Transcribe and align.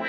¿Qué 0.00 0.06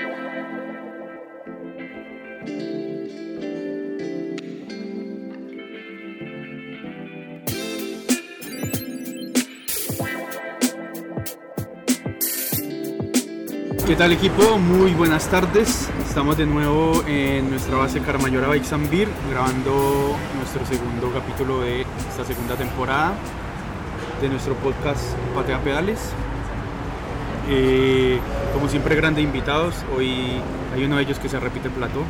tal 13.98 14.14
equipo? 14.14 14.58
Muy 14.58 14.94
buenas 14.94 15.28
tardes. 15.28 15.90
Estamos 16.08 16.38
de 16.38 16.46
nuevo 16.46 17.04
en 17.06 17.50
nuestra 17.50 17.76
base 17.76 18.00
Carmayora 18.00 18.48
Bikes 18.48 18.74
and 18.74 18.90
grabando 19.30 20.16
nuestro 20.38 20.66
segundo 20.66 21.12
capítulo 21.14 21.60
de 21.60 21.82
esta 21.82 22.24
segunda 22.24 22.56
temporada 22.56 23.14
de 24.22 24.30
nuestro 24.30 24.54
podcast 24.56 25.04
Patea 25.36 25.60
Pedales. 25.62 26.14
Eh, 27.50 28.20
como 28.54 28.68
siempre, 28.70 28.96
grandes 28.96 29.24
invitados. 29.24 29.76
Hoy 29.96 30.42
hay 30.74 30.84
uno 30.84 30.98
de 30.98 31.04
ellos 31.04 31.20
que 31.20 31.30
se 31.30 31.40
repite 31.40 31.68
el 31.68 31.74
plato. 31.74 32.04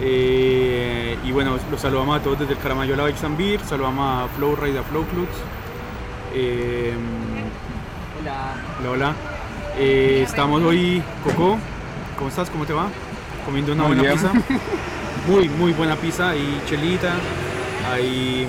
Eh, 0.00 1.16
y 1.24 1.32
bueno, 1.32 1.56
los 1.70 1.80
saludamos 1.80 2.20
a 2.20 2.22
todos 2.22 2.40
desde 2.40 2.52
el 2.52 2.58
Caramayola 2.58 3.04
Bikes 3.04 3.24
and 3.26 3.36
Beer. 3.36 3.60
Saludamos 3.64 4.24
a 4.24 4.28
Flow 4.36 4.56
Ride, 4.56 4.78
a 4.78 4.82
Flow 4.82 5.04
Clubs. 5.04 5.34
Eh, 6.34 6.92
Hola. 8.20 8.54
Hola, 8.80 8.90
hola. 8.90 9.14
Eh, 9.78 10.22
estamos 10.26 10.62
hoy, 10.62 11.02
Coco, 11.24 11.56
¿cómo 12.16 12.28
estás? 12.30 12.50
¿Cómo 12.50 12.66
te 12.66 12.72
va? 12.72 12.88
Comiendo 13.44 13.72
una 13.72 13.84
Muy 13.84 13.96
buena 13.96 14.14
bien. 14.14 14.32
pizza. 14.32 14.32
Muy, 15.28 15.48
muy 15.48 15.72
buena 15.72 15.94
pizza. 15.94 16.30
Hay 16.30 16.60
chelita, 16.66 17.12
hay 17.92 18.46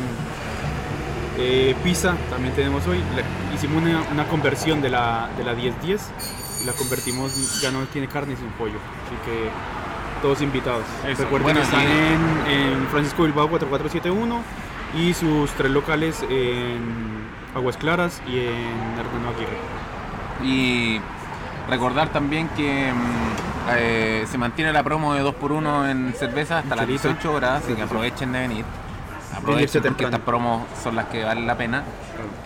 eh, 1.39 1.75
pizza, 1.83 2.15
también 2.29 2.53
tenemos 2.53 2.85
hoy. 2.87 2.97
Le- 3.15 3.55
hicimos 3.55 3.81
una, 3.81 4.01
una 4.11 4.25
conversión 4.27 4.81
de 4.81 4.89
la, 4.89 5.29
de 5.37 5.43
la 5.43 5.53
1010 5.53 6.01
y 6.61 6.65
la 6.65 6.73
convertimos, 6.73 7.61
ya 7.61 7.71
no 7.71 7.79
tiene 7.85 8.07
carne, 8.07 8.35
sino 8.35 8.49
pollo. 8.57 8.77
Así 9.05 9.15
que 9.25 9.49
todos 10.21 10.41
invitados. 10.41 10.83
Eso. 11.07 11.23
Recuerden 11.23 11.55
que 11.55 11.61
están 11.61 11.81
en, 11.81 12.51
en 12.51 12.87
Francisco 12.89 13.23
Bilbao 13.23 13.47
4471 13.49 14.41
y 14.97 15.13
sus 15.13 15.49
tres 15.51 15.71
locales 15.71 16.21
en 16.29 16.79
Aguas 17.55 17.77
Claras 17.77 18.21
y 18.27 18.37
en 18.39 18.99
Hernando 18.99 19.29
Aguirre. 19.29 19.57
Y 20.43 20.99
recordar 21.69 22.09
también 22.09 22.49
que 22.49 22.91
mm, 22.91 23.75
eh, 23.77 24.25
se 24.29 24.37
mantiene 24.37 24.73
la 24.73 24.83
promo 24.83 25.13
de 25.13 25.23
2x1 25.23 25.91
en 25.91 26.13
cerveza 26.17 26.59
hasta 26.59 26.75
las 26.75 26.85
Chelita. 26.85 27.07
18 27.09 27.33
horas, 27.33 27.63
así 27.63 27.73
que 27.75 27.81
aprovechen 27.83 28.31
de 28.31 28.39
venir. 28.39 28.65
Aprovechen 29.35 29.81
porque 29.83 30.03
estas 30.05 30.19
promos 30.21 30.63
son 30.83 30.95
las 30.95 31.05
que 31.05 31.23
valen 31.23 31.45
la 31.47 31.55
pena. 31.57 31.83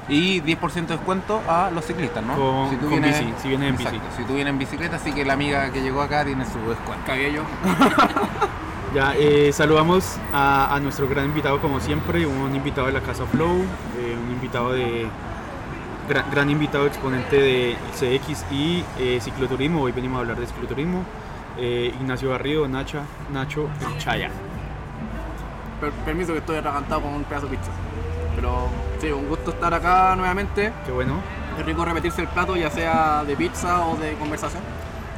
Y 0.09 0.41
10% 0.41 0.73
de 0.87 0.97
descuento 0.97 1.41
a 1.47 1.71
los 1.71 1.85
ciclistas, 1.85 2.23
¿no? 2.23 2.35
Con- 2.35 2.77
con 2.77 3.01
bici, 3.01 3.33
si 3.41 3.47
vienen 3.47 3.69
en 3.69 3.77
bici. 3.77 3.95
Exacto, 3.95 4.15
Si 4.17 4.23
tú 4.25 4.33
vienes 4.35 4.51
en 4.51 4.59
bicicleta, 4.59 4.97
así 4.97 5.11
que 5.13 5.23
la 5.25 5.33
amiga 5.33 5.71
que 5.71 5.81
llegó 5.81 6.01
acá 6.01 6.25
tiene 6.25 6.45
su 6.45 6.59
descuento. 6.69 7.05
Cabello. 7.05 7.43
Ya, 8.93 9.15
eh, 9.17 9.51
saludamos 9.51 10.17
a, 10.31 10.75
a 10.75 10.79
nuestro 10.79 11.09
gran 11.09 11.25
invitado 11.25 11.59
como 11.59 11.79
siempre, 11.79 12.27
un 12.27 12.55
invitado 12.55 12.85
de 12.85 12.93
la 12.93 13.01
Casa 13.01 13.25
Flow, 13.25 13.63
eh, 13.97 14.15
un 14.23 14.31
invitado 14.33 14.71
de 14.73 15.07
gran, 16.07 16.29
gran 16.29 16.49
invitado 16.51 16.85
exponente 16.85 17.35
de 17.37 17.75
CX 17.95 18.45
y 18.51 18.83
eh, 18.99 19.17
cicloturismo. 19.19 19.81
Hoy 19.81 19.93
venimos 19.93 20.17
a 20.17 20.19
hablar 20.19 20.39
de 20.39 20.45
cicloturismo. 20.45 21.03
Eh, 21.57 21.91
Ignacio 21.99 22.29
Garrido, 22.29 22.67
Nacha, 22.67 23.01
Nacho 23.31 23.67
Chaya. 23.97 24.29
Per- 25.83 25.91
permiso 26.05 26.31
que 26.31 26.39
estoy 26.39 26.55
atragantado 26.57 27.01
con 27.01 27.13
un 27.13 27.23
pedazo 27.25 27.47
de 27.47 27.57
pizza. 27.57 27.71
Pero 28.35 28.67
sí, 28.99 29.11
un 29.11 29.27
gusto 29.27 29.51
estar 29.51 29.73
acá 29.73 30.15
nuevamente. 30.15 30.71
Qué 30.85 30.91
bueno. 30.91 31.15
Es 31.59 31.65
rico 31.65 31.83
repetirse 31.83 32.21
el 32.21 32.27
plato, 32.29 32.55
ya 32.55 32.69
sea 32.71 33.23
de 33.25 33.35
pizza 33.35 33.85
o 33.85 33.97
de 33.97 34.13
conversación. 34.13 34.63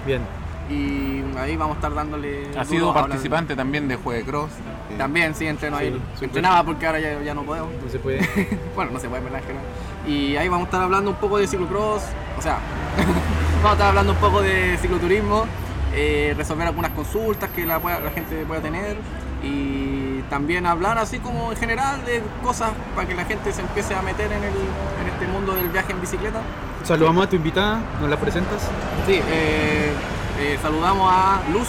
Bien. 0.06 0.22
Y 0.68 1.22
ahí 1.38 1.56
vamos 1.56 1.76
a 1.76 1.78
estar 1.78 1.94
dándole. 1.94 2.50
Ha 2.58 2.66
sido 2.66 2.92
participante 2.94 3.56
también 3.56 3.88
de 3.88 3.96
Juegue 3.98 4.24
Cross. 4.26 4.50
eh, 4.90 4.96
También, 4.98 5.36
sí, 5.36 5.46
entreno 5.46 5.78
ahí. 5.78 6.02
Sí. 6.18 6.26
Entrenaba 6.26 6.64
porque 6.64 6.88
ahora 6.88 7.00
ya, 7.00 7.22
ya 7.22 7.36
no 7.36 7.44
puedo. 7.44 7.68
No 7.84 7.92
se 7.92 8.00
puede. 8.00 8.20
Bueno, 8.76 8.90
no 8.92 9.00
se 9.00 9.08
puede, 9.08 9.20
en 9.20 9.26
¿verdad? 9.26 9.42
Es 9.42 9.46
que 9.46 9.54
no. 9.54 10.12
Y 10.12 10.36
ahí 10.38 10.48
vamos 10.50 10.64
a 10.66 10.70
estar 10.70 10.82
hablando 10.82 11.12
un 11.12 11.18
poco 11.18 11.38
de 11.38 11.46
ciclocross, 11.48 12.02
o 12.38 12.42
sea, 12.42 12.58
vamos 13.58 13.70
a 13.70 13.74
estar 13.74 13.88
hablando 13.90 14.14
un 14.14 14.18
poco 14.18 14.42
de 14.42 14.78
cicloturismo, 14.82 15.46
eh, 15.94 16.34
resolver 16.36 16.68
algunas 16.68 16.92
consultas 16.92 17.50
que 17.52 17.66
la, 17.66 17.78
la 17.80 18.12
gente 18.12 18.44
pueda 18.46 18.62
tener 18.62 18.98
y 19.44 19.95
también 20.30 20.66
hablar 20.66 20.98
así 20.98 21.20
como 21.20 21.52
en 21.52 21.58
general 21.58 22.04
de 22.06 22.22
cosas 22.44 22.72
para 22.96 23.08
que 23.08 23.16
la 23.16 23.26
gente 23.26 23.52
se 23.54 23.62
empiece 23.62 23.94
a 23.96 24.02
meter 24.02 24.32
en, 24.32 24.44
el, 24.44 24.54
en 24.54 25.08
este 25.14 25.28
mundo 25.28 25.54
del 25.56 25.70
viaje 25.70 25.92
en 25.92 26.02
bicicleta. 26.02 26.42
Saludamos 26.84 27.26
a 27.26 27.30
tu 27.30 27.36
invitada, 27.36 27.80
¿nos 28.00 28.10
la 28.10 28.18
presentas? 28.18 28.62
Sí, 29.08 29.20
eh, 29.28 29.92
eh, 30.40 30.60
saludamos 30.62 31.12
a 31.12 31.42
Luz, 31.52 31.68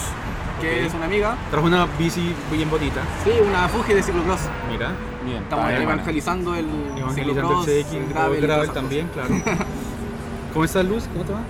que 0.60 0.86
es 0.86 0.94
una 0.94 1.06
amiga, 1.06 1.36
Trajo 1.50 1.66
una 1.66 1.86
bici 1.98 2.34
bien 2.50 2.70
bonita. 2.70 3.00
sí, 3.24 3.30
una 3.46 3.68
Fuji 3.68 3.94
de 3.94 4.02
ciclocross. 4.02 4.40
Mira, 4.70 4.92
Bien, 5.24 5.42
Estamos 5.42 5.68
está 5.70 5.82
evangelizando 5.82 6.54
el 6.54 6.66
evangelizando 6.96 7.64
ciclocross, 7.64 7.68
el 7.68 7.84
CX, 7.84 7.92
el 7.92 8.34
el 8.36 8.40
gravel 8.42 8.70
también, 8.70 9.08
claro. 9.08 9.34
¿Cómo 10.52 10.64
estás, 10.64 10.84
Luz? 10.84 11.04
¿Cómo 11.12 11.24
te 11.24 11.32
va? 11.32 11.40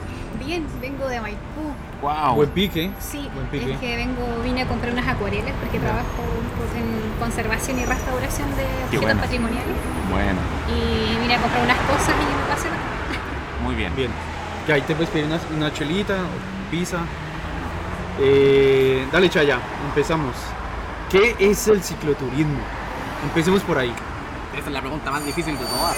Bien, 0.44 0.66
vengo 0.80 1.06
de 1.08 1.20
Maipú. 1.20 1.55
Wow. 2.02 2.34
Buen 2.36 2.50
pique. 2.50 2.90
Sí, 3.00 3.28
Buen 3.34 3.46
pique. 3.46 3.72
es 3.72 3.80
que 3.80 3.96
vengo, 3.96 4.42
vine 4.44 4.62
a 4.62 4.66
comprar 4.68 4.92
unas 4.92 5.06
acuarelas 5.08 5.52
porque 5.60 5.78
trabajo 5.78 6.04
un 6.22 6.48
poco 6.50 6.76
en 6.76 7.18
conservación 7.18 7.78
y 7.78 7.84
restauración 7.84 8.48
de 8.56 8.96
objetos 8.98 9.18
patrimoniales. 9.20 9.74
Bueno, 10.10 10.38
Y 10.68 11.18
vine 11.20 11.34
a 11.34 11.40
comprar 11.40 11.64
unas 11.64 11.78
cosas 11.78 12.10
y 12.10 12.24
me 12.36 12.54
pasé 12.54 12.68
la... 12.68 13.64
muy 13.64 13.74
bien. 13.74 13.94
Bien. 13.96 14.10
Ya 14.68 14.74
ahí 14.74 14.82
te 14.82 14.94
puedes 14.94 15.10
pedir 15.10 15.26
una, 15.26 15.38
una 15.56 15.72
chelita, 15.72 16.16
pizza. 16.70 16.98
Eh, 18.20 19.06
dale, 19.12 19.28
Chaya, 19.30 19.58
empezamos. 19.88 20.34
¿Qué 21.10 21.36
es 21.38 21.68
el 21.68 21.82
cicloturismo? 21.82 22.58
Empecemos 23.24 23.62
por 23.62 23.78
ahí. 23.78 23.92
Esa 24.56 24.66
es 24.66 24.72
la 24.72 24.80
pregunta 24.80 25.10
más 25.10 25.24
difícil 25.24 25.56
de 25.58 25.64
todas. 25.64 25.96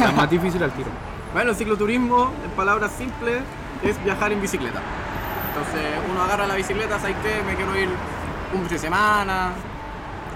La 0.00 0.12
más 0.12 0.30
difícil 0.30 0.62
al 0.62 0.70
tiro. 0.72 0.88
Bueno, 1.32 1.50
el 1.50 1.56
cicloturismo, 1.56 2.32
en 2.44 2.50
palabras 2.52 2.92
simples, 2.96 3.42
es 3.82 4.02
viajar 4.04 4.32
en 4.32 4.40
bicicleta. 4.42 4.80
Entonces 5.60 5.90
uno 6.10 6.22
agarra 6.22 6.46
la 6.46 6.54
bicicleta, 6.54 6.98
¿sabes 6.98 7.16
qué? 7.22 7.42
Me 7.44 7.54
quiero 7.54 7.76
ir 7.78 7.88
un 8.54 8.60
fin 8.62 8.68
de 8.68 8.78
semana, 8.78 9.52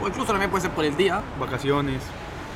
o 0.03 0.07
incluso 0.09 0.33
también 0.33 0.51
puede 0.51 0.63
ser 0.63 0.71
por 0.73 0.85
el 0.85 0.97
día, 0.97 1.21
Vacaciones. 1.41 2.03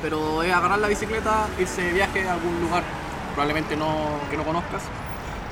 pero 0.01 0.43
es 0.43 0.53
agarrar 0.53 0.79
la 0.79 0.87
bicicleta, 0.87 1.47
irse 1.59 1.81
de 1.81 1.93
viaje 1.93 2.27
a 2.27 2.33
algún 2.33 2.61
lugar, 2.61 2.83
probablemente 3.33 3.75
no, 3.75 4.19
que 4.29 4.37
no 4.37 4.43
conozcas, 4.43 4.83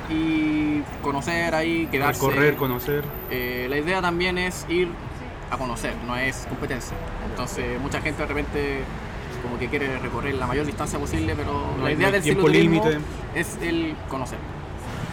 y 0.08 0.80
conocer 1.02 1.54
ahí, 1.54 1.86
quedarse. 1.90 2.20
Recorrer, 2.26 2.56
conocer. 2.56 3.04
Eh, 3.30 3.66
la 3.68 3.76
idea 3.78 4.00
también 4.00 4.38
es 4.38 4.64
ir 4.68 4.88
a 5.50 5.58
conocer, 5.58 5.94
no 6.06 6.16
es 6.16 6.46
competencia. 6.48 6.96
Entonces 7.28 7.80
mucha 7.80 8.00
gente 8.00 8.22
de 8.22 8.28
repente 8.28 8.80
como 9.42 9.58
que 9.58 9.68
quiere 9.68 9.98
recorrer 9.98 10.34
la 10.34 10.46
mayor 10.46 10.64
distancia 10.66 10.98
posible, 10.98 11.34
pero 11.36 11.74
No 11.76 11.84
la 11.84 11.92
idea 11.92 12.10
del 12.10 12.22
cicloturismo 12.22 12.84
límite. 12.86 12.98
es 13.34 13.56
el 13.60 13.94
conocer. 14.08 14.38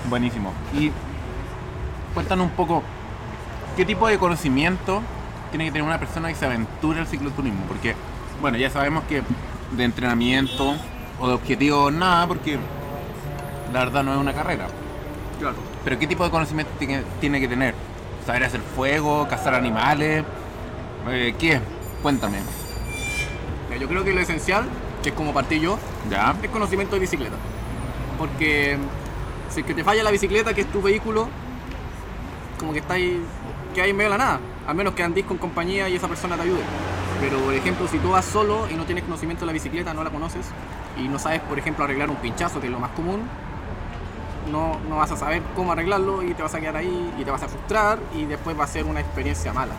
Buenísimo. 0.10 0.54
Y 0.74 0.92
cuéntanos 2.16 2.48
un 2.48 2.54
poco, 2.54 2.82
¿qué 3.76 3.86
tipo 3.86 4.08
de 4.08 4.18
conocimiento 4.18 5.04
tiene 5.52 5.66
que 5.66 5.72
tener 5.72 5.86
una 5.86 6.00
persona 6.00 6.30
que 6.30 6.36
se 6.36 6.46
aventure 6.46 7.02
al 7.02 7.08
cicloturismo? 7.08 7.66
Porque, 7.68 7.94
bueno, 8.42 8.58
ya 8.58 8.72
sabemos 8.72 9.04
que 9.04 9.22
de 9.72 9.84
entrenamiento 9.84 10.76
o 11.20 11.28
de 11.28 11.34
objetivos 11.34 11.94
nada, 11.94 12.26
porque 12.26 12.58
la 13.72 13.80
verdad 13.80 14.04
no 14.04 14.14
es 14.14 14.20
una 14.20 14.34
carrera. 14.34 14.68
Claro. 15.40 15.58
Pero 15.84 16.00
¿qué 16.00 16.08
tipo 16.08 16.24
de 16.24 16.32
conocimiento 16.32 16.72
tiene, 16.80 17.04
tiene 17.20 17.40
que 17.40 17.48
tener? 17.48 17.76
¿Saber 18.26 18.46
hacer 18.46 18.62
fuego, 18.62 19.28
cazar 19.28 19.54
animales? 19.54 20.24
Eh, 21.10 21.36
¿Qué? 21.38 21.60
Cuéntame. 22.02 22.38
Mira, 23.70 23.82
Yo 23.82 23.88
creo 23.88 24.04
que 24.04 24.14
lo 24.14 24.22
esencial, 24.22 24.66
que 25.04 25.10
es 25.10 25.16
como 25.16 25.34
partí 25.34 25.60
yo, 25.60 25.78
¿Ya? 26.10 26.34
es 26.42 26.50
conocimiento 26.50 26.96
de 26.96 27.02
bicicleta. 27.02 27.36
Porque 28.18 28.78
si 29.50 29.60
es 29.60 29.66
que 29.66 29.74
te 29.74 29.84
falla 29.84 30.02
la 30.02 30.12
bicicleta, 30.12 30.54
que 30.54 30.62
es 30.62 30.72
tu 30.72 30.82
vehículo, 30.82 31.28
como 32.60 32.74
que 32.74 32.80
está 32.80 32.96
ahí, 32.96 33.22
que 33.74 33.82
hay 33.82 33.90
en 33.92 33.98
medio 33.98 34.12
de 34.12 34.18
la 34.18 34.24
nada. 34.26 34.40
Al 34.68 34.76
menos 34.76 34.94
que 34.94 35.04
andís 35.04 35.26
con 35.26 35.38
compañía 35.38 35.88
y 35.90 35.96
esa 35.96 36.08
persona 36.08 36.36
te 36.36 36.44
ayude. 36.44 36.62
Pero, 37.22 37.38
por 37.40 37.54
ejemplo, 37.54 37.88
si 37.88 37.98
tú 38.00 38.10
vas 38.12 38.26
solo 38.26 38.68
y 38.70 38.74
no 38.76 38.84
tienes 38.86 39.04
conocimiento 39.04 39.42
de 39.42 39.48
la 39.48 39.54
bicicleta, 39.54 39.94
no 39.94 40.04
la 40.04 40.10
conoces, 40.10 40.46
y 40.98 41.08
no 41.08 41.18
sabes, 41.20 41.42
por 41.42 41.58
ejemplo, 41.58 41.84
arreglar 41.86 42.10
un 42.10 42.18
pinchazo, 42.18 42.60
que 42.60 42.68
es 42.68 42.72
lo 42.72 42.80
más 42.80 42.92
común, 42.92 43.22
no, 44.52 44.80
no 44.90 44.98
vas 44.98 45.12
a 45.12 45.18
saber 45.18 45.42
cómo 45.56 45.72
arreglarlo 45.72 46.22
y 46.24 46.34
te 46.34 46.44
vas 46.44 46.54
a 46.54 46.60
quedar 46.60 46.78
ahí 46.78 47.14
y 47.20 47.24
te 47.24 47.32
vas 47.32 47.42
a 47.44 47.48
frustrar 47.48 47.98
y 48.16 48.26
después 48.26 48.58
va 48.58 48.66
a 48.66 48.68
ser 48.68 48.86
una 48.86 49.00
experiencia 49.00 49.52
mala. 49.54 49.74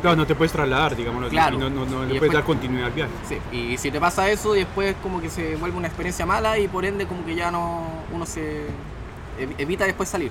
Claro, 0.00 0.16
no 0.16 0.26
te 0.26 0.34
puedes 0.34 0.52
trasladar, 0.52 0.94
Claro. 1.30 1.56
y 1.56 1.58
No, 1.58 1.70
no, 1.70 1.84
no, 1.84 1.84
Y 1.84 1.88
le 1.88 1.96
después- 2.14 2.18
puedes 2.20 2.32
dar 2.32 2.44
continuidad 2.44 2.86
al 2.86 2.92
viaje. 2.92 3.12
Sí, 3.28 3.38
y 3.56 3.76
si 3.78 3.90
te 3.90 4.00
pasa 4.00 4.28
eso, 4.30 4.52
después 4.52 4.94
como 5.02 5.20
que 5.20 5.28
se 5.30 5.56
vuelve 5.56 5.76
una 5.76 5.86
experiencia 5.88 6.24
mala 6.26 6.58
y 6.58 6.68
por 6.68 6.84
ende 6.84 7.06
como 7.06 7.24
que 7.24 7.34
ya 7.34 7.50
no 7.50 7.82
uno 8.12 8.26
se 8.26 8.62
ev- 9.40 9.54
evita 9.58 9.84
después 9.84 10.08
salir. 10.08 10.30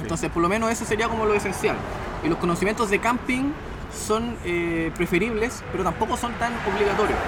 Entonces, 0.00 0.30
por 0.30 0.42
lo 0.42 0.48
menos 0.48 0.70
eso 0.70 0.84
sería 0.84 1.08
como 1.08 1.24
lo 1.24 1.34
esencial. 1.34 1.76
Y 2.24 2.28
los 2.28 2.38
conocimientos 2.38 2.90
de 2.90 2.98
camping 2.98 3.52
son 3.92 4.36
eh, 4.44 4.92
preferibles, 4.96 5.62
pero 5.72 5.84
tampoco 5.84 6.16
son 6.16 6.32
tan 6.34 6.52
obligatorios. 6.66 7.18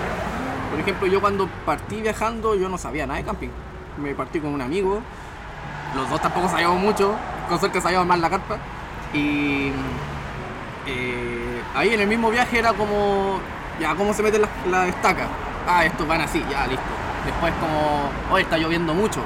Por 0.71 0.81
ejemplo, 0.81 1.07
yo 1.09 1.21
cuando 1.21 1.49
partí 1.67 2.01
viajando, 2.01 2.55
yo 2.55 2.69
no 2.69 2.79
sabía 2.79 3.07
nada 3.07 3.19
de 3.19 3.25
camping. 3.25 3.49
Me 3.99 4.15
partí 4.15 4.41
con 4.41 4.55
un 4.55 4.63
amigo, 4.63 5.03
los 5.95 6.09
dos 6.09 6.21
tampoco 6.21 6.49
sabíamos 6.49 6.81
mucho, 6.81 7.15
con 7.49 7.59
suerte 7.59 7.81
sabíamos 7.81 8.07
más 8.07 8.21
la 8.21 8.31
carpa. 8.31 8.59
Y 9.13 9.73
eh, 10.87 11.63
ahí 11.75 11.95
en 11.95 12.01
el 12.01 12.07
mismo 12.07 12.31
viaje 12.31 12.59
era 12.59 12.73
como, 12.73 13.41
ya, 13.81 13.95
¿cómo 13.95 14.15
se 14.15 14.23
meten 14.23 14.43
las 14.43 14.51
las 14.71 14.89
estacas? 14.89 15.27
Ah, 15.67 15.85
estos 15.85 16.07
van 16.07 16.21
así, 16.21 16.43
ya, 16.51 16.67
listo. 16.67 16.83
Después 17.27 17.53
como, 17.61 18.11
hoy 18.33 18.43
está 18.43 18.57
lloviendo 18.57 18.95
mucho. 18.95 19.21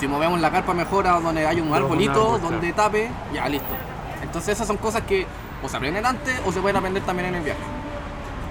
Si 0.00 0.08
movemos 0.08 0.40
la 0.40 0.50
carpa 0.50 0.72
mejor 0.72 1.06
a 1.06 1.20
donde 1.20 1.46
hay 1.46 1.60
un 1.60 1.68
un 1.68 1.74
arbolito, 1.74 2.36
árbol, 2.36 2.40
donde 2.40 2.72
claro. 2.72 2.90
tape, 2.90 3.10
ya, 3.34 3.46
listo. 3.50 3.74
Entonces 4.22 4.54
esas 4.54 4.66
son 4.66 4.78
cosas 4.78 5.02
que 5.02 5.26
o 5.62 5.68
se 5.68 5.76
aprenden 5.76 6.06
antes 6.06 6.40
o 6.46 6.50
se 6.52 6.60
pueden 6.60 6.78
aprender 6.78 7.02
también 7.02 7.28
en 7.28 7.34
el 7.34 7.42
viaje. 7.42 7.60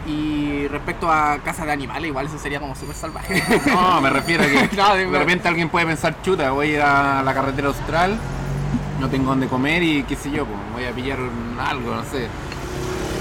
Y 0.06 0.68
respecto 0.68 1.12
a 1.12 1.40
casa 1.44 1.66
de 1.66 1.72
animales, 1.72 2.08
igual 2.10 2.28
eso 2.28 2.38
sería 2.38 2.60
como 2.60 2.76
súper 2.76 2.96
salvaje. 2.96 3.44
No, 3.66 4.00
me 4.00 4.12
refiero 4.12 4.44
a 4.44 4.48
que 4.48 4.70
No, 4.78 4.96
de- 4.96 5.08
de 5.08 5.18
repente 5.20 5.48
alguien 5.48 5.70
puede 5.70 5.88
pensar, 5.88 6.22
chuta, 6.22 6.52
voy 6.52 6.68
a 6.68 6.70
ir 6.74 6.82
a 6.82 7.24
la 7.24 7.34
carretera 7.34 7.68
austral, 7.70 8.16
no 9.00 9.10
tengo 9.10 9.32
dónde 9.32 9.48
comer 9.48 9.82
y 9.82 10.04
qué 10.04 10.16
sé 10.16 10.30
yo, 10.30 10.46
pues, 10.46 10.60
voy 10.74 10.86
a 10.86 10.92
pillar 10.92 11.18
algo, 11.68 11.96
no 11.96 12.04
sé. 12.04 12.28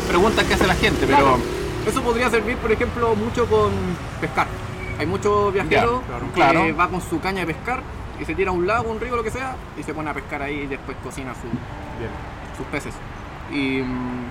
Preguntas 0.07 0.45
que 0.45 0.55
hace 0.55 0.67
la 0.67 0.75
gente, 0.75 1.07
pero. 1.07 1.39
Eso 1.87 2.03
podría 2.03 2.29
servir, 2.29 2.57
por 2.59 2.71
ejemplo, 2.73 3.15
mucho 3.15 3.47
con 3.47 3.71
pescar. 4.21 4.47
Hay 4.99 5.07
muchos 5.07 5.53
viajeros 5.53 6.03
claro, 6.07 6.27
que 6.27 6.33
claro. 6.33 6.77
va 6.77 6.89
con 6.89 7.01
su 7.01 7.21
caña 7.21 7.41
de 7.41 7.47
pescar 7.55 7.83
y 8.21 8.25
se 8.25 8.35
tira 8.35 8.51
a 8.51 8.55
un 8.55 8.67
lago, 8.67 8.91
un 8.91 9.01
río, 9.01 9.17
lo 9.17 9.23
que 9.23 9.31
sea, 9.31 9.55
y 9.79 9.83
se 9.83 9.95
pone 9.95 10.11
a 10.11 10.15
pescar 10.15 10.43
ahí 10.43 10.61
y 10.63 10.67
después 10.67 10.97
cocina 11.03 11.33
su- 11.35 11.43
Bien. 11.99 12.11
sus 12.57 12.67
peces. 12.67 12.95
Y 13.53 13.83
mm, 13.83 14.25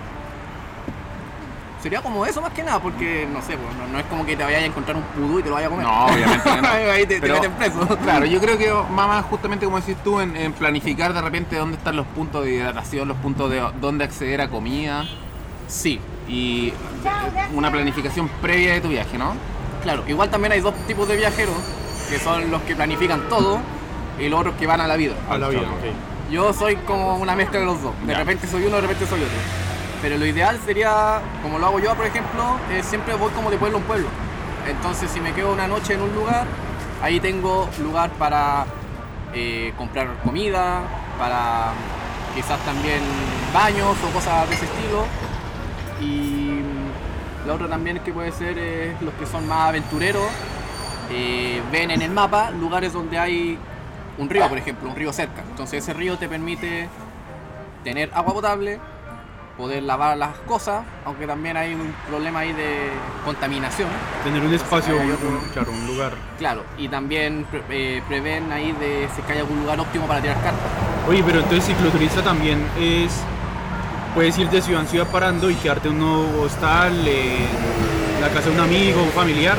sería 1.82 2.02
como 2.02 2.26
eso 2.26 2.42
más 2.42 2.52
que 2.54 2.64
nada, 2.64 2.80
porque 2.82 3.28
no 3.32 3.42
sé, 3.42 3.56
pues, 3.58 3.76
no, 3.78 3.88
no 3.94 4.00
es 4.00 4.06
como 4.06 4.26
que 4.26 4.36
te 4.36 4.44
vayas 4.44 4.62
a 4.64 4.66
encontrar 4.66 4.98
un 4.98 5.04
pudú 5.04 5.40
y 5.40 5.44
te 5.44 5.50
lo 5.50 5.56
vayas 5.56 5.68
a 5.68 5.72
comer. 5.72 5.86
No, 5.88 6.06
obviamente 6.08 6.62
no. 6.62 6.68
ahí 6.92 7.06
te, 7.06 7.16
te 7.16 7.22
Pero- 7.22 7.36
meten 7.36 7.52
preso. 7.54 7.88
Claro, 8.00 8.26
yo 8.26 8.40
creo 8.42 8.58
que 8.58 8.74
más 8.94 9.26
justamente 9.26 9.66
como 9.66 9.80
decís 9.80 9.96
tú 10.04 10.20
en, 10.20 10.36
en 10.36 10.54
planificar 10.54 11.14
de 11.14 11.22
repente 11.22 11.56
dónde 11.56 11.78
están 11.78 11.96
los 11.96 12.08
puntos 12.08 12.44
de 12.44 12.52
hidratación, 12.54 13.08
los 13.08 13.18
puntos 13.18 13.50
de 13.52 13.64
dónde 13.80 14.04
acceder 14.04 14.42
a 14.42 14.50
comida 14.50 15.06
Sí, 15.68 16.00
y 16.30 16.74
una 17.54 17.70
planificación 17.70 18.30
previa 18.42 18.74
de 18.74 18.82
tu 18.82 18.88
viaje, 18.90 19.18
¿no? 19.18 19.34
claro. 19.84 20.04
Igual 20.08 20.30
también 20.30 20.52
hay 20.54 20.60
dos 20.62 20.74
tipos 20.88 21.08
de 21.08 21.16
viajeros, 21.18 21.56
que 22.10 22.20
son 22.20 22.50
los 22.52 22.62
que 22.64 22.76
planifican 22.76 23.22
todo 23.30 23.60
y 24.20 24.30
los 24.30 24.40
otros 24.40 24.56
que 24.56 24.68
van 24.68 24.82
a 24.82 24.88
la 24.88 24.96
vida. 24.96 25.14
A 25.30 25.38
la 25.38 25.50
vida, 25.50 25.62
ok. 25.62 26.32
Yo 26.32 26.52
soy 26.54 26.76
como 26.78 27.18
una 27.18 27.36
mezcla 27.36 27.60
de 27.60 27.66
los 27.66 27.82
dos. 27.82 27.94
De 28.06 28.12
Ya. 28.14 28.20
repente 28.20 28.48
soy 28.48 28.66
uno, 28.66 28.76
de 28.76 28.82
repente 28.82 29.06
soy 29.06 29.22
otro. 29.22 29.38
Pero 30.02 30.18
lo 30.18 30.26
ideal 30.26 30.60
sería, 30.66 31.22
como 31.42 31.58
lo 31.60 31.66
hago 31.68 31.80
yo, 31.80 31.96
por 31.96 32.06
ejemplo, 32.06 32.44
eh, 32.72 32.82
siempre 32.84 33.16
voy 33.16 33.32
como 33.32 33.50
de 33.50 33.58
pueblo 33.58 33.78
en 33.78 33.84
pueblo. 33.84 34.08
Entonces, 34.68 35.10
si 35.10 35.20
me 35.22 35.32
quedo 35.34 35.54
una 35.54 35.68
noche 35.68 35.94
en 35.94 36.02
un 36.02 36.14
lugar, 36.14 36.46
ahí 37.02 37.20
tengo 37.20 37.68
lugar 37.82 38.10
para 38.12 38.66
eh, 39.34 39.74
comprar 39.78 40.08
comida, 40.24 40.82
para 41.18 41.72
quizás 42.36 42.60
también 42.66 43.00
baños 43.54 43.96
o 44.08 44.14
cosas 44.14 44.48
de 44.50 44.56
ese 44.56 44.66
estilo. 44.66 45.06
Y 46.02 46.60
lo 47.48 47.56
otro 47.56 47.68
también 47.68 48.00
que 48.00 48.12
puede 48.12 48.32
ser 48.32 48.58
es 48.58 49.02
los 49.02 49.14
que 49.16 49.26
son 49.26 49.48
más 49.48 49.70
aventureros. 49.70 50.26
eh, 51.10 51.62
ven 51.72 51.90
en 51.90 52.02
el 52.02 52.12
mapa 52.12 52.52
lugares 52.52 52.92
donde 52.92 53.18
hay 53.18 53.58
un 54.18 54.30
río, 54.30 54.48
por 54.50 54.58
ejemplo, 54.58 54.90
un 54.90 54.96
río 54.96 55.12
cerca. 55.14 55.42
Entonces 55.50 55.84
ese 55.84 55.94
río 55.94 56.18
te 56.18 56.28
permite 56.28 56.88
tener 57.84 58.10
agua 58.14 58.34
potable, 58.34 58.80
poder 59.58 59.82
lavar 59.84 60.18
las 60.18 60.36
cosas, 60.48 60.84
aunque 61.06 61.26
también 61.26 61.58
hay 61.58 61.74
un 61.74 61.94
problema 62.08 62.40
ahí 62.40 62.54
de 62.54 62.90
contaminación. 63.26 63.90
Tener 64.24 64.42
un 64.44 64.54
espacio, 64.54 64.96
un, 64.98 65.12
otro- 65.12 65.30
un- 65.30 65.50
claro, 65.52 65.72
un 65.72 65.88
lugar. 65.88 66.14
Claro, 66.38 66.64
y 66.78 66.88
también 66.88 67.46
eh, 67.70 68.02
prevén 68.08 68.52
ahí 68.52 68.72
de 68.74 69.08
si 69.16 69.32
hay 69.32 69.40
algún 69.40 69.62
lugar 69.62 69.80
óptimo 69.80 70.06
para 70.06 70.22
tirar 70.22 70.38
cartas. 70.38 70.70
Oye, 71.08 71.24
pero 71.26 71.40
entonces 71.40 71.66
cicloturista 71.66 72.22
también 72.22 72.60
es. 72.80 73.12
Puedes 74.14 74.38
ir 74.40 74.50
de 74.50 74.62
ciudad 74.62 74.82
en 74.82 74.88
ciudad 74.88 75.08
parando 75.08 75.50
y 75.50 75.56
quedarte 75.56 75.90
en 75.90 76.02
un 76.02 76.40
hostal, 76.40 77.08
en 77.08 78.22
la 78.22 78.30
casa 78.30 78.50
de 78.50 78.56
un 78.56 78.62
amigo, 78.62 79.04
un 79.04 79.10
familiar. 79.12 79.58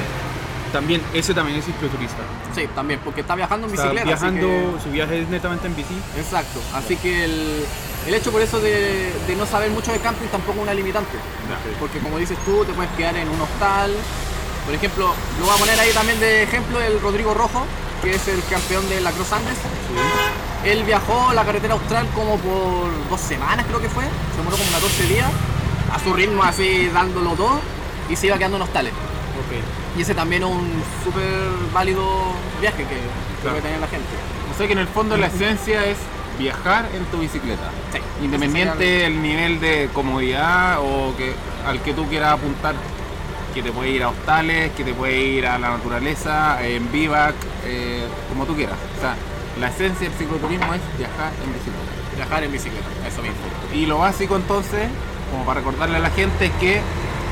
También, 0.72 1.02
ese 1.14 1.32
también 1.34 1.58
es 1.58 1.64
cicloturista. 1.64 2.18
Sí, 2.54 2.68
también, 2.74 3.00
porque 3.04 3.22
está 3.22 3.34
viajando 3.34 3.66
en 3.66 3.72
Está 3.72 3.84
bicicleta. 3.84 4.06
viajando, 4.06 4.46
que- 4.46 4.82
su 4.82 4.90
viaje 4.90 5.22
es 5.22 5.28
netamente 5.28 5.66
en 5.66 5.76
bici. 5.76 5.94
Exacto, 6.16 6.60
así 6.74 6.96
que 6.96 7.24
el, 7.24 7.64
el 8.06 8.14
hecho 8.14 8.30
por 8.30 8.42
eso 8.42 8.60
de, 8.60 9.12
de 9.26 9.36
no 9.36 9.46
saber 9.46 9.70
mucho 9.70 9.92
de 9.92 9.98
camping 9.98 10.26
tampoco 10.28 10.58
es 10.58 10.62
una 10.64 10.74
limitante. 10.74 11.16
Porque 11.80 11.98
como 12.00 12.18
dices 12.18 12.36
tú, 12.44 12.64
te 12.64 12.72
puedes 12.72 12.90
quedar 12.92 13.16
en 13.16 13.28
un 13.28 13.40
hostal. 13.40 13.92
Por 14.66 14.74
ejemplo, 14.74 15.14
lo 15.40 15.46
voy 15.46 15.54
a 15.54 15.58
poner 15.58 15.80
ahí 15.80 15.90
también 15.92 16.20
de 16.20 16.42
ejemplo 16.42 16.80
el 16.80 17.00
Rodrigo 17.00 17.32
Rojo, 17.32 17.64
que 18.02 18.14
es 18.14 18.28
el 18.28 18.42
campeón 18.50 18.86
de 18.90 19.00
la 19.00 19.10
Cross 19.12 19.32
Andes. 19.32 19.56
Él 20.64 20.82
viajó 20.84 21.32
la 21.32 21.44
carretera 21.44 21.74
austral 21.74 22.06
como 22.14 22.36
por 22.36 22.90
dos 23.08 23.20
semanas 23.20 23.64
creo 23.66 23.80
que 23.80 23.88
fue, 23.88 24.04
se 24.04 24.36
demoró 24.38 24.56
como 24.56 24.70
14 24.72 25.04
días, 25.06 25.30
a 25.94 25.98
su 26.00 26.12
ritmo 26.12 26.42
así 26.42 26.88
dándolo 26.92 27.30
todo 27.30 27.60
y 28.10 28.16
se 28.16 28.26
iba 28.26 28.36
quedando 28.36 28.56
en 28.58 28.62
hostales. 28.64 28.92
Y 29.98 30.02
ese 30.02 30.14
también 30.14 30.44
es 30.44 30.48
un 30.48 30.80
súper 31.04 31.24
válido 31.74 32.06
viaje 32.60 32.84
que, 32.84 32.94
Claro. 33.42 33.56
puede 33.56 33.62
tener 33.62 33.80
la 33.80 33.88
gente. 33.88 34.06
O 34.52 34.56
sea 34.56 34.66
que 34.68 34.72
en 34.72 34.78
el 34.78 34.86
fondo 34.86 35.16
la 35.16 35.26
esencia 35.26 35.84
es 35.84 35.96
viajar 36.38 36.88
en 36.94 37.04
tu 37.06 37.18
bicicleta. 37.18 37.70
Sí, 37.92 37.98
Independiente 38.24 38.84
del 38.84 39.20
nivel 39.20 39.60
de 39.60 39.88
comodidad 39.92 40.78
o 40.80 41.14
que 41.16 41.32
al 41.66 41.80
que 41.82 41.94
tú 41.94 42.06
quieras 42.06 42.34
apuntar, 42.34 42.74
que 43.54 43.62
te 43.62 43.72
puede 43.72 43.90
ir 43.90 44.04
a 44.04 44.10
hostales, 44.10 44.70
que 44.72 44.84
te 44.84 44.94
puede 44.94 45.18
ir 45.18 45.46
a 45.48 45.58
la 45.58 45.70
naturaleza, 45.70 46.64
en 46.64 46.90
vivac, 46.92 47.34
eh, 47.64 48.06
como 48.28 48.44
tú 48.46 48.54
quieras. 48.54 48.76
O 48.98 49.00
sea, 49.00 49.16
la 49.60 49.68
esencia 49.68 50.08
del 50.08 50.16
cicloturismo 50.16 50.74
es 50.74 50.80
viajar 50.96 51.32
en 51.44 51.52
bicicleta. 51.52 52.16
viajar 52.16 52.44
en 52.44 52.52
bicicleta, 52.52 52.86
eso 53.06 53.22
mismo. 53.22 53.36
Y 53.74 53.86
lo 53.86 53.98
básico 53.98 54.36
entonces, 54.36 54.88
como 55.32 55.44
para 55.44 55.60
recordarle 55.60 55.96
a 55.96 56.00
la 56.00 56.10
gente, 56.10 56.46
es 56.46 56.52
que 56.60 56.80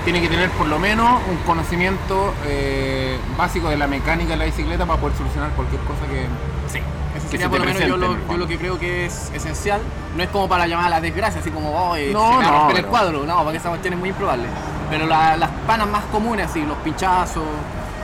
tiene 0.06 0.20
que 0.20 0.28
tener 0.28 0.48
por 0.50 0.68
lo 0.68 0.78
menos 0.78 1.20
un 1.28 1.36
conocimiento 1.38 2.32
eh, 2.46 3.18
básico 3.36 3.68
de 3.68 3.76
la 3.76 3.88
mecánica 3.88 4.30
de 4.30 4.36
la 4.36 4.44
bicicleta 4.44 4.86
para 4.86 5.00
poder 5.00 5.16
solucionar 5.16 5.50
cualquier 5.50 5.80
cosa 5.82 6.06
que... 6.08 6.26
Sí, 6.72 6.78
eso 7.16 7.28
sería 7.28 7.46
se 7.46 7.50
por 7.50 7.58
lo 7.58 7.64
menos 7.64 7.82
yo 7.82 7.96
lo, 7.96 8.36
yo 8.38 8.46
que 8.46 8.56
creo 8.56 8.78
que 8.78 9.06
es 9.06 9.32
esencial. 9.34 9.80
No 10.16 10.22
es 10.22 10.28
como 10.28 10.48
para 10.48 10.68
llamar 10.68 10.86
a 10.86 10.90
la 10.90 11.00
desgracia, 11.00 11.40
así 11.40 11.50
como, 11.50 11.70
oh, 11.70 11.96
eh, 11.96 12.10
No, 12.12 12.22
se 12.30 12.36
me 12.38 12.44
va 12.44 12.48
a 12.48 12.52
no, 12.52 12.58
romper 12.60 12.76
el 12.76 12.86
cuadro. 12.86 13.26
No, 13.26 13.42
porque 13.42 13.58
esa 13.58 13.68
cuestión 13.68 13.94
es 13.94 13.98
muy 13.98 14.10
improbable. 14.10 14.44
Pero 14.88 15.06
la- 15.06 15.36
las 15.36 15.50
panas 15.66 15.88
más 15.88 16.04
comunes, 16.12 16.46
así, 16.48 16.64
los 16.64 16.76
pinchazos, 16.78 17.42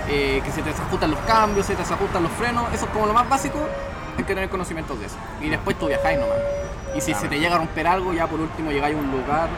eh, 0.08 0.42
que 0.44 0.50
se 0.50 0.60
te 0.62 0.70
desajustan 0.70 1.12
los 1.12 1.20
cambios, 1.20 1.66
se 1.66 1.74
te 1.74 1.82
desajustan 1.82 2.24
los 2.24 2.32
frenos, 2.32 2.64
eso 2.74 2.86
es 2.86 2.90
como 2.90 3.06
lo 3.06 3.12
más 3.14 3.28
básico, 3.28 3.60
hay 4.18 4.24
que 4.24 4.34
tener 4.34 4.48
conocimientos 4.50 4.98
de 4.98 5.06
eso. 5.06 5.16
Y 5.40 5.48
después 5.50 5.78
tú 5.78 5.86
viajáis 5.86 6.18
nomás. 6.18 6.36
Y 6.96 7.00
si 7.00 7.14
se 7.14 7.28
te 7.28 7.38
llega 7.38 7.54
a 7.54 7.58
romper 7.58 7.86
algo, 7.86 8.12
ya 8.12 8.26
por 8.26 8.40
último 8.40 8.72
llegáis 8.72 8.96
a 8.96 8.98
un 8.98 9.10
lugar 9.12 9.48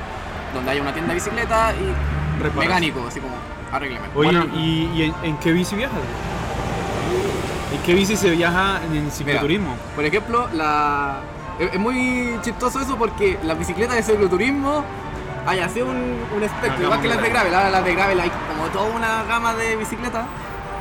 donde 0.52 0.70
haya 0.70 0.82
una 0.82 0.92
tienda 0.92 1.08
de 1.08 1.14
bicicleta 1.14 1.72
y 1.72 2.23
Mecánico, 2.56 3.04
así 3.08 3.20
como. 3.20 3.34
Oye, 4.14 4.30
Bueno. 4.30 4.46
¿y, 4.56 4.90
y 4.94 5.02
en, 5.04 5.14
en 5.22 5.36
qué 5.38 5.52
bici 5.52 5.74
viajas? 5.74 5.98
¿En 7.74 7.80
qué 7.82 7.94
bici 7.94 8.16
se 8.16 8.30
viaja 8.30 8.80
en 8.88 8.96
el 8.96 9.10
cicloturismo? 9.10 9.74
Por 9.96 10.04
ejemplo, 10.04 10.48
la... 10.52 11.16
es 11.58 11.78
muy 11.78 12.38
chistoso 12.42 12.80
eso 12.80 12.96
porque 12.96 13.38
las 13.42 13.58
bicicletas 13.58 13.96
de 13.96 14.02
cicloturismo 14.02 14.84
hay 15.46 15.58
así 15.58 15.82
un, 15.82 15.90
un 16.36 16.42
espectro, 16.42 16.84
igual 16.84 17.00
que 17.00 17.08
las 17.08 17.20
de 17.20 17.28
gravel. 17.28 17.54
Ahora 17.54 17.70
las 17.70 17.84
de 17.84 17.94
gravel 17.94 18.20
hay 18.20 18.30
como 18.30 18.68
toda 18.68 18.94
una 18.94 19.24
gama 19.24 19.54
de 19.54 19.76
bicicletas. 19.76 20.24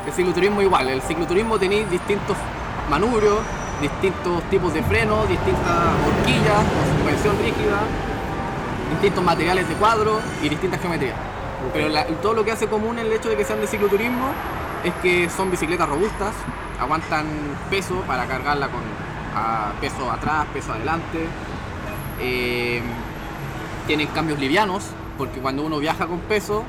El 0.05 0.13
cicloturismo 0.13 0.61
igual. 0.61 0.87
El 0.89 1.01
cicloturismo 1.01 1.57
tenéis 1.57 1.89
distintos 1.89 2.37
manubrios, 2.89 3.39
distintos 3.81 4.43
tipos 4.51 4.73
de 4.73 4.83
frenos, 4.83 5.27
distintas 5.27 5.63
horquillas 6.07 6.57
con 6.57 6.97
suspensión 6.97 7.35
rígida, 7.39 7.79
distintos 8.91 9.23
materiales 9.23 9.67
de 9.67 9.73
cuadro 9.75 10.19
y 10.43 10.49
distintas 10.49 10.79
geometrías. 10.79 11.15
Pero 11.71 11.87
todo 12.21 12.33
lo 12.33 12.43
que 12.43 12.51
hace 12.51 12.67
común 12.67 12.99
el 12.99 13.11
hecho 13.11 13.29
de 13.29 13.37
que 13.37 13.45
sean 13.45 13.61
de 13.61 13.67
cicloturismo 13.67 14.27
es 14.83 14.93
que 14.95 15.29
son 15.29 15.49
bicicletas 15.49 15.87
robustas, 15.87 16.33
aguantan 16.79 17.25
peso 17.69 17.95
para 18.07 18.25
cargarla 18.25 18.67
con 18.67 18.81
peso 19.79 20.11
atrás, 20.11 20.45
peso 20.53 20.73
adelante. 20.73 21.27
eh, 22.19 22.81
tienen 23.87 24.07
cambios 24.07 24.39
livianos, 24.39 24.85
porque 25.17 25.39
cuando 25.39 25.63
uno 25.63 25.77
viaja 25.79 26.07
con 26.07 26.19
peso, 26.19 26.63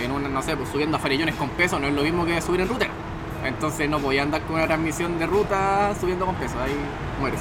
en 0.00 0.12
una, 0.12 0.28
no 0.28 0.42
sé, 0.42 0.56
pues 0.56 0.68
subiendo 0.68 0.96
a 0.96 1.00
farillones 1.00 1.34
con 1.34 1.48
peso 1.50 1.78
no 1.78 1.86
es 1.86 1.94
lo 1.94 2.02
mismo 2.02 2.24
que 2.24 2.40
subir 2.40 2.60
en 2.60 2.68
ruta. 2.68 2.86
Entonces 3.44 3.88
no 3.90 3.98
podía 3.98 4.22
andar 4.22 4.42
con 4.42 4.56
una 4.56 4.66
transmisión 4.66 5.18
de 5.18 5.26
ruta 5.26 5.92
subiendo 6.00 6.24
con 6.26 6.36
peso, 6.36 6.54
ahí 6.62 6.76
mueres. 7.20 7.40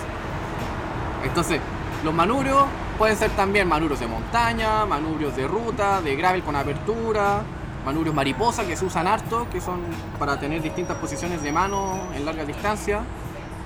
Entonces, 1.23 1.59
los 2.03 2.13
manubrios 2.13 2.65
pueden 3.01 3.17
ser 3.17 3.31
también 3.31 3.67
manubrios 3.67 3.99
de 3.99 4.05
montaña, 4.05 4.85
manubrios 4.85 5.35
de 5.35 5.47
ruta, 5.47 6.03
de 6.03 6.15
gravel 6.15 6.43
con 6.43 6.55
apertura, 6.55 7.41
manubrios 7.83 8.13
mariposa 8.13 8.63
que 8.67 8.77
se 8.77 8.85
usan 8.85 9.07
harto, 9.07 9.47
que 9.51 9.59
son 9.59 9.79
para 10.19 10.39
tener 10.39 10.61
distintas 10.61 10.97
posiciones 10.97 11.41
de 11.41 11.51
mano 11.51 11.97
en 12.15 12.23
larga 12.25 12.45
distancia. 12.45 12.99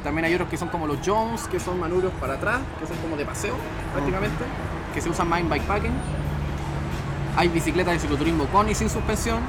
También 0.06 0.24
hay 0.24 0.36
otros 0.36 0.48
que 0.48 0.56
son 0.56 0.70
como 0.70 0.88
los 0.88 1.00
Jones, 1.06 1.50
que 1.50 1.60
son 1.60 1.78
manubrios 1.82 2.14
para 2.14 2.36
atrás, 2.36 2.62
que 2.80 2.88
son 2.88 2.96
como 3.00 3.18
de 3.18 3.26
paseo 3.26 3.58
prácticamente, 3.92 4.46
que 4.94 5.02
se 5.02 5.10
usan 5.10 5.28
más 5.28 5.42
en 5.42 5.50
bikepacking. 5.50 5.94
Hay 7.36 7.50
bicicletas 7.50 7.96
de 7.96 8.00
cicloturismo 8.00 8.46
con 8.46 8.70
y 8.70 8.74
sin 8.74 8.90
suspensión. 8.90 9.42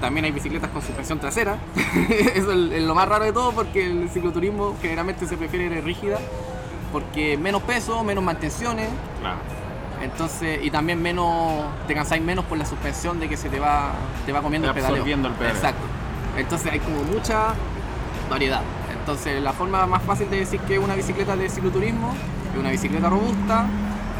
También 0.00 0.26
hay 0.26 0.30
bicicletas 0.30 0.70
con 0.70 0.82
suspensión 0.82 1.18
trasera. 1.18 1.58
Eso 2.32 2.52
es 2.52 2.82
lo 2.84 2.94
más 2.94 3.08
raro 3.08 3.24
de 3.24 3.32
todo 3.32 3.50
porque 3.50 3.86
el 3.86 4.08
cicloturismo 4.08 4.76
generalmente 4.80 5.26
se 5.26 5.36
prefiere 5.36 5.80
rígida 5.80 6.20
porque 6.92 7.36
menos 7.36 7.62
peso, 7.62 8.02
menos 8.04 8.22
mantenciones, 8.24 8.88
Claro. 9.20 9.36
entonces 10.02 10.60
y 10.62 10.70
también 10.70 11.00
menos 11.02 11.64
te 11.86 11.94
cansáis 11.94 12.22
menos 12.22 12.44
por 12.44 12.58
la 12.58 12.64
suspensión 12.66 13.18
de 13.20 13.28
que 13.28 13.36
se 13.36 13.48
te 13.48 13.58
va 13.58 13.92
te 14.24 14.32
va 14.32 14.42
comiendo 14.42 14.66
Te 14.72 14.78
el 14.78 14.84
pedaleo. 14.86 15.04
el 15.04 15.12
pedaleo. 15.34 15.48
Exacto. 15.54 15.82
Entonces 16.36 16.72
hay 16.72 16.80
como 16.80 17.02
mucha 17.04 17.54
variedad. 18.30 18.60
Entonces 18.98 19.40
la 19.42 19.52
forma 19.52 19.86
más 19.86 20.02
fácil 20.02 20.28
de 20.30 20.38
decir 20.40 20.60
que 20.60 20.78
una 20.78 20.94
bicicleta 20.94 21.36
de 21.36 21.48
cicloturismo 21.48 22.12
es 22.52 22.58
una 22.60 22.70
bicicleta 22.70 23.08
robusta, 23.08 23.66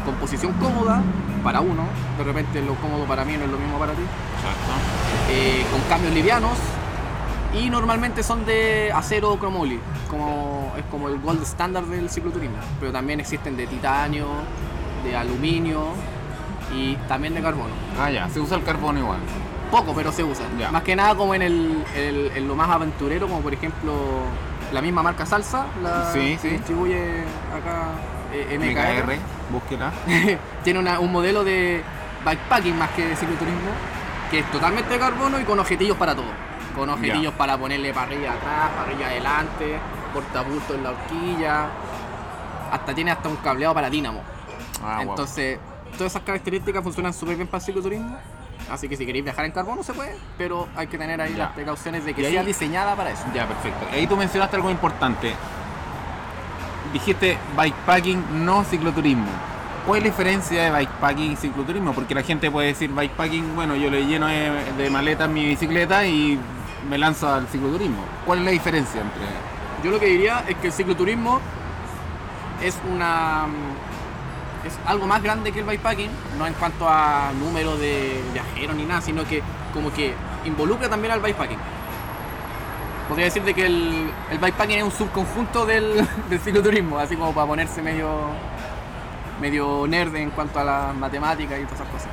con 0.05 0.15
posición 0.15 0.53
cómoda 0.53 1.01
para 1.43 1.59
uno, 1.61 1.83
de 2.17 2.23
repente 2.23 2.61
lo 2.61 2.73
cómodo 2.75 3.03
para 3.05 3.23
mí 3.25 3.35
no 3.37 3.43
es 3.45 3.51
lo 3.51 3.57
mismo 3.57 3.77
para 3.77 3.91
ti, 3.93 4.01
Exacto. 4.01 5.31
eh, 5.31 5.65
con 5.71 5.81
cambios 5.89 6.13
livianos 6.13 6.51
y 7.53 7.69
normalmente 7.69 8.23
son 8.23 8.45
de 8.45 8.91
acero 8.93 9.31
o 9.33 9.39
cromoly, 9.39 9.79
como, 10.09 10.73
es 10.77 10.83
como 10.91 11.07
el 11.07 11.19
gold 11.19 11.43
standard 11.43 11.85
del 11.85 12.09
cicloturismo, 12.09 12.57
pero 12.79 12.91
también 12.91 13.19
existen 13.19 13.55
de 13.57 13.67
titanio, 13.67 14.27
de 15.03 15.15
aluminio 15.15 15.85
y 16.75 16.95
también 17.07 17.33
de 17.33 17.41
carbono. 17.41 17.73
Ah, 17.99 18.09
ya. 18.11 18.29
Se 18.29 18.39
usa 18.39 18.57
el 18.57 18.63
carbono 18.63 18.99
igual. 18.99 19.19
Poco, 19.71 19.93
pero 19.95 20.11
se 20.11 20.23
usa. 20.23 20.45
Ya. 20.59 20.71
Más 20.71 20.83
que 20.83 20.95
nada 20.95 21.15
como 21.15 21.33
en, 21.35 21.41
el, 21.41 21.83
el- 21.95 22.31
en 22.35 22.47
lo 22.47 22.55
más 22.55 22.69
aventurero, 22.69 23.27
como 23.27 23.41
por 23.41 23.53
ejemplo 23.53 23.93
la 24.73 24.81
misma 24.81 25.01
marca 25.03 25.25
Salsa, 25.25 25.65
la 25.81 26.11
Sí, 26.11 26.19
que 26.35 26.37
sí. 26.39 26.47
distribuye 26.49 27.21
acá 27.55 27.89
eh, 28.33 28.57
MKR. 28.57 29.03
MKR. 29.03 29.17
Búsquela. 29.51 29.91
Tiene 30.63 30.79
una- 30.79 30.99
un 30.99 31.11
modelo 31.11 31.43
de 31.43 31.81
bikepacking 32.25 32.77
más 32.77 32.89
que 32.91 33.05
de 33.07 33.15
cicloturismo, 33.15 33.59
que 34.29 34.39
es 34.39 34.51
totalmente 34.51 34.89
de 34.93 34.99
carbono 34.99 35.39
y 35.39 35.43
con 35.43 35.59
objetillos 35.59 35.95
para 35.97 36.13
todo. 36.15 36.25
Con 36.77 36.89
objetillos 36.89 37.33
para 37.33 37.57
ponerle 37.57 37.93
parrilla 37.93 38.33
atrás, 38.33 38.69
parrilla 38.77 39.07
adelante, 39.07 39.77
portabulto 40.13 40.75
en 40.75 40.83
la 40.83 40.89
horquilla. 40.91 41.65
Hasta 42.71 42.93
tiene 42.93 43.11
hasta 43.11 43.29
un 43.29 43.37
cableado 43.37 43.73
para 43.73 43.89
dínamo. 43.89 44.21
Ah. 44.83 44.99
Entonces, 45.01 45.57
todas 45.97 46.11
esas 46.13 46.21
características 46.23 46.83
funcionan 46.83 47.13
súper 47.13 47.35
bien 47.35 47.47
para 47.47 47.59
el 47.59 47.65
cicloturismo. 47.65 48.17
Así 48.71 48.89
que 48.89 48.97
si 48.97 49.05
queréis 49.05 49.23
viajar 49.23 49.45
en 49.45 49.51
carbono 49.53 49.81
se 49.81 49.93
puede, 49.93 50.15
pero 50.37 50.67
hay 50.75 50.87
que 50.87 50.97
tener 50.97 51.21
ahí 51.21 51.31
Ya. 51.31 51.45
las 51.45 51.51
precauciones 51.53 52.03
de 52.05 52.13
que 52.13 52.25
ahí- 52.25 52.33
sea 52.33 52.43
diseñada 52.43 52.95
para 52.95 53.11
eso. 53.11 53.23
Ya, 53.33 53.47
perfecto. 53.47 53.85
Ahí 53.91 54.05
tú 54.07 54.17
mencionaste 54.17 54.55
algo 54.57 54.69
importante. 54.69 55.33
Dijiste 56.93 57.37
bikepacking, 57.57 58.45
no 58.45 58.63
cicloturismo. 58.63 59.25
¿Cuál 59.85 59.99
es 59.99 60.03
la 60.03 60.09
diferencia 60.09 60.63
de 60.63 60.77
bikepacking 60.79 61.31
y 61.31 61.35
cicloturismo? 61.37 61.93
Porque 61.93 62.13
la 62.13 62.23
gente 62.23 62.51
puede 62.51 62.67
decir 62.67 62.89
bikepacking, 62.91 63.55
bueno, 63.55 63.75
yo 63.75 63.89
le 63.89 64.05
lleno 64.05 64.27
de, 64.27 64.51
de 64.77 64.89
maletas 64.89 65.29
mi 65.29 65.45
bicicleta 65.45 66.05
y 66.05 66.37
me 66.89 66.97
lanzo 66.97 67.27
al 67.31 67.47
cicloturismo. 67.47 68.03
¿Cuál 68.25 68.39
es 68.39 68.45
la 68.45 68.51
diferencia 68.51 69.01
entre...? 69.01 69.25
Yo 69.83 69.91
lo 69.91 69.99
que 69.99 70.07
diría 70.07 70.43
es 70.47 70.55
que 70.57 70.67
el 70.67 70.73
cicloturismo 70.73 71.39
es 72.63 72.75
una 72.91 73.45
es 74.65 74.77
algo 74.85 75.07
más 75.07 75.21
grande 75.23 75.51
que 75.51 75.59
el 75.59 75.65
bikepacking, 75.65 76.09
no 76.37 76.45
en 76.45 76.53
cuanto 76.53 76.89
a 76.89 77.31
número 77.39 77.77
de 77.77 78.21
viajeros 78.33 78.75
ni 78.75 78.83
nada, 78.83 79.01
sino 79.01 79.23
que 79.23 79.41
como 79.73 79.93
que 79.93 80.13
involucra 80.45 80.89
también 80.89 81.13
al 81.13 81.21
bikepacking. 81.21 81.59
Podría 83.07 83.25
decir 83.25 83.43
de 83.43 83.53
que 83.53 83.65
el, 83.65 84.11
el 84.31 84.39
bikepacking 84.39 84.79
es 84.79 84.83
un 84.83 84.91
subconjunto 84.91 85.65
del, 85.65 86.05
del 86.29 86.39
cicloturismo, 86.39 86.99
así 86.99 87.15
como 87.15 87.33
para 87.33 87.47
ponerse 87.47 87.81
medio 87.81 88.09
medio 89.39 89.85
nerd 89.87 90.15
en 90.15 90.31
cuanto 90.31 90.59
a 90.59 90.63
las 90.63 90.95
matemáticas 90.95 91.59
y 91.59 91.63
todas 91.63 91.81
esas 91.81 91.89
cosas. 91.89 92.09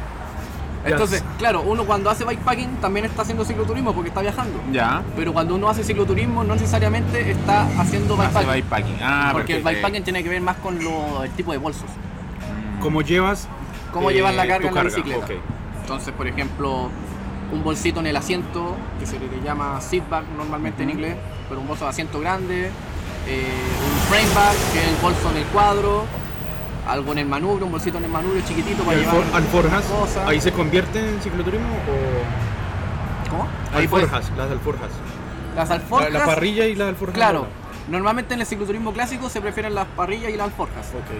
Entonces, 0.93 1.25
claro, 1.38 1.62
uno 1.62 1.85
cuando 1.85 2.11
hace 2.11 2.25
bikepacking 2.25 2.76
también 2.76 3.07
está 3.07 3.23
haciendo 3.23 3.45
cicloturismo 3.45 3.93
porque 3.95 4.09
está 4.09 4.21
viajando. 4.21 4.61
Ya. 4.71 5.03
Pero 5.17 5.33
cuando 5.33 5.55
uno 5.55 5.69
hace 5.69 5.83
cicloturismo 5.83 6.45
no 6.45 6.55
necesariamente 6.55 7.31
está 7.31 7.67
haciendo 7.81 8.21
Hace 8.21 8.45
bikepacking. 8.45 8.97
Ah, 9.03 9.31
porque 9.33 9.57
el 9.57 9.62
bikepacking 9.62 10.05
tiene 10.05 10.23
que 10.23 10.29
ver 10.29 10.41
más 10.43 10.57
con 10.57 10.83
lo- 10.83 11.25
el 11.25 11.31
tipo 11.31 11.53
de 11.53 11.59
bolsos. 11.59 11.88
¿Cómo 12.81 13.00
llevas? 13.03 13.49
Cómo 13.93 14.11
eh, 14.11 14.14
llevar 14.14 14.35
la 14.35 14.47
carga 14.47 14.62
tu 14.62 14.69
en 14.69 14.75
la 14.75 14.83
bicicleta. 14.83 15.26
Entonces, 15.81 16.12
por 16.14 16.26
ejemplo, 16.26 16.91
un 17.53 17.62
bolsito 17.62 18.00
en 18.00 18.07
el 18.07 18.17
asiento, 18.17 18.76
que 18.99 19.07
se 19.07 19.19
le 19.19 19.29
llama 19.45 19.81
seat 19.81 20.09
bag 20.09 20.25
normalmente 20.37 20.83
en 20.83 20.91
inglés, 20.91 21.17
pero 21.49 21.61
un 21.61 21.69
bolso 21.69 21.85
de 21.85 21.91
asiento 21.91 22.21
grande, 22.21 22.71
eh, 23.26 23.47
un 23.47 24.00
frame 24.09 24.35
bag, 24.35 24.55
que 24.73 24.83
es 24.83 24.88
el 24.88 24.97
bolso 24.97 25.31
en 25.31 25.37
el 25.38 25.45
cuadro, 25.45 26.05
algo 26.88 27.12
en 27.12 27.19
el 27.19 27.26
manubrio, 27.26 27.67
un 27.67 27.73
bolsito 27.73 27.99
en 27.99 28.05
el 28.05 28.11
manubrio 28.11 28.43
chiquitito 28.47 28.83
¿Y 28.83 28.87
para 28.87 28.99
llevar 28.99 29.14
alfor- 29.17 29.35
alforjas? 29.35 29.85
cosas. 29.85 30.29
¿Ahí 30.29 30.41
se 30.41 30.53
convierte 30.53 30.99
en 30.99 31.21
cicloturismo 31.21 31.67
o...? 31.69 33.31
¿Cómo? 33.31 33.49
Ahí 33.75 33.83
Alforjas, 33.83 34.31
las 34.37 34.50
alforjas. 34.50 34.91
Las 35.57 35.69
La, 35.69 35.75
alforjas. 35.76 36.12
la 36.12 36.25
parrilla 36.26 36.67
y 36.67 36.75
la 36.75 36.88
alforja. 36.88 37.14
Claro. 37.14 37.47
Normalmente 37.88 38.35
en 38.35 38.41
el 38.41 38.47
cicloturismo 38.47 38.93
clásico 38.93 39.29
se 39.29 39.41
prefieren 39.41 39.75
las 39.75 39.87
parrillas 39.88 40.31
y 40.31 40.37
las 40.37 40.47
alforjas. 40.47 40.87
Ok. 40.88 41.11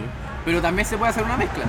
pero 0.44 0.61
también 0.61 0.87
se 0.87 0.97
puede 0.99 1.11
hacer 1.11 1.25
una 1.25 1.37
mezcla. 1.37 1.64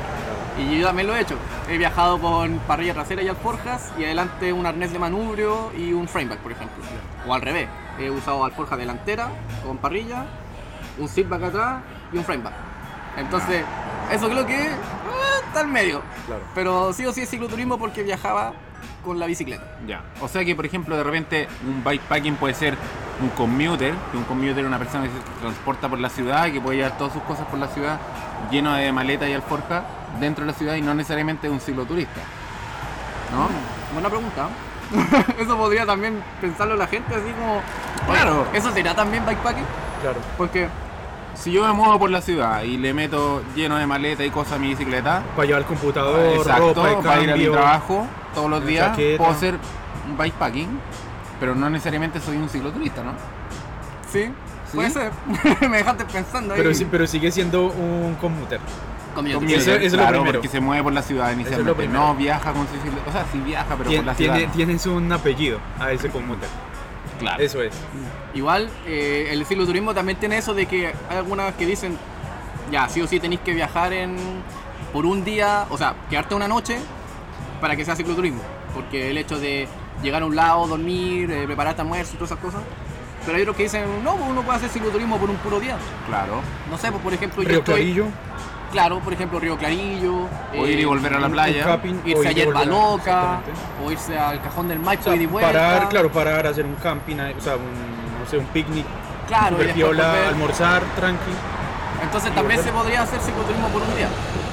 Y 0.57 0.79
yo 0.79 0.87
también 0.87 1.07
lo 1.07 1.15
he 1.15 1.21
hecho. 1.21 1.35
He 1.69 1.77
viajado 1.77 2.17
con 2.19 2.59
parrilla 2.59 2.93
trasera 2.93 3.21
y 3.21 3.27
alforjas 3.27 3.91
y 3.97 4.03
adelante 4.05 4.53
un 4.53 4.65
arnés 4.65 4.91
de 4.93 4.99
manubrio 4.99 5.71
y 5.77 5.91
un 5.93 6.07
frameback, 6.07 6.39
por 6.39 6.51
ejemplo. 6.53 6.83
O 7.27 7.33
al 7.33 7.41
revés. 7.41 7.67
He 7.99 8.09
usado 8.09 8.43
alforja 8.45 8.77
delantera 8.77 9.29
con 9.65 9.77
parrilla, 9.77 10.25
un 10.97 11.07
seatback 11.09 11.43
atrás 11.43 11.81
y 12.13 12.17
un 12.17 12.23
frameback. 12.25 12.53
Entonces, 13.17 13.63
eso 14.11 14.29
creo 14.29 14.45
que 14.45 14.55
eh, 14.55 14.75
está 15.47 15.61
al 15.61 15.67
medio. 15.67 16.01
Claro. 16.25 16.43
Pero 16.53 16.93
sí 16.93 17.05
o 17.05 17.13
sí 17.13 17.21
es 17.21 17.29
cicloturismo 17.29 17.77
porque 17.77 18.03
viajaba 18.03 18.53
con 19.03 19.19
la 19.19 19.27
bicicleta. 19.27 19.63
Ya. 19.87 20.01
O 20.21 20.27
sea 20.27 20.43
que, 20.43 20.55
por 20.55 20.65
ejemplo, 20.65 20.97
de 20.97 21.03
repente 21.03 21.47
un 21.65 21.83
bikepacking 21.83 22.35
puede 22.35 22.53
ser 22.53 22.77
un 23.21 23.29
commuter, 23.29 23.93
que 24.11 24.17
un 24.17 24.23
commuter 24.23 24.59
es 24.59 24.65
una 24.65 24.79
persona 24.79 25.05
que 25.05 25.11
se 25.11 25.41
transporta 25.41 25.87
por 25.87 25.99
la 25.99 26.09
ciudad, 26.09 26.51
que 26.51 26.59
puede 26.59 26.77
llevar 26.77 26.97
todas 26.97 27.13
sus 27.13 27.21
cosas 27.23 27.45
por 27.47 27.59
la 27.59 27.67
ciudad, 27.67 27.99
lleno 28.51 28.73
de 28.73 28.91
maletas 28.91 29.29
y 29.29 29.33
alforjas 29.33 29.83
dentro 30.19 30.45
de 30.45 30.51
la 30.51 30.57
ciudad 30.57 30.75
y 30.75 30.81
no 30.81 30.93
necesariamente 30.93 31.49
un 31.49 31.59
cicloturista. 31.59 32.21
¿No? 33.31 33.47
Buena 33.93 34.09
pregunta. 34.09 34.49
eso 35.39 35.57
podría 35.57 35.85
también 35.85 36.21
pensarlo 36.41 36.75
la 36.75 36.87
gente 36.87 37.13
así 37.15 37.31
como... 37.31 37.61
Claro. 38.07 38.45
¿Eso 38.53 38.71
será 38.71 38.95
también 38.95 39.25
bikepacking? 39.25 39.65
Claro. 40.01 40.19
Porque 40.37 40.67
Si 41.35 41.51
yo 41.51 41.65
me 41.67 41.73
muevo 41.73 41.99
por 41.99 42.09
la 42.09 42.21
ciudad 42.21 42.63
y 42.63 42.77
le 42.77 42.93
meto 42.93 43.43
lleno 43.55 43.77
de 43.77 43.85
maletas 43.85 44.25
y 44.25 44.29
cosas 44.29 44.53
a 44.53 44.57
mi 44.59 44.69
bicicleta, 44.69 45.21
Para 45.35 45.45
llevar 45.45 45.61
el 45.61 45.67
computador, 45.67 46.35
exacto, 46.37 46.73
ropa 46.73 46.89
de 46.89 46.95
para 46.97 47.21
ir 47.23 47.31
a 47.31 47.35
mi 47.35 47.45
trabajo 47.47 48.07
todos 48.33 48.49
los 48.49 48.65
días, 48.65 48.87
chaqueta. 48.91 49.17
puedo 49.17 49.31
hacer 49.31 49.55
un 50.09 50.17
bikepacking, 50.17 50.79
pero 51.39 51.53
no 51.55 51.69
necesariamente 51.69 52.19
soy 52.19 52.37
un 52.37 52.49
cicloturista, 52.49 53.03
¿no? 53.03 53.11
Sí, 54.11 54.23
¿Sí? 54.25 54.31
puede 54.75 54.89
ser. 54.89 55.11
Me 55.69 55.77
dejaste 55.77 56.05
pensando 56.05 56.53
ahí. 56.53 56.59
Pero, 56.61 56.73
sí- 56.73 56.87
pero 56.89 57.05
sigue 57.05 57.31
siendo 57.31 57.65
un 57.67 58.15
commuter. 58.21 58.59
Community. 59.13 59.53
Eso- 59.53 59.71
eso 59.71 59.81
es 59.85 59.91
lo 59.93 59.97
claro, 59.99 60.11
primero. 60.19 60.39
porque 60.39 60.47
se 60.49 60.59
mueve 60.59 60.83
por 60.83 60.93
la 60.93 61.01
ciudad 61.01 61.31
inicialmente. 61.31 61.87
No 61.87 62.15
viaja 62.15 62.51
con 62.53 62.65
su 62.67 62.73
bicicleta. 62.73 63.09
O 63.09 63.11
sea, 63.13 63.25
sí 63.31 63.39
viaja, 63.39 63.75
pero 63.77 63.89
Tien- 63.89 63.97
por 63.97 64.05
la 64.07 64.15
ciudad. 64.15 64.33
tiene- 64.33 64.47
no. 64.47 64.53
Tienes 64.53 64.85
un 64.87 65.11
apellido 65.11 65.59
a 65.79 65.91
ese 65.91 66.09
commuter. 66.09 66.49
Claro. 67.19 67.41
Eso 67.41 67.61
es. 67.61 67.73
Igual, 68.33 68.69
eh, 68.85 69.29
el 69.31 69.45
cicloturismo 69.45 69.93
también 69.93 70.19
tiene 70.19 70.37
eso 70.37 70.53
de 70.53 70.65
que 70.65 70.87
hay 71.09 71.17
algunas 71.17 71.53
que 71.55 71.65
dicen, 71.65 71.97
ya, 72.71 72.89
sí 72.89 73.01
o 73.01 73.07
sí 73.07 73.19
tenéis 73.19 73.41
que 73.41 73.53
viajar 73.53 73.93
en 73.93 74.15
por 74.91 75.05
un 75.05 75.23
día, 75.23 75.65
o 75.69 75.77
sea, 75.77 75.95
quedarte 76.09 76.35
una 76.35 76.47
noche 76.47 76.77
para 77.61 77.75
que 77.75 77.83
sea 77.85 77.95
cicloturismo. 77.95 78.41
Porque 78.73 79.11
el 79.11 79.17
hecho 79.17 79.39
de 79.39 79.67
llegar 80.01 80.21
a 80.21 80.25
un 80.25 80.35
lado, 80.35 80.67
dormir, 80.67 81.31
eh, 81.31 81.45
prepararte 81.45 81.81
almuerzo 81.81 82.13
y 82.13 82.15
todas 82.15 82.31
esas 82.31 82.43
cosas. 82.43 82.61
Pero 83.25 83.37
hay 83.37 83.41
otros 83.41 83.57
que 83.57 83.63
dicen, 83.63 84.03
no, 84.03 84.15
pues 84.15 84.29
uno 84.29 84.41
puede 84.43 84.57
hacer 84.57 84.69
cicloturismo 84.69 85.17
por 85.17 85.29
un 85.29 85.37
puro 85.37 85.59
día. 85.59 85.77
Claro. 86.07 86.41
No 86.69 86.77
sé, 86.77 86.91
pues 86.91 87.01
por 87.01 87.13
ejemplo, 87.13 87.41
yo 87.41 87.49
Río 87.49 87.59
estoy, 87.59 87.75
Clarillo. 87.75 88.05
Claro, 88.71 88.99
por 88.99 89.13
ejemplo, 89.13 89.39
Río 89.39 89.57
Clarillo. 89.57 90.27
O 90.57 90.65
ir 90.65 90.79
y 90.79 90.83
eh, 90.83 90.85
volver 90.85 91.13
a 91.13 91.19
la 91.19 91.29
playa. 91.29 91.63
camping, 91.63 91.95
Irse 92.05 92.27
a 92.27 92.31
y 92.31 92.35
Yerba 92.35 92.65
Loca, 92.65 93.39
o 93.85 93.91
irse 93.91 94.17
al 94.17 94.41
cajón 94.41 94.67
del 94.67 94.79
Maipo 94.79 95.01
O 95.01 95.05
sea, 95.05 95.15
y 95.15 95.19
de 95.19 95.27
vuelta. 95.27 95.51
parar, 95.51 95.89
claro, 95.89 96.11
parar, 96.11 96.47
hacer 96.47 96.65
un 96.65 96.75
camping, 96.75 97.15
o 97.37 97.41
sea, 97.41 97.55
un, 97.55 98.19
no 98.23 98.29
sé, 98.29 98.37
un 98.37 98.45
picnic, 98.47 98.85
Claro, 99.27 99.57
y 99.63 99.81
volver. 99.83 100.27
almorzar, 100.27 100.83
tranqui. 100.95 101.31
Entonces 102.03 102.31
Y 102.31 102.35
también 102.35 102.59
volver. 102.59 102.73
se 102.73 102.77
podría 102.79 103.01
hacer 103.01 103.19
cicloturismo 103.21 103.67
por 103.69 103.81
un 103.81 103.95
día. 103.95 104.07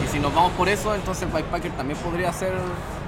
Y 0.05 0.09
si 0.09 0.19
nos 0.19 0.35
vamos 0.35 0.53
por 0.53 0.69
eso, 0.69 0.95
entonces 0.95 1.25
el 1.25 1.29
bikepacker 1.31 1.73
también 1.73 1.99
podría 1.99 2.31
hacer 2.31 2.53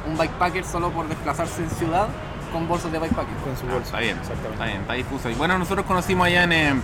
un 0.07 0.19
bikepacker 0.19 0.65
solo 0.65 0.91
por 0.91 1.09
desplazarse 1.09 1.63
en 1.63 1.71
ciudad 1.71 2.09
con 2.53 2.69
bolsos 2.69 2.93
de 2.93 2.99
bikepacker. 2.99 3.35
Con 3.43 3.57
su 3.57 3.67
Ah, 3.67 3.73
bolsa. 3.75 3.87
está 3.87 3.99
bien, 4.01 4.19
está 4.21 4.65
bien, 4.67 4.81
está 4.83 4.93
difuso. 4.95 5.31
Y 5.31 5.35
bueno, 5.35 5.57
nosotros 5.59 5.87
conocimos 5.87 6.27
allá 6.27 6.45
en, 6.45 6.53
eh, 6.53 6.75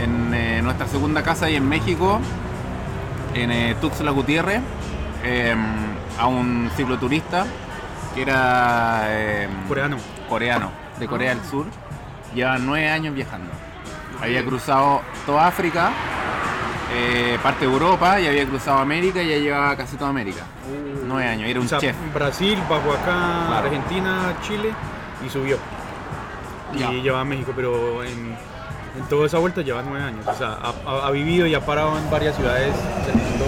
en 0.00 0.34
eh, 0.34 0.60
nuestra 0.62 0.86
segunda 0.86 1.22
casa 1.22 1.46
ahí 1.46 1.56
en 1.56 1.68
México, 1.68 2.20
en 3.42 3.50
eh, 3.52 3.76
Tuxtla 3.80 4.10
Gutiérrez, 4.10 4.60
eh, 5.24 5.54
a 6.18 6.26
un 6.26 6.70
cicloturista 6.76 7.46
que 8.14 8.22
era 8.22 9.02
eh, 9.08 9.48
Coreano. 9.68 9.96
coreano, 10.28 10.70
de 10.98 11.06
Corea 11.06 11.32
Ah. 11.32 11.34
del 11.34 11.44
Sur. 11.44 11.66
Lleva 12.34 12.58
nueve 12.58 12.88
años 12.88 13.14
viajando. 13.14 13.50
Había 14.20 14.44
cruzado 14.44 15.02
toda 15.24 15.46
África, 15.46 15.90
eh, 16.92 17.38
parte 17.42 17.66
de 17.66 17.72
Europa 17.72 18.20
y 18.20 18.26
había 18.26 18.44
cruzado 18.46 18.78
América 18.78 19.22
y 19.22 19.28
ya 19.28 19.36
llevaba 19.38 19.76
casi 19.76 19.96
toda 19.96 20.10
América. 20.10 20.42
Nueve 21.06 21.26
años, 21.28 21.48
era 21.48 21.60
un 21.60 21.66
O 21.66 21.68
sea, 21.68 21.78
chef. 21.78 21.96
Brasil, 22.12 22.58
bajó 22.68 22.92
acá, 22.92 23.46
Claro. 23.48 23.66
Argentina, 23.66 24.34
Chile 24.46 24.70
y 25.24 25.28
subió. 25.30 25.56
Y 26.74 26.78
Ya. 26.80 26.90
llevaba 26.90 27.22
a 27.22 27.24
México, 27.24 27.52
pero 27.56 28.02
en, 28.04 28.36
En 28.96 29.04
toda 29.08 29.26
esa 29.26 29.38
vuelta 29.38 29.62
lleva 29.62 29.82
nueve 29.82 30.04
años. 30.04 30.26
O 30.26 30.34
sea, 30.34 30.58
ha, 30.86 31.10
vivido 31.10 31.46
y 31.46 31.54
ha 31.54 31.60
parado 31.60 31.96
en 31.98 32.10
varias 32.10 32.36
ciudades 32.36 32.74
del 33.06 33.14
mundo 33.16 33.44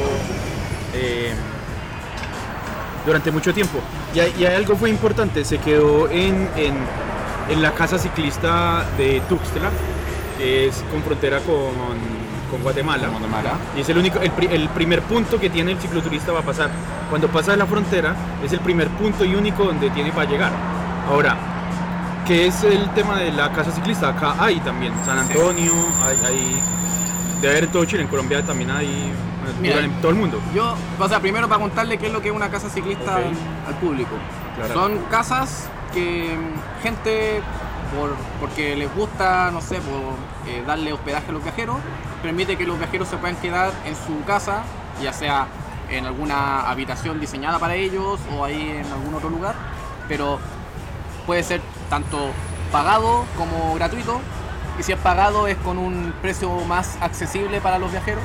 eh, 0.94 1.32
durante 3.06 3.30
mucho 3.30 3.52
tiempo. 3.52 3.78
Y 4.14 4.20
hay, 4.20 4.34
y 4.38 4.44
hay 4.44 4.54
algo 4.54 4.76
fue 4.76 4.90
importante, 4.90 5.44
se 5.44 5.58
quedó 5.58 6.08
en, 6.10 6.48
en, 6.56 6.74
en 7.48 7.62
la 7.62 7.72
casa 7.72 7.98
ciclista 7.98 8.84
de 8.96 9.20
Tuxtla, 9.28 9.70
que 10.38 10.68
es 10.68 10.84
con 10.90 11.02
frontera 11.02 11.40
con, 11.40 11.74
con 12.50 12.62
Guatemala. 12.62 13.08
Guatemala. 13.08 13.52
Y 13.76 13.80
es 13.80 13.88
el 13.88 13.98
único, 13.98 14.20
el 14.20 14.68
primer 14.70 15.02
punto 15.02 15.38
que 15.40 15.50
tiene 15.50 15.72
el 15.72 15.78
cicloturista 15.78 16.32
va 16.32 16.40
a 16.40 16.44
pasar. 16.44 16.70
Cuando 17.08 17.28
pasa 17.28 17.52
de 17.52 17.56
la 17.56 17.66
frontera, 17.66 18.14
es 18.44 18.52
el 18.52 18.60
primer 18.60 18.88
punto 18.88 19.24
y 19.24 19.34
único 19.34 19.64
donde 19.64 19.90
tiene 19.90 20.12
para 20.12 20.30
llegar. 20.30 20.52
Ahora, 21.08 21.36
¿qué 22.30 22.46
es 22.46 22.62
el 22.62 22.88
tema 22.90 23.18
de 23.18 23.32
la 23.32 23.50
casa 23.50 23.72
ciclista? 23.72 24.10
Acá 24.10 24.36
hay 24.38 24.60
también, 24.60 24.92
San 25.04 25.18
Antonio, 25.18 25.72
hay, 26.04 26.16
hay 26.24 26.62
debe 27.40 27.54
haber 27.54 27.64
en 27.64 27.72
todo 27.72 27.84
Chile, 27.86 28.02
en 28.02 28.08
Colombia 28.08 28.40
también 28.46 28.70
hay, 28.70 29.12
Mira, 29.60 29.80
en 29.80 29.92
todo 30.00 30.12
el 30.12 30.16
mundo. 30.16 30.40
Yo, 30.54 30.76
o 30.96 31.08
sea, 31.08 31.18
primero 31.18 31.48
para 31.48 31.60
contarle 31.60 31.98
qué 31.98 32.06
es 32.06 32.12
lo 32.12 32.22
que 32.22 32.28
es 32.28 32.34
una 32.34 32.48
casa 32.48 32.70
ciclista 32.70 33.16
Ok. 33.16 33.24
al 33.66 33.74
público. 33.80 34.10
Claro. 34.54 34.74
Son 34.74 34.98
casas 35.10 35.68
que 35.92 36.36
mm, 36.36 36.82
gente, 36.84 37.42
por, 37.98 38.14
porque 38.38 38.76
les 38.76 38.94
gusta, 38.94 39.50
no 39.50 39.60
sé, 39.60 39.80
por 39.80 40.14
eh, 40.48 40.62
darle 40.64 40.92
hospedaje 40.92 41.30
a 41.30 41.32
los 41.32 41.42
viajeros, 41.42 41.78
permite 42.22 42.56
que 42.56 42.64
los 42.64 42.78
viajeros 42.78 43.08
se 43.08 43.16
puedan 43.16 43.38
quedar 43.38 43.72
en 43.84 43.96
su 43.96 44.24
casa, 44.24 44.62
ya 45.02 45.12
sea 45.12 45.48
en 45.90 46.06
alguna 46.06 46.70
habitación 46.70 47.18
diseñada 47.18 47.58
para 47.58 47.74
ellos 47.74 48.20
o 48.32 48.44
ahí 48.44 48.82
en 48.84 48.92
algún 48.92 49.14
otro 49.14 49.30
lugar, 49.30 49.56
pero 50.06 50.38
puede 51.20 51.42
ser 51.42 51.60
tanto 51.88 52.30
pagado 52.72 53.24
como 53.36 53.74
gratuito. 53.74 54.20
Y 54.78 54.82
si 54.82 54.92
es 54.92 54.98
pagado 54.98 55.46
es 55.46 55.56
con 55.58 55.76
un 55.78 56.14
precio 56.22 56.50
más 56.66 56.96
accesible 57.00 57.60
para 57.60 57.78
los 57.78 57.90
viajeros 57.90 58.22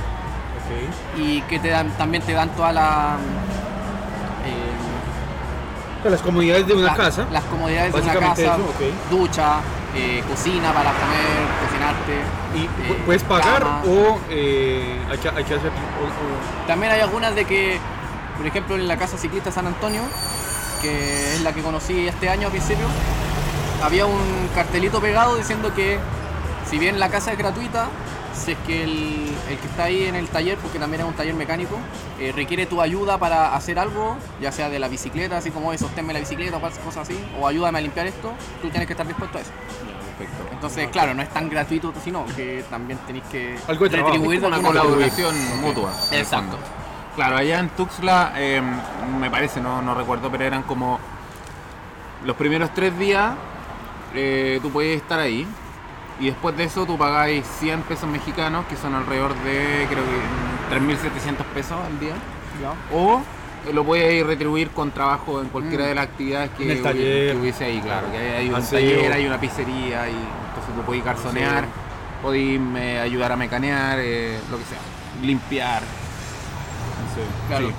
y 1.17 1.41
que 1.43 1.59
te 1.59 1.69
dan, 1.69 1.89
también 1.97 2.23
te 2.23 2.33
dan 2.33 2.49
toda 2.49 2.71
la, 2.71 3.17
eh, 4.45 6.09
Las 6.09 6.21
comodidades 6.21 6.67
de 6.67 6.73
una 6.73 6.87
la- 6.87 6.95
casa. 6.95 7.25
las 7.31 7.43
comodidades 7.45 7.93
de 7.93 8.01
una 8.01 8.13
casa, 8.13 8.41
eso, 8.41 8.57
ducha, 9.09 9.55
eh, 9.95 10.23
cocina 10.29 10.71
para 10.73 10.91
comer, 10.91 11.47
cocinarte. 11.65 12.13
Y 12.55 12.63
eh, 12.93 13.01
puedes 13.05 13.23
pagar 13.23 13.59
cama. 13.63 13.81
o 13.85 14.19
eh, 14.29 14.99
hay, 15.09 15.17
que, 15.17 15.29
hay 15.29 15.43
que 15.43 15.53
hacer... 15.55 15.69
o- 15.69 15.73
o- 15.73 16.67
También 16.67 16.91
hay 16.93 17.01
algunas 17.01 17.35
de 17.35 17.45
que, 17.45 17.79
por 18.37 18.45
ejemplo, 18.45 18.75
en 18.75 18.87
la 18.87 18.97
casa 18.97 19.17
ciclista 19.17 19.51
San 19.51 19.67
Antonio, 19.67 20.01
que 20.85 21.35
es 21.35 21.41
la 21.41 21.53
que 21.53 21.61
conocí 21.61 22.07
este 22.07 22.29
año 22.29 22.47
a 22.47 22.51
principio, 22.51 22.85
había 23.83 24.05
un 24.05 24.49
cartelito 24.53 25.01
pegado 25.01 25.35
diciendo 25.35 25.73
que 25.73 25.97
si 26.69 26.77
bien 26.77 26.99
la 26.99 27.09
casa 27.09 27.31
es 27.31 27.37
gratuita, 27.37 27.87
si 28.35 28.51
es 28.51 28.57
que 28.67 28.83
el, 28.83 29.35
el 29.49 29.57
que 29.57 29.67
está 29.67 29.85
ahí 29.85 30.03
en 30.03 30.15
el 30.15 30.27
taller, 30.27 30.57
porque 30.57 30.77
también 30.77 31.01
es 31.01 31.07
un 31.07 31.13
taller 31.13 31.33
mecánico, 31.33 31.77
eh, 32.19 32.31
requiere 32.35 32.65
tu 32.67 32.81
ayuda 32.81 33.17
para 33.17 33.55
hacer 33.55 33.79
algo, 33.79 34.17
ya 34.41 34.51
sea 34.51 34.69
de 34.69 34.77
la 34.77 34.87
bicicleta, 34.87 35.37
así 35.37 35.49
como 35.51 35.73
eso, 35.73 35.85
sosténme 35.85 36.13
la 36.13 36.19
bicicleta 36.19 36.57
o 36.57 36.61
cosas 36.61 36.97
así, 36.97 37.17
o 37.39 37.47
ayúdame 37.47 37.79
a 37.79 37.81
limpiar 37.81 38.05
esto, 38.05 38.31
tú 38.61 38.69
tienes 38.69 38.85
que 38.85 38.93
estar 38.93 39.07
dispuesto 39.07 39.37
a 39.39 39.41
eso. 39.41 39.51
Perfecto. 40.17 40.49
Entonces, 40.51 40.87
claro, 40.89 41.13
no 41.13 41.21
es 41.23 41.29
tan 41.29 41.49
gratuito, 41.49 41.93
sino 42.03 42.25
que 42.35 42.63
también 42.69 42.99
tenéis 43.07 43.25
que 43.31 43.57
Algo 43.67 43.89
de 43.89 43.97
retribuir 43.97 44.39
de 44.39 44.47
una 44.47 44.61
colaboración 44.61 45.61
mutua. 45.61 45.91
Exacto. 46.11 46.57
Claro, 47.15 47.37
allá 47.37 47.59
en 47.59 47.69
Tuxtla, 47.69 48.33
eh, 48.35 48.61
me 49.19 49.29
parece, 49.31 49.61
no, 49.61 49.81
no 49.81 49.95
recuerdo, 49.95 50.29
pero 50.29 50.43
eran 50.43 50.63
como 50.63 50.99
los 52.25 52.35
primeros 52.35 52.73
tres 52.73 52.97
días, 52.99 53.33
eh, 54.13 54.59
tú 54.61 54.69
puedes 54.71 54.97
estar 55.01 55.19
ahí. 55.19 55.47
Y 56.19 56.27
después 56.27 56.55
de 56.55 56.63
eso 56.65 56.85
tú 56.85 56.97
pagáis 56.97 57.45
100 57.59 57.81
pesos 57.83 58.09
mexicanos, 58.09 58.65
que 58.67 58.75
son 58.77 58.95
alrededor 58.95 59.33
de, 59.43 59.85
creo 59.89 60.03
que, 60.03 60.75
3.700 60.75 61.45
pesos 61.53 61.77
al 61.85 61.99
día. 61.99 62.13
O 62.93 63.21
eh, 63.67 63.73
lo 63.73 63.83
puedes 63.83 64.25
retribuir 64.25 64.69
con 64.71 64.91
trabajo 64.91 65.41
en 65.41 65.47
cualquiera 65.49 65.85
Mm. 65.85 65.87
de 65.87 65.95
las 65.95 66.05
actividades 66.05 66.49
que, 66.57 66.63
En 66.63 66.71
el 66.71 66.79
hubi- 66.79 66.83
taller. 66.83 67.31
que 67.33 67.37
hubiese 67.41 67.65
ahí, 67.65 67.79
claro. 67.81 68.11
Que 68.11 68.17
hay, 68.17 68.33
hay 68.45 68.49
un 68.49 68.61
taller, 68.65 69.11
hay 69.13 69.25
una 69.27 69.39
pizzería, 69.39 70.07
y 70.09 70.11
entonces 70.13 70.75
tú 70.75 70.81
podés 70.85 71.03
garzonear, 71.03 71.65
podés 72.21 72.59
eh, 72.77 72.99
ayudar 73.01 73.31
a 73.31 73.35
mecanear, 73.35 73.99
eh, 74.01 74.39
lo 74.51 74.57
que 74.57 74.63
sea, 74.65 74.79
limpiar. 75.21 75.81
Claro. 77.47 77.67
Sí. 77.69 77.73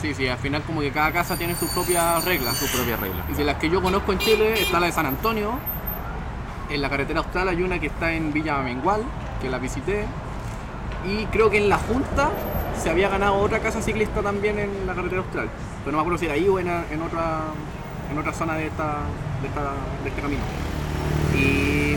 Sí, 0.00 0.14
sí, 0.14 0.28
al 0.28 0.38
final 0.38 0.62
como 0.62 0.80
que 0.80 0.92
cada 0.92 1.10
casa 1.10 1.36
tiene 1.36 1.56
sus 1.56 1.68
propias 1.70 2.24
reglas. 2.24 2.56
Sus 2.56 2.70
propias 2.70 3.00
reglas. 3.00 3.24
Y 3.30 3.32
de 3.34 3.44
las 3.44 3.56
que 3.56 3.68
yo 3.68 3.82
conozco 3.82 4.12
en 4.12 4.18
Chile 4.20 4.60
está 4.62 4.78
la 4.78 4.86
de 4.86 4.92
San 4.92 5.06
Antonio. 5.06 5.52
En 6.70 6.80
la 6.82 6.88
carretera 6.88 7.18
austral 7.20 7.48
hay 7.48 7.62
una 7.62 7.80
que 7.80 7.86
está 7.88 8.12
en 8.12 8.32
Villa 8.32 8.58
Mengual, 8.58 9.02
que 9.40 9.48
la 9.48 9.58
visité. 9.58 10.04
Y 11.06 11.24
creo 11.26 11.50
que 11.50 11.58
en 11.58 11.68
la 11.68 11.78
Junta 11.78 12.30
se 12.80 12.90
había 12.90 13.08
ganado 13.08 13.34
otra 13.38 13.58
casa 13.58 13.82
ciclista 13.82 14.20
también 14.22 14.58
en 14.60 14.86
la 14.86 14.94
carretera 14.94 15.22
austral. 15.22 15.48
Pero 15.84 15.92
no 15.92 15.98
me 15.98 16.02
acuerdo 16.02 16.18
si 16.18 16.26
era 16.26 16.34
ahí 16.34 16.48
o 16.48 16.60
en, 16.60 16.68
en 16.68 17.02
otra, 17.02 17.40
en 18.12 18.18
otra 18.18 18.32
zona 18.32 18.54
de, 18.54 18.66
esta, 18.68 18.98
de, 19.42 19.48
esta- 19.48 19.72
de 20.04 20.08
este 20.10 20.20
camino. 20.22 20.42
Y 21.36 21.96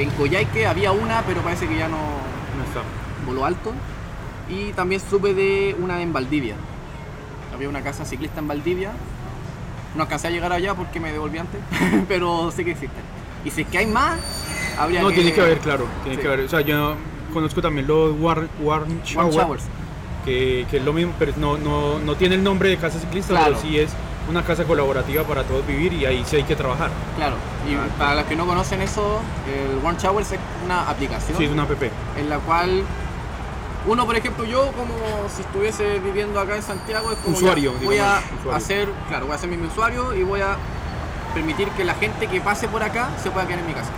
en 0.00 0.10
Coyhaique 0.10 0.66
había 0.66 0.92
una, 0.92 1.22
pero 1.22 1.40
parece 1.42 1.66
que 1.68 1.76
ya 1.76 1.88
no, 1.88 1.96
no 1.98 2.64
está. 2.64 2.80
voló 3.26 3.44
alto. 3.44 3.72
Y 4.48 4.72
también 4.72 5.00
supe 5.00 5.34
de 5.34 5.76
una 5.80 6.00
en 6.02 6.12
Valdivia. 6.12 6.54
Había 7.54 7.68
una 7.68 7.82
casa 7.82 8.04
ciclista 8.04 8.40
en 8.40 8.48
Valdivia. 8.48 8.92
No 9.94 10.02
alcancé 10.02 10.28
a 10.28 10.30
llegar 10.30 10.52
allá 10.52 10.74
porque 10.74 11.00
me 11.00 11.10
devolví 11.12 11.38
antes, 11.38 11.60
pero 12.08 12.50
sé 12.50 12.64
que 12.64 12.72
existen. 12.72 13.02
Y 13.44 13.50
si 13.50 13.62
es 13.62 13.68
que 13.68 13.78
hay 13.78 13.86
más, 13.86 14.18
habría 14.78 15.00
No, 15.02 15.08
que... 15.08 15.14
tiene 15.16 15.32
que 15.32 15.40
haber, 15.40 15.58
claro. 15.58 15.86
Tiene 16.02 16.16
Sí. 16.16 16.22
que 16.22 16.28
haber. 16.28 16.40
O 16.40 16.48
sea, 16.48 16.60
yo 16.60 16.94
conozco 17.32 17.62
también 17.62 17.86
los 17.86 18.14
Warm, 18.20 18.48
Warm 18.62 19.02
Shower, 19.04 19.32
showers. 19.32 19.64
que, 20.24 20.66
que 20.70 20.76
es 20.78 20.84
lo 20.84 20.92
mismo, 20.92 21.12
pero 21.18 21.32
no, 21.36 21.56
no, 21.56 21.98
no 21.98 22.14
tiene 22.16 22.34
el 22.34 22.42
nombre 22.44 22.68
de 22.68 22.76
casa 22.76 22.98
ciclista, 22.98 23.30
Claro. 23.32 23.46
pero 23.46 23.60
sí 23.60 23.78
es 23.78 23.90
una 24.28 24.42
casa 24.42 24.64
colaborativa 24.64 25.22
para 25.22 25.44
todos 25.44 25.64
vivir 25.66 25.92
y 25.92 26.04
ahí 26.04 26.24
sí 26.26 26.36
hay 26.36 26.42
que 26.42 26.56
trabajar. 26.56 26.90
Claro. 27.16 27.36
Y 27.70 27.74
Ah. 27.74 27.86
para 27.98 28.14
los 28.16 28.24
que 28.24 28.34
no 28.36 28.44
conocen 28.46 28.82
eso, 28.82 29.20
el 29.46 29.78
Warm 29.84 29.96
Showers 29.96 30.32
es 30.32 30.40
una 30.64 30.88
aplicación 30.90 31.38
Sí, 31.38 31.44
es 31.44 31.50
una 31.50 31.62
app. 31.62 31.70
en 32.16 32.28
la 32.28 32.38
cual 32.40 32.82
uno, 33.86 34.04
por 34.06 34.16
ejemplo, 34.16 34.44
yo 34.44 34.72
como 34.72 34.94
si 35.34 35.42
estuviese 35.42 35.98
viviendo 36.00 36.40
acá 36.40 36.56
en 36.56 36.62
Santiago, 36.62 37.12
es 37.12 37.18
como 37.18 37.36
Usuario, 37.36 37.72
ya, 37.80 37.84
voy 37.86 37.98
a 37.98 38.20
usuario. 38.38 38.52
hacer, 38.56 38.88
claro, 39.08 39.26
voy 39.26 39.32
a 39.32 39.36
hacer 39.36 39.48
mi 39.48 39.64
usuario 39.66 40.14
y 40.14 40.22
voy 40.24 40.40
a 40.40 40.56
permitir 41.34 41.68
que 41.70 41.84
la 41.84 41.94
gente 41.94 42.26
que 42.26 42.40
pase 42.40 42.66
por 42.68 42.82
acá 42.82 43.10
se 43.22 43.30
pueda 43.30 43.46
quedar 43.46 43.60
en 43.60 43.66
mi 43.66 43.74
casa. 43.74 43.90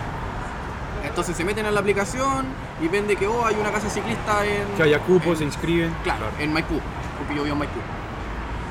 Entonces 1.04 1.36
se 1.36 1.44
meten 1.44 1.64
en 1.64 1.74
la 1.74 1.80
aplicación 1.80 2.44
y 2.82 2.88
ven 2.88 3.06
de 3.06 3.16
que 3.16 3.26
oh, 3.26 3.46
hay 3.46 3.54
una 3.54 3.70
casa 3.70 3.88
ciclista 3.88 4.44
en. 4.44 4.66
Que 4.76 4.82
haya 4.82 4.98
cupos, 5.00 5.28
en- 5.32 5.36
se 5.38 5.44
inscriben. 5.44 5.94
Claro, 6.04 6.26
en 6.38 6.52
Maipú, 6.52 6.80
porque 7.18 7.34
yo 7.36 7.42
vivo 7.44 7.54
en 7.54 7.58
Maipú. 7.60 7.78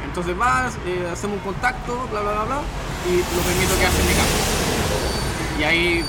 Entonces 0.06 0.38
vas, 0.38 0.75
eh, 0.86 1.10
hacemos 1.12 1.38
un 1.38 1.43
contacto, 1.43 2.08
bla 2.12 2.21
bla 2.21 2.32
bla 2.34 2.43
bla, 2.43 2.62
y 3.10 3.17
lo 3.17 3.41
permito 3.41 3.77
quedarse 3.80 4.01
en 4.01 4.08
mi 4.08 4.13
casa. 4.13 5.60
Y 5.60 5.63
ahí 5.63 6.06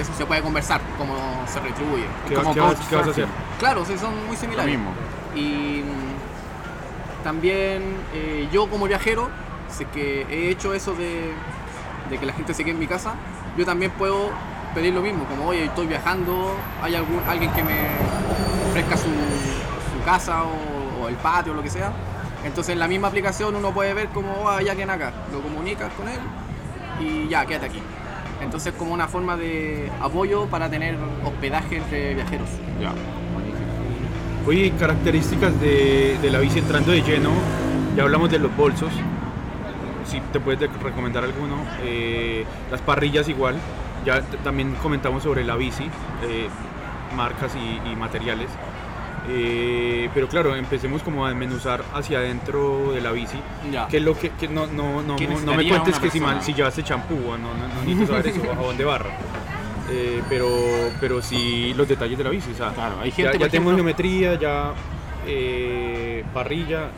eso 0.00 0.12
se 0.16 0.26
puede 0.26 0.42
conversar, 0.42 0.80
cómo 0.98 1.14
se 1.46 1.60
retribuye. 1.60 2.04
¿Qué, 2.28 2.34
como 2.34 2.54
qué 2.54 2.60
vas, 2.60 2.74
couchsurfing. 2.74 2.88
qué 2.90 2.96
vas 2.96 3.06
a 3.06 3.10
hacer? 3.10 3.26
Claro, 3.58 3.84
sí, 3.84 3.96
son 3.98 4.14
muy 4.26 4.36
Lo 4.36 4.40
similares. 4.40 4.76
mismo. 4.76 4.92
Y 5.34 5.82
mm, 5.84 7.22
también 7.24 7.82
eh, 8.14 8.48
yo 8.52 8.68
como 8.68 8.86
viajero, 8.86 9.28
sé 9.70 9.84
que 9.86 10.26
he 10.30 10.50
hecho 10.50 10.74
eso 10.74 10.94
de, 10.94 11.32
de 12.10 12.18
que 12.18 12.26
la 12.26 12.32
gente 12.32 12.54
se 12.54 12.62
quede 12.64 12.72
en 12.72 12.78
mi 12.80 12.86
casa, 12.86 13.14
yo 13.56 13.64
también 13.64 13.90
puedo 13.92 14.30
pedir 14.74 14.94
lo 14.94 15.00
mismo, 15.02 15.24
como 15.24 15.48
oye, 15.48 15.64
estoy 15.64 15.86
viajando, 15.86 16.54
hay 16.82 16.94
algún, 16.94 17.20
alguien 17.28 17.50
que 17.52 17.62
me 17.62 17.76
ofrezca 18.70 18.96
su, 18.96 19.04
su 19.08 20.04
casa 20.04 20.44
o, 20.44 21.04
o 21.04 21.08
el 21.08 21.16
patio 21.16 21.52
o 21.52 21.56
lo 21.56 21.62
que 21.62 21.70
sea. 21.70 21.92
Entonces 22.44 22.72
en 22.72 22.78
la 22.78 22.88
misma 22.88 23.08
aplicación 23.08 23.54
uno 23.54 23.70
puede 23.72 23.92
ver 23.92 24.08
como, 24.08 24.48
ah, 24.48 24.62
ya 24.62 24.74
quedan 24.74 24.90
acá, 24.90 25.12
lo 25.32 25.42
comunicas 25.42 25.92
con 25.92 26.08
él 26.08 26.18
y 27.00 27.28
ya, 27.28 27.44
quédate 27.44 27.66
aquí. 27.66 27.82
Entonces 28.40 28.72
como 28.74 28.92
una 28.92 29.06
forma 29.08 29.36
de 29.36 29.90
apoyo 30.00 30.46
para 30.46 30.68
tener 30.68 30.96
hospedaje 31.24 31.76
entre 31.76 32.14
viajeros. 32.14 32.48
Ya. 32.80 32.92
Oye, 34.46 34.72
características 34.78 35.60
de, 35.60 36.18
la 36.30 36.38
bici 36.38 36.58
entrando 36.58 36.92
de 36.92 37.02
lleno, 37.02 37.30
ya 37.96 38.04
hablamos 38.04 38.30
de 38.30 38.38
los 38.38 38.54
bolsos, 38.56 38.90
si 40.06 40.20
te 40.32 40.40
puedes 40.40 40.58
de- 40.60 40.68
recomendar 40.82 41.24
alguno, 41.24 41.56
Eh, 41.84 42.44
las 42.70 42.80
parrillas 42.80 43.28
igual, 43.28 43.56
ya 44.04 44.22
también 44.42 44.74
comentamos 44.82 45.22
sobre 45.22 45.44
la 45.44 45.56
bici, 45.56 45.84
eh, 46.24 46.48
marcas 47.14 47.52
y 47.54 47.94
materiales, 47.96 48.48
Eh, 49.32 50.08
pero 50.12 50.26
claro, 50.28 50.56
empecemos 50.56 51.02
como 51.02 51.24
a 51.24 51.28
desmenuzar 51.28 51.84
hacia 51.94 52.18
adentro 52.18 52.92
de 52.92 53.00
la 53.00 53.12
bici, 53.12 53.36
Ya. 53.70 53.86
que 53.86 53.98
es 53.98 54.02
lo 54.02 54.18
que, 54.18 54.30
que 54.30 54.48
no, 54.48 54.66
no, 54.66 55.02
no, 55.02 55.14
¿Qué 55.16 55.28
no 55.28 55.54
me 55.54 55.68
cuentes 55.68 55.98
que 56.00 56.10
si, 56.10 56.18
mal- 56.20 56.42
si 56.42 56.52
llevaste 56.52 56.82
champú, 56.82 57.14
no, 57.14 57.38
no, 57.38 57.54
no 57.68 57.82
necesito 57.84 58.06
saber 58.12 58.26
eso, 58.28 58.42
a 58.52 58.56
dónde 58.56 58.84
barra. 58.84 59.10
Eh, 59.92 60.22
pero, 60.28 60.48
pero 61.00 61.20
sí 61.22 61.74
los 61.76 61.86
detalles 61.86 62.18
de 62.18 62.24
la 62.24 62.30
bici, 62.30 62.50
o 62.52 62.54
sea, 62.56 62.70
Claro, 62.72 62.96
hay 63.00 63.10
ya, 63.10 63.16
gente, 63.16 63.32
ya 63.34 63.38
por 63.38 63.48
tenemos 63.50 63.72
ejemplo- 63.74 63.76
geometría, 63.76 64.34
ya 64.38 64.72
eh, 65.26 66.24
parrilla, 66.34 66.88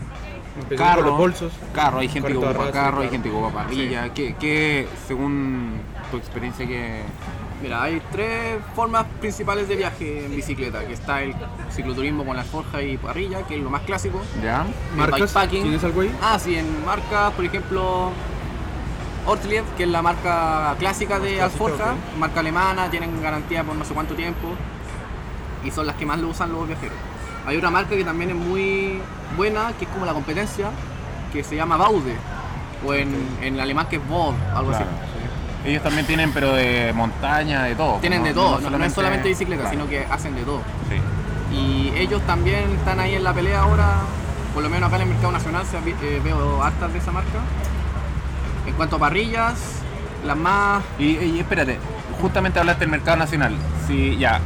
empezamos 0.60 0.90
Carro, 0.94 1.02
los 1.08 1.18
bolsos. 1.18 1.52
Carro, 1.74 1.98
hay 1.98 2.08
gente 2.08 2.32
que 2.32 2.38
ocupa 2.38 2.70
carro, 2.70 3.00
hay 3.02 3.08
gente 3.10 3.28
que 3.28 3.34
ocupa 3.34 3.52
parrilla. 3.64 4.12
¿Qué, 4.14 4.36
qué, 4.38 4.86
según 5.06 5.72
tu 6.10 6.16
experiencia, 6.16 6.66
qué, 6.66 7.02
Mira, 7.62 7.82
hay 7.84 8.02
tres 8.10 8.58
formas 8.74 9.06
principales 9.20 9.68
de 9.68 9.76
viaje 9.76 10.24
en 10.24 10.34
bicicleta, 10.34 10.84
que 10.84 10.94
está 10.94 11.22
el 11.22 11.32
cicloturismo 11.70 12.24
con 12.24 12.36
la 12.36 12.42
forja 12.42 12.82
y 12.82 12.96
parrilla, 12.96 13.42
que 13.46 13.54
es 13.56 13.60
lo 13.62 13.70
más 13.70 13.82
clásico. 13.82 14.20
¿Ya? 14.42 14.66
El 14.92 14.96
¿Marcas? 14.98 15.20
bikepacking. 15.20 15.62
¿Tienes 15.62 15.84
algo 15.84 16.00
ahí? 16.00 16.12
Ah, 16.20 16.38
sí, 16.40 16.56
en 16.56 16.84
marcas, 16.84 17.32
por 17.34 17.44
ejemplo, 17.44 18.10
Ortlieb, 19.26 19.64
que 19.76 19.84
es 19.84 19.88
la 19.88 20.02
marca 20.02 20.74
clásica 20.78 21.20
de 21.20 21.40
Alforja, 21.40 21.92
ok. 21.92 22.18
marca 22.18 22.40
alemana, 22.40 22.90
tienen 22.90 23.22
garantía 23.22 23.62
por 23.62 23.76
no 23.76 23.84
sé 23.84 23.94
cuánto 23.94 24.14
tiempo 24.14 24.48
y 25.64 25.70
son 25.70 25.86
las 25.86 25.94
que 25.94 26.04
más 26.04 26.18
lo 26.18 26.28
usan 26.28 26.50
los 26.52 26.66
viajeros. 26.66 26.96
Hay 27.46 27.56
otra 27.56 27.70
marca 27.70 27.90
que 27.94 28.04
también 28.04 28.30
es 28.30 28.36
muy 28.36 28.98
buena, 29.36 29.72
que 29.78 29.84
es 29.84 29.90
como 29.92 30.04
la 30.04 30.12
competencia, 30.12 30.70
que 31.32 31.44
se 31.44 31.54
llama 31.54 31.76
Baude, 31.76 32.16
o 32.84 32.92
en, 32.94 33.14
en 33.40 33.60
alemán 33.60 33.86
que 33.88 33.96
es 33.96 34.08
Bod, 34.08 34.34
algo 34.56 34.70
Claro. 34.70 34.86
así. 34.86 35.11
Ellos 35.64 35.82
también 35.82 36.06
tienen, 36.06 36.32
pero 36.32 36.54
de 36.54 36.92
montaña, 36.94 37.64
de 37.64 37.74
todo. 37.74 37.98
Tienen 38.00 38.20
¿no? 38.20 38.28
de 38.28 38.34
todo, 38.34 38.60
no, 38.60 38.70
no 38.70 38.84
es 38.84 38.92
solamente 38.92 39.28
bicicleta, 39.28 39.62
claro, 39.62 39.76
sino 39.76 39.88
que 39.88 40.04
hacen 40.10 40.34
de 40.34 40.42
todo. 40.42 40.60
Sí. 40.88 41.56
Y 41.56 41.92
ellos 41.96 42.20
también 42.26 42.70
están 42.72 42.98
ahí 42.98 43.14
en 43.14 43.22
la 43.24 43.32
pelea 43.32 43.60
ahora, 43.60 44.00
por 44.54 44.62
lo 44.62 44.68
menos 44.70 44.88
acá 44.88 44.96
en 44.96 45.02
el 45.02 45.08
mercado 45.08 45.32
nacional 45.32 45.64
se, 45.66 45.76
eh, 45.78 46.20
veo 46.24 46.62
hartas 46.62 46.92
de 46.92 46.98
esa 46.98 47.12
marca. 47.12 47.38
En 48.66 48.74
cuanto 48.74 48.96
a 48.96 48.98
parrillas, 48.98 49.54
las 50.24 50.36
más... 50.36 50.82
Y, 50.98 51.16
y 51.18 51.38
espérate, 51.40 51.78
justamente 52.20 52.58
hablaste 52.58 52.80
del 52.80 52.90
mercado 52.90 53.16
nacional. 53.18 53.54
Si 53.86 54.16
ya, 54.16 54.40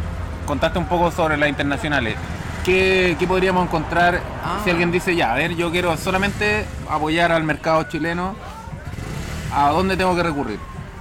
contaste 0.46 0.78
un 0.78 0.86
poco 0.86 1.10
sobre 1.10 1.36
las 1.36 1.48
internacionales. 1.48 2.16
¿Qué, 2.64 3.16
qué 3.18 3.26
podríamos 3.26 3.64
encontrar 3.66 4.20
Ah. 4.44 4.58
si 4.64 4.70
alguien 4.70 4.90
dice, 4.90 5.14
ya, 5.14 5.32
a 5.32 5.36
ver, 5.36 5.54
yo 5.54 5.70
quiero 5.70 5.96
solamente 5.96 6.66
apoyar 6.90 7.30
al 7.32 7.44
mercado 7.44 7.84
chileno? 7.84 8.34
¿A 9.54 9.70
dónde 9.70 9.96
tengo 9.96 10.14
que 10.16 10.22
recurrir? 10.22 10.58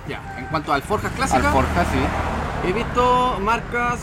Ya, 0.07 0.21
en 0.37 0.45
cuanto 0.45 0.71
a 0.71 0.75
alforjas 0.75 1.11
clásicas, 1.13 1.45
Alforja, 1.45 1.83
sí. 1.85 2.67
he 2.69 2.73
visto 2.73 3.39
marcas 3.41 3.99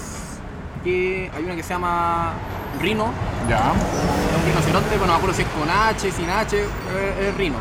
que 0.83 1.31
hay 1.35 1.45
una 1.45 1.55
que 1.55 1.63
se 1.63 1.69
llama 1.71 2.33
Rino, 2.81 3.13
Ya. 3.49 3.59
es 3.59 4.37
un 4.41 4.45
rinoceronte, 4.47 4.89
pero 4.91 5.07
no 5.07 5.13
me 5.13 5.17
acuerdo 5.19 5.37
si 5.37 5.43
es 5.43 5.49
con 5.49 5.71
H, 5.71 6.11
sin 6.11 6.29
H, 6.29 6.61
es, 6.61 6.69
es 7.29 7.35
Rino. 7.37 7.57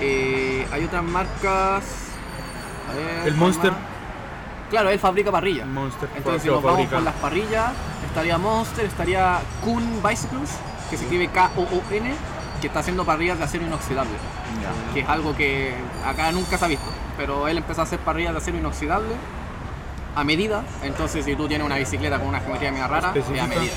Eh, 0.00 0.66
hay 0.72 0.84
otras 0.84 1.04
marcas... 1.04 1.84
a 2.90 2.94
ver, 2.94 3.08
El 3.18 3.22
¿cuál 3.22 3.36
Monster. 3.36 3.70
más? 3.70 3.80
Claro, 4.70 4.88
él 4.90 4.98
fabrica 4.98 5.30
parrillas. 5.30 5.66
Monster. 5.68 6.08
Entonces, 6.16 6.42
si 6.42 6.48
nos 6.48 6.60
vamos 6.62 6.88
con 6.88 7.04
las 7.04 7.14
parrillas, 7.14 7.70
estaría 8.08 8.36
Monster, 8.38 8.86
estaría 8.86 9.38
Kuhn 9.62 10.02
Bicycles, 10.02 10.50
que 10.90 10.96
se 10.96 11.04
escribe 11.04 11.28
K-O-O-N, 11.28 12.14
que 12.60 12.66
está 12.68 12.80
haciendo 12.80 13.04
parrillas 13.04 13.38
de 13.38 13.44
acero 13.44 13.66
inoxidable, 13.66 14.12
Ya. 14.62 14.94
que 14.94 15.00
es 15.00 15.08
algo 15.08 15.34
que 15.36 15.74
acá 16.06 16.30
nunca 16.32 16.56
se 16.58 16.64
ha 16.64 16.68
visto. 16.68 16.86
Pero 17.16 17.46
él 17.48 17.58
empezó 17.58 17.80
a 17.82 17.84
hacer 17.84 17.98
parrillas 18.00 18.32
de 18.32 18.38
acero 18.38 18.58
inoxidable 18.58 19.14
a 20.16 20.24
medida. 20.24 20.64
Entonces, 20.82 21.24
si 21.24 21.34
tú 21.36 21.46
tienes 21.48 21.64
una 21.66 21.76
bicicleta 21.76 22.18
con 22.18 22.28
una 22.28 22.40
geometría 22.40 22.70
media 22.72 22.86
rara, 22.88 23.12
es 23.14 23.24
a 23.26 23.46
medida. 23.46 23.72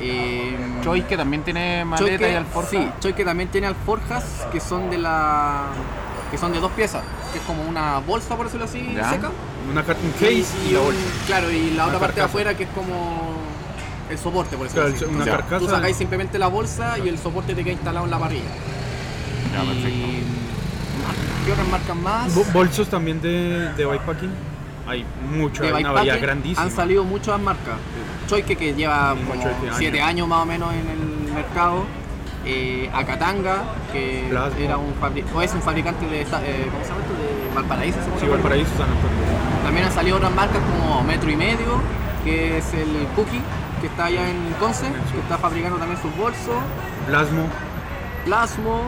Eh, 0.00 0.56
Choice 0.82 1.06
que 1.06 1.16
también 1.16 1.42
tiene 1.44 1.84
maleta 1.84 2.28
y 2.28 2.34
alforja. 2.34 2.70
Sí, 2.70 2.88
Choique 3.00 3.24
también 3.24 3.48
tiene 3.50 3.68
alforjas 3.68 4.24
que 4.50 4.58
son 4.60 4.90
de 4.90 4.98
la 4.98 5.66
que 6.30 6.38
son 6.38 6.52
de 6.52 6.60
dos 6.60 6.72
piezas, 6.72 7.02
que 7.32 7.38
es 7.38 7.44
como 7.44 7.62
una 7.62 7.98
bolsa 7.98 8.34
por 8.36 8.46
decirlo 8.46 8.64
así, 8.64 8.92
Ya. 8.96 9.10
seca. 9.10 9.30
Una 9.70 9.84
car- 9.84 9.96
un 10.02 10.10
case 10.12 10.26
y, 10.64 10.70
y 10.70 10.72
la 10.72 10.78
un- 10.80 10.86
bolsa. 10.86 11.00
Claro, 11.26 11.50
y 11.50 11.70
la 11.72 11.86
otra 11.86 11.98
parte 12.00 12.14
de 12.14 12.20
carcasa. 12.22 12.24
afuera 12.24 12.56
que 12.56 12.64
es 12.64 12.70
como 12.70 13.41
el 14.12 14.18
soporte, 14.18 14.56
por 14.56 14.68
decirlo 14.68 14.88
Claro, 14.90 15.10
una 15.12 15.20
O 15.22 15.24
sea, 15.24 15.36
carcasa. 15.36 15.58
Tú 15.58 15.68
sacáis 15.68 15.96
simplemente 15.96 16.38
la 16.38 16.48
bolsa 16.48 16.98
y 16.98 17.08
el 17.08 17.18
soporte 17.18 17.54
te 17.54 17.62
queda 17.64 17.72
instalado 17.74 18.04
en 18.06 18.10
la 18.10 18.18
parrilla. 18.18 18.42
Ya, 19.52 19.60
perfecto. 19.64 19.88
y 19.88 20.22
¿Qué 21.46 21.52
otras 21.52 21.68
marcas 21.68 21.96
más? 21.96 22.34
Bo- 22.34 22.44
Bolsos 22.52 22.88
también 22.88 23.20
de, 23.20 23.72
de 23.76 23.84
bikepacking. 23.86 24.30
Hay 24.86 25.04
mucho, 25.30 25.62
de 25.62 25.68
hay 25.72 25.82
una 25.82 25.92
variedad 25.92 26.20
grandísima. 26.20 26.62
han 26.62 26.70
salido 26.70 27.04
muchas 27.04 27.40
marcas. 27.40 27.74
Choique 28.28 28.56
que 28.56 28.74
lleva 28.74 29.14
Mismo 29.14 29.30
como 29.30 29.42
Choique, 29.42 29.70
7 29.76 29.98
años. 30.00 30.08
años 30.08 30.28
más 30.28 30.42
o 30.42 30.46
menos 30.46 30.72
en 30.72 30.88
el 30.88 31.32
mercado. 31.34 31.84
Eh, 32.44 32.90
Acatanga, 32.92 33.62
que 33.92 34.26
Plasma. 34.28 34.58
era 34.58 34.76
un 34.76 34.92
fabri- 35.00 35.24
o 35.32 35.40
es 35.42 35.52
un 35.54 35.62
fabricante 35.62 36.04
de, 36.06 36.22
eh, 36.22 36.26
¿cómo 36.26 36.82
se 36.82 36.88
llama 36.90 37.00
esto? 37.02 37.14
De 37.14 37.54
Valparaíso. 37.54 37.98
Sí. 38.20 38.26
Valparaíso, 38.26 38.70
San 38.76 38.82
Antonio. 38.90 39.62
También 39.64 39.86
han 39.86 39.92
salido 39.92 40.16
otras 40.16 40.34
marcas 40.34 40.58
como 40.60 41.02
Metro 41.04 41.30
y 41.30 41.36
Medio, 41.36 41.80
que 42.24 42.58
es 42.58 42.74
el 42.74 43.06
Cookie, 43.14 43.40
que 43.82 43.88
está 43.88 44.06
allá 44.06 44.30
en 44.30 44.54
Conce, 44.58 44.86
que 45.12 45.18
está 45.20 45.36
fabricando 45.36 45.76
también 45.76 46.00
sus 46.00 46.16
bolsos. 46.16 46.54
Plasmo. 47.06 47.42
Plasmo, 48.24 48.80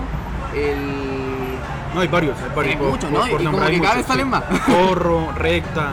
el 0.54 0.78
No, 1.94 2.00
hay 2.00 2.08
varios, 2.08 2.36
hay 2.40 2.48
varios. 2.56 2.74
Hay 2.74 2.80
por- 2.80 2.90
muchos, 2.90 3.10
por- 3.10 3.18
¿no? 3.20 3.26
Y 3.26 3.30
por 3.30 3.38
como 3.38 3.50
nombrar 3.50 3.70
que 3.72 3.80
cada 3.80 3.94
vez 3.96 4.06
salen 4.06 4.24
sí. 4.26 4.30
más. 4.30 4.44
Corro, 4.66 5.32
recta. 5.36 5.88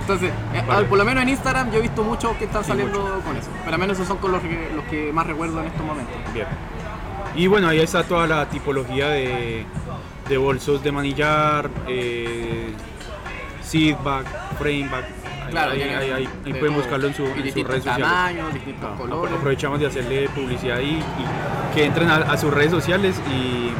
Entonces, 0.00 0.30
eh, 0.54 0.62
Vale. 0.66 0.86
por 0.86 0.98
lo 0.98 1.04
menos 1.04 1.22
en 1.22 1.28
Instagram 1.30 1.70
yo 1.70 1.78
he 1.78 1.82
visto 1.82 2.02
muchos 2.04 2.36
que 2.36 2.44
están 2.44 2.62
Sí, 2.64 2.68
saliendo 2.70 2.98
mucho. 3.00 3.20
con 3.26 3.36
eso. 3.36 3.48
Pero 3.64 3.74
al 3.74 3.80
menos 3.80 3.96
esos 3.96 4.08
son 4.08 4.18
con 4.18 4.32
los 4.32 4.40
que, 4.40 4.70
los 4.74 4.84
que 4.86 5.12
más 5.12 5.26
recuerdo 5.26 5.60
en 5.60 5.66
estos 5.66 5.84
momentos. 5.84 6.14
Bien. 6.32 6.46
Y 7.34 7.46
bueno, 7.48 7.68
ahí 7.68 7.80
está 7.80 8.04
toda 8.04 8.26
la 8.26 8.48
tipología 8.48 9.08
de, 9.08 9.66
de 10.28 10.36
bolsos 10.38 10.82
de 10.82 10.92
manillar, 10.92 11.68
eh, 11.88 12.72
seatback, 13.62 14.26
frameback. 14.58 15.04
Claro, 15.50 15.70
ahí, 15.72 15.78
tienen 15.78 15.96
ahí- 15.98 16.10
ahí- 16.10 16.28
ahí 16.44 16.52
de 16.52 16.58
pueden 16.58 16.74
todo. 16.74 16.82
buscarlo 16.82 17.06
en, 17.08 17.14
su, 17.14 17.24
en 17.26 17.52
sus 17.52 17.66
redes 17.66 17.84
sociales. 17.84 18.54
distintos 18.54 18.90
Ah, 18.92 18.96
colores. 18.98 19.34
Aprovechamos 19.34 19.80
de 19.80 19.86
hacerle 19.86 20.28
publicidad 20.30 20.78
ahí 20.78 21.02
y 21.18 21.74
que 21.74 21.84
entren 21.84 22.10
a, 22.10 22.16
a 22.16 22.36
sus 22.36 22.52
redes 22.52 22.70
sociales 22.70 23.20
y, 23.30 23.70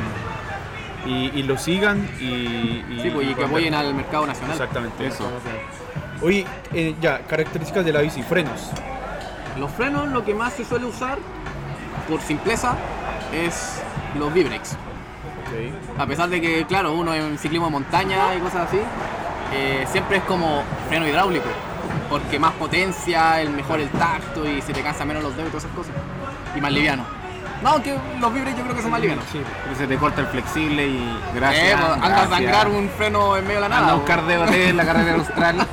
y, 1.08 1.30
y 1.34 1.42
lo 1.44 1.56
sigan 1.58 2.08
y, 2.20 2.82
Sí, 3.02 3.10
pues, 3.12 3.28
y 3.30 3.34
que 3.34 3.44
apoyen 3.44 3.74
al 3.74 3.94
mercado 3.94 4.26
nacional. 4.26 4.52
Exactamente. 4.52 5.06
Eso. 5.06 5.28
Oye, 6.22 6.46
eh, 6.72 6.94
ya, 7.00 7.20
características 7.20 7.84
de 7.84 7.92
la 7.92 8.00
bici, 8.00 8.22
frenos. 8.22 8.70
Los 9.58 9.70
frenos, 9.72 10.08
lo 10.08 10.24
que 10.24 10.34
más 10.34 10.52
se 10.54 10.64
suele 10.64 10.86
usar, 10.86 11.18
por 12.08 12.20
simpleza, 12.20 12.74
es 13.32 13.80
los 14.18 14.32
V-brakes. 14.32 14.76
A 15.98 16.06
pesar 16.06 16.28
de 16.28 16.40
que, 16.40 16.64
claro, 16.66 16.92
uno 16.94 17.14
en 17.14 17.38
ciclismo 17.38 17.66
de 17.66 17.72
montaña 17.72 18.34
y 18.34 18.40
cosas 18.40 18.68
así, 18.68 18.78
eh, 19.52 19.86
siempre 19.90 20.18
es 20.18 20.22
como 20.24 20.62
freno 20.88 21.06
hidráulico. 21.06 21.48
Porque 22.10 22.38
más 22.38 22.52
potencia, 22.52 23.40
el 23.40 23.50
mejor 23.50 23.80
el 23.80 23.88
tacto 23.90 24.46
y 24.48 24.60
se 24.62 24.72
te 24.72 24.82
cansa 24.82 25.04
menos 25.04 25.22
los 25.22 25.36
dedos 25.36 25.48
y 25.48 25.50
todas 25.50 25.64
esas 25.64 25.76
cosas. 25.76 25.92
Y 26.54 26.60
más 26.60 26.72
liviano. 26.72 27.04
No, 27.62 27.70
aunque 27.70 27.96
los 28.20 28.32
V-brakes 28.32 28.58
yo 28.58 28.64
creo 28.64 28.76
que 28.76 28.82
son 28.82 28.90
más 28.90 29.00
livianos. 29.00 29.24
Sí. 29.32 29.40
Pero 29.64 29.76
se 29.76 29.86
te 29.86 29.96
corta 29.96 30.20
el 30.20 30.26
flexible 30.28 30.86
y 30.86 31.18
gracias. 31.34 31.64
Eh, 31.64 31.76
pues, 31.80 31.92
anda 31.92 32.22
a 32.22 32.28
sangrar 32.28 32.68
un 32.68 32.88
freno 32.90 33.36
en 33.36 33.44
medio 33.44 33.56
de 33.56 33.60
la 33.62 33.68
nada. 33.68 33.80
Anda 33.82 33.92
a 33.92 33.96
po. 33.96 34.00
buscar 34.02 34.26
DOT 34.26 34.50
en 34.54 34.76
la 34.76 34.84
carrera 34.84 35.14
austral. 35.18 35.66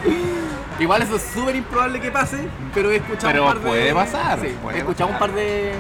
Igual 0.80 1.02
eso 1.04 1.18
es 1.18 1.22
súper 1.22 1.56
improbable 1.56 2.00
que 2.00 2.10
pase, 2.10 2.48
pero 2.74 2.90
he 2.90 2.96
escuchado 2.96 3.28
Pero 3.32 3.44
un 3.44 3.48
par 3.50 3.60
de... 3.60 3.68
puede 3.70 3.94
pasar, 3.94 4.40
Sí, 4.40 4.58
puede 4.62 4.78
he 4.78 4.80
escuchado 4.80 5.12
pasar. 5.12 5.30
un 5.30 5.34
par 5.34 5.40
de, 5.40 5.74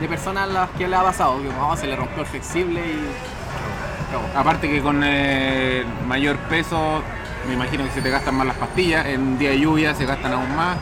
de 0.00 0.08
personas 0.08 0.44
a 0.44 0.52
las 0.52 0.70
que 0.70 0.88
le 0.88 0.96
ha 0.96 1.02
pasado, 1.02 1.40
que 1.40 1.48
no, 1.48 1.76
se 1.76 1.86
le 1.86 1.94
rompió 1.94 2.22
el 2.22 2.26
flexible 2.26 2.80
y... 2.80 4.36
Aparte 4.36 4.68
que 4.68 4.80
con 4.82 5.02
eh, 5.04 5.84
mayor 6.08 6.36
peso, 6.48 7.00
me 7.46 7.54
imagino 7.54 7.84
que 7.84 7.90
se 7.90 8.02
te 8.02 8.10
gastan 8.10 8.34
más 8.34 8.46
las 8.46 8.56
pastillas. 8.56 9.06
En 9.06 9.38
día 9.38 9.50
de 9.50 9.60
lluvia 9.60 9.94
se 9.94 10.06
gastan 10.06 10.32
aún 10.32 10.54
más. 10.56 10.78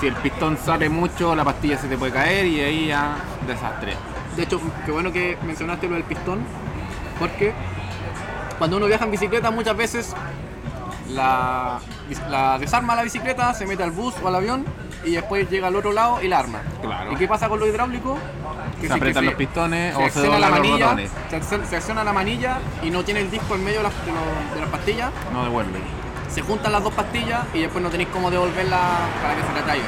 Si 0.00 0.06
el 0.06 0.14
pistón 0.14 0.58
sale 0.58 0.88
mucho, 0.88 1.34
la 1.34 1.44
pastilla 1.44 1.78
se 1.78 1.88
te 1.88 1.96
puede 1.96 2.12
caer 2.12 2.46
y 2.46 2.60
ahí 2.60 2.86
ya 2.88 3.16
desastre. 3.46 3.94
De 4.36 4.42
hecho, 4.42 4.60
qué 4.84 4.92
bueno 4.92 5.10
que 5.10 5.38
mencionaste 5.46 5.88
lo 5.88 5.94
del 5.94 6.04
pistón, 6.04 6.40
porque 7.18 7.54
cuando 8.58 8.76
uno 8.76 8.86
viaja 8.86 9.06
en 9.06 9.10
bicicleta 9.10 9.50
muchas 9.50 9.76
veces 9.76 10.14
la, 11.08 11.80
la 12.30 12.58
desarma 12.58 12.94
la 12.94 13.02
bicicleta, 13.02 13.52
se 13.54 13.66
mete 13.66 13.82
al 13.82 13.90
bus 13.90 14.14
o 14.22 14.28
al 14.28 14.34
avión 14.36 14.64
y 15.04 15.12
después 15.12 15.48
llega 15.50 15.68
al 15.68 15.76
otro 15.76 15.92
lado 15.92 16.22
y 16.22 16.28
la 16.28 16.38
arma. 16.38 16.60
Claro. 16.82 17.12
¿Y 17.12 17.16
qué 17.16 17.26
pasa 17.28 17.48
con 17.48 17.58
lo 17.60 17.66
hidráulico? 17.66 18.18
Se 18.80 18.86
si- 18.88 18.92
apretan 18.92 19.22
que 19.24 19.30
los 19.30 19.34
pistones 19.38 19.92
se 19.94 19.96
o 19.96 20.00
se 20.00 20.06
acciona 20.06 20.38
la 20.38 20.48
doblan 20.48 20.62
los 20.70 20.80
botones. 20.80 21.10
se, 21.30 21.36
acciona- 21.36 21.66
se 21.66 21.76
acciona 21.76 22.04
la 22.04 22.12
manilla 22.12 22.58
y 22.82 22.90
no 22.90 23.02
tiene 23.04 23.20
el 23.20 23.30
disco 23.30 23.54
en 23.54 23.64
medio 23.64 23.78
de 23.78 23.82
las, 23.84 23.92
de 24.06 24.12
los- 24.12 24.54
de 24.54 24.60
las 24.60 24.68
pastillas, 24.70 25.10
No 25.32 25.44
devuelve. 25.44 25.78
se 26.28 26.42
juntan 26.42 26.72
las 26.72 26.82
dos 26.82 26.92
pastillas 26.94 27.40
y 27.54 27.60
después 27.60 27.82
no 27.82 27.90
tenéis 27.90 28.08
cómo 28.12 28.30
devolverla 28.30 28.78
para 29.22 29.34
que 29.34 29.42
se 29.42 29.52
la 29.52 29.62
traiga. 29.64 29.86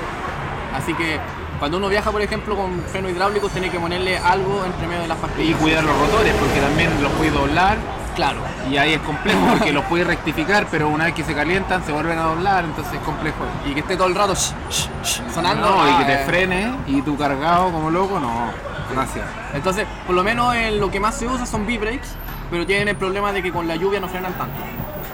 Así 0.74 0.94
que 0.94 1.18
cuando 1.58 1.76
uno 1.78 1.88
viaja, 1.88 2.10
por 2.12 2.22
ejemplo, 2.22 2.56
con 2.56 2.80
freno 2.82 3.08
hidráulico, 3.08 3.48
tiene 3.48 3.68
que 3.70 3.78
ponerle 3.80 4.16
algo 4.18 4.64
entre 4.64 4.86
medio 4.86 5.02
de 5.02 5.08
las 5.08 5.18
Y 5.18 5.20
pastillas. 5.22 5.60
cuidar 5.60 5.84
los 5.84 5.98
rotores, 5.98 6.32
porque 6.34 6.60
también 6.60 7.02
los 7.02 7.10
puedes 7.12 7.32
doblar 7.34 7.78
Claro. 8.18 8.40
y 8.68 8.76
ahí 8.76 8.94
es 8.94 9.00
complejo 9.02 9.38
porque 9.50 9.72
los 9.72 9.84
puedes 9.84 10.04
rectificar, 10.04 10.66
pero 10.70 10.88
una 10.88 11.04
vez 11.04 11.14
que 11.14 11.22
se 11.22 11.34
calientan 11.34 11.84
se 11.84 11.92
vuelven 11.92 12.18
a 12.18 12.22
doblar, 12.22 12.64
entonces 12.64 12.94
es 12.94 13.00
complejo. 13.00 13.36
Y 13.64 13.74
que 13.74 13.80
esté 13.80 13.96
todo 13.96 14.08
el 14.08 14.16
rato 14.16 14.32
sh- 14.34 14.52
sh- 14.70 14.88
sh- 15.04 15.30
sonando. 15.32 15.70
No, 15.70 15.86
y 15.86 15.90
ah, 15.92 15.98
que 16.00 16.04
te 16.04 16.14
eh. 16.14 16.24
frene 16.26 16.74
y 16.88 17.00
tú 17.02 17.16
cargado 17.16 17.70
como 17.70 17.90
loco, 17.90 18.18
no. 18.18 18.50
Gracias. 18.92 19.24
Entonces, 19.54 19.86
por 20.04 20.16
lo 20.16 20.24
menos 20.24 20.52
en 20.56 20.80
lo 20.80 20.90
que 20.90 20.98
más 20.98 21.14
se 21.16 21.28
usa 21.28 21.46
son 21.46 21.64
V-brakes, 21.64 22.16
pero 22.50 22.66
tienen 22.66 22.88
el 22.88 22.96
problema 22.96 23.32
de 23.32 23.40
que 23.40 23.52
con 23.52 23.68
la 23.68 23.76
lluvia 23.76 24.00
no 24.00 24.08
frenan 24.08 24.32
tanto. 24.32 24.56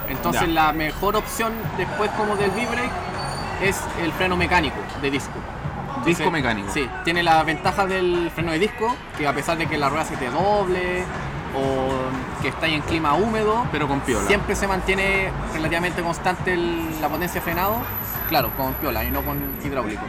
Entonces, 0.09 0.43
Ya. 0.47 0.67
la 0.67 0.73
mejor 0.73 1.17
opción 1.17 1.53
después 1.77 2.11
como 2.13 2.37
del 2.37 2.51
V-brake 2.53 2.91
es 3.63 3.81
el 4.03 4.13
freno 4.13 4.35
mecánico 4.37 4.77
de 5.03 5.11
disco. 5.11 5.33
Disco 6.07 6.31
mecánico. 6.31 6.69
Sí, 6.73 6.89
tiene 7.05 7.23
la 7.23 7.43
ventaja 7.43 7.87
del 7.87 8.31
freno 8.35 8.53
de 8.53 8.59
disco, 8.59 8.95
que 9.19 9.27
a 9.29 9.33
pesar 9.35 9.57
de 9.59 9.67
que 9.67 9.77
la 9.77 9.89
rueda 9.91 10.05
se 10.05 10.17
te 10.17 10.31
doble, 10.31 11.05
o 11.57 12.43
que 12.43 12.49
estáis 12.49 12.75
en 12.75 12.83
clima 12.83 13.15
húmedo, 13.15 13.65
Pero 13.73 13.87
con 13.89 14.01
piola. 14.01 14.27
siempre 14.27 14.55
se 14.57 14.67
mantiene 14.67 15.31
relativamente 15.53 16.03
constante 16.03 16.53
el- 16.55 17.01
la 17.01 17.09
potencia 17.09 17.41
de 17.41 17.45
frenado, 17.45 17.77
claro, 18.29 18.51
con 18.57 18.73
piola 18.75 19.05
y 19.05 19.11
no 19.11 19.23
con 19.23 19.39
hidráulico. 19.65 20.03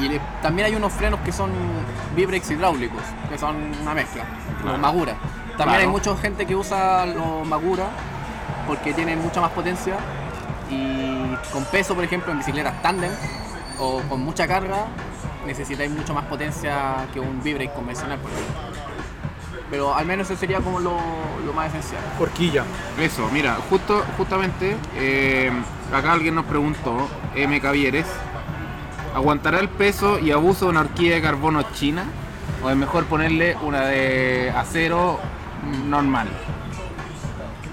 Y 0.00 0.08
le- 0.08 0.20
también 0.42 0.66
hay 0.66 0.74
unos 0.76 0.92
frenos 0.92 1.20
que 1.20 1.32
son 1.32 1.50
V-brakes 2.16 2.50
hidráulicos, 2.52 3.02
que 3.28 3.36
son 3.36 3.56
una 3.82 3.94
mezcla, 3.94 4.24
Claro. 4.60 4.72
los 4.72 4.78
Magura. 4.80 5.12
También 5.56 5.56
Claro. 5.66 5.80
hay 5.80 5.86
mucha 5.88 6.16
gente 6.16 6.46
que 6.46 6.54
usa 6.54 7.04
los 7.06 7.46
Magura 7.46 7.86
porque 8.66 8.92
tienen 8.94 9.20
mucha 9.20 9.40
más 9.40 9.50
potencia 9.50 9.96
y 10.70 11.34
con 11.52 11.64
peso, 11.64 11.94
por 11.94 12.04
ejemplo, 12.04 12.30
en 12.30 12.38
bicicletas 12.38 12.80
tándem 12.80 13.10
o 13.80 14.00
con 14.08 14.20
mucha 14.22 14.46
carga, 14.46 14.86
necesitáis 15.46 15.90
mucho 15.90 16.14
más 16.14 16.24
potencia 16.26 17.06
que 17.12 17.18
un 17.18 17.40
V-brake 17.40 17.72
convencional, 17.72 18.18
por 18.18 18.30
ejemplo. 18.30 18.54
Pero 19.70 19.94
al 19.94 20.06
menos 20.06 20.30
eso 20.30 20.38
sería 20.40 20.60
como 20.60 20.80
lo, 20.80 20.96
lo 21.44 21.52
más 21.52 21.68
esencial. 21.68 22.02
Horquilla. 22.18 22.64
Eso, 22.98 23.28
mira, 23.32 23.56
justo, 23.68 24.02
justamente, 24.16 24.76
eh, 24.96 25.50
acá 25.92 26.12
alguien 26.12 26.34
nos 26.34 26.46
preguntó, 26.46 27.08
M. 27.34 27.60
Cavieres, 27.60 28.06
¿aguantará 29.14 29.60
el 29.60 29.68
peso 29.68 30.18
y 30.18 30.30
abuso 30.30 30.66
de 30.66 30.70
una 30.70 30.80
horquilla 30.80 31.16
de 31.16 31.22
carbono 31.22 31.62
china? 31.74 32.04
¿O 32.62 32.70
es 32.70 32.76
mejor 32.76 33.04
ponerle 33.04 33.56
una 33.62 33.82
de 33.82 34.50
acero 34.56 35.20
normal? 35.86 36.28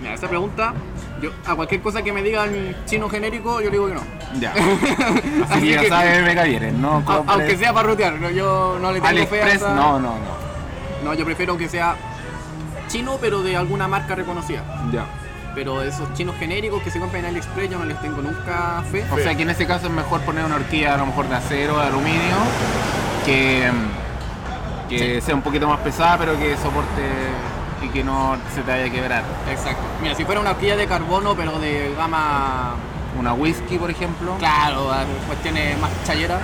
Mira, 0.01 0.13
esa 0.13 0.27
pregunta, 0.27 0.73
yo 1.21 1.31
a 1.47 1.55
cualquier 1.55 1.81
cosa 1.81 2.01
que 2.03 2.11
me 2.11 2.21
digan 2.21 2.75
chino 2.85 3.09
genérico, 3.09 3.61
yo 3.61 3.67
le 3.67 3.71
digo 3.71 3.87
que 3.87 3.93
no. 3.95 4.01
Ya. 4.39 4.51
Así 4.53 5.43
Así 5.49 5.61
que 5.61 5.69
ya 5.71 5.87
sabes, 5.87 6.17
M. 6.19 6.35
Cavieres, 6.35 6.73
no 6.73 7.03
compres 7.05 7.35
aunque 7.37 7.57
sea 7.57 7.73
para 7.73 7.87
rutear, 7.87 8.13
no, 8.19 8.29
yo 8.29 8.77
no 8.81 8.91
le 8.91 8.99
tengo 8.99 9.05
fe 9.05 9.07
a 9.07 9.09
AliExpress, 9.45 9.55
esa- 9.55 9.73
no, 9.73 9.93
no, 9.97 10.09
no. 10.09 10.44
No, 11.05 11.13
yo 11.13 11.23
prefiero 11.23 11.55
que 11.55 11.69
sea 11.69 11.95
chino, 12.87 13.17
pero 13.21 13.43
de 13.43 13.55
alguna 13.55 13.87
marca 13.87 14.15
reconocida. 14.15 14.63
Ya. 14.91 15.05
Pero 15.53 15.83
esos 15.83 16.11
chinos 16.15 16.35
genéricos 16.37 16.81
que 16.81 16.89
se 16.91 16.99
compran 16.99 17.23
en 17.23 17.29
AliExpress, 17.29 17.69
yo 17.69 17.77
no 17.77 17.85
les 17.85 18.01
tengo 18.01 18.21
nunca 18.21 18.83
fe. 18.91 19.05
O 19.11 19.17
sea 19.17 19.35
que 19.35 19.43
en 19.43 19.51
ese 19.51 19.65
caso 19.67 19.85
es 19.87 19.93
mejor 19.93 20.21
poner 20.21 20.43
una 20.43 20.55
horquilla 20.55 20.95
a 20.95 20.97
lo 20.97 21.05
mejor 21.05 21.29
de 21.29 21.35
acero, 21.35 21.77
de 21.79 21.85
aluminio, 21.87 22.35
que, 23.25 23.69
que 24.89 25.21
sea 25.21 25.35
un 25.35 25.41
poquito 25.43 25.67
más 25.67 25.79
pesada, 25.79 26.17
pero 26.17 26.37
que 26.37 26.57
soporte 26.57 27.03
y 27.83 27.89
que 27.89 28.03
no 28.03 28.35
se 28.53 28.61
te 28.63 28.71
vaya 28.71 28.85
a 28.85 28.89
quebrar. 28.89 29.23
Exacto. 29.49 29.81
Mira, 30.01 30.15
si 30.15 30.25
fuera 30.25 30.41
una 30.41 30.51
horquilla 30.51 30.75
de 30.75 30.87
carbono, 30.87 31.35
pero 31.35 31.59
de 31.59 31.93
gama, 31.95 32.73
Una 33.17 33.33
whisky, 33.33 33.77
por 33.77 33.89
ejemplo. 33.91 34.35
claro, 34.39 34.89
cuestiones 35.27 35.79
más 35.79 35.91
chayera, 36.05 36.39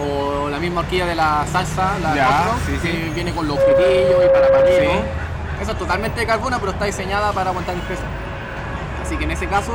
o 0.00 0.48
la 0.48 0.58
misma 0.58 0.80
horquilla 0.80 1.06
de 1.06 1.14
la 1.14 1.46
salsa, 1.50 1.98
la 2.02 2.14
Ya, 2.14 2.44
sí, 2.82 3.12
viene 3.14 3.32
con 3.32 3.48
los 3.48 3.58
pitillos 3.58 4.24
y 4.24 4.28
para. 4.28 4.66
Sí. 4.66 4.88
Esa 5.60 5.72
es 5.72 5.78
totalmente 5.78 6.20
de 6.20 6.26
carbono, 6.26 6.58
pero 6.58 6.72
está 6.72 6.84
diseñada 6.84 7.32
para 7.32 7.50
aguantar 7.50 7.74
el 7.74 7.80
peso. 7.82 8.02
Así 9.02 9.16
que 9.16 9.24
en 9.24 9.30
ese 9.30 9.46
caso, 9.46 9.72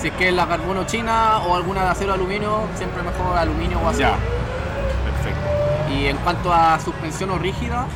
si 0.00 0.08
es 0.08 0.14
que 0.14 0.28
es 0.28 0.34
la 0.34 0.46
carbono 0.48 0.84
china 0.86 1.38
o 1.46 1.54
alguna 1.54 1.84
de 1.84 1.90
acero 1.90 2.12
aluminio, 2.14 2.62
siempre 2.74 3.02
mejor 3.02 3.36
aluminio 3.36 3.78
o 3.78 3.88
acero. 3.88 4.10
Ya. 4.10 4.16
Perfecto. 5.12 5.94
Y 5.94 6.06
en 6.06 6.16
cuanto 6.18 6.52
a 6.52 6.80
suspensión 6.80 7.30
o 7.30 7.38
rígida, 7.38 7.86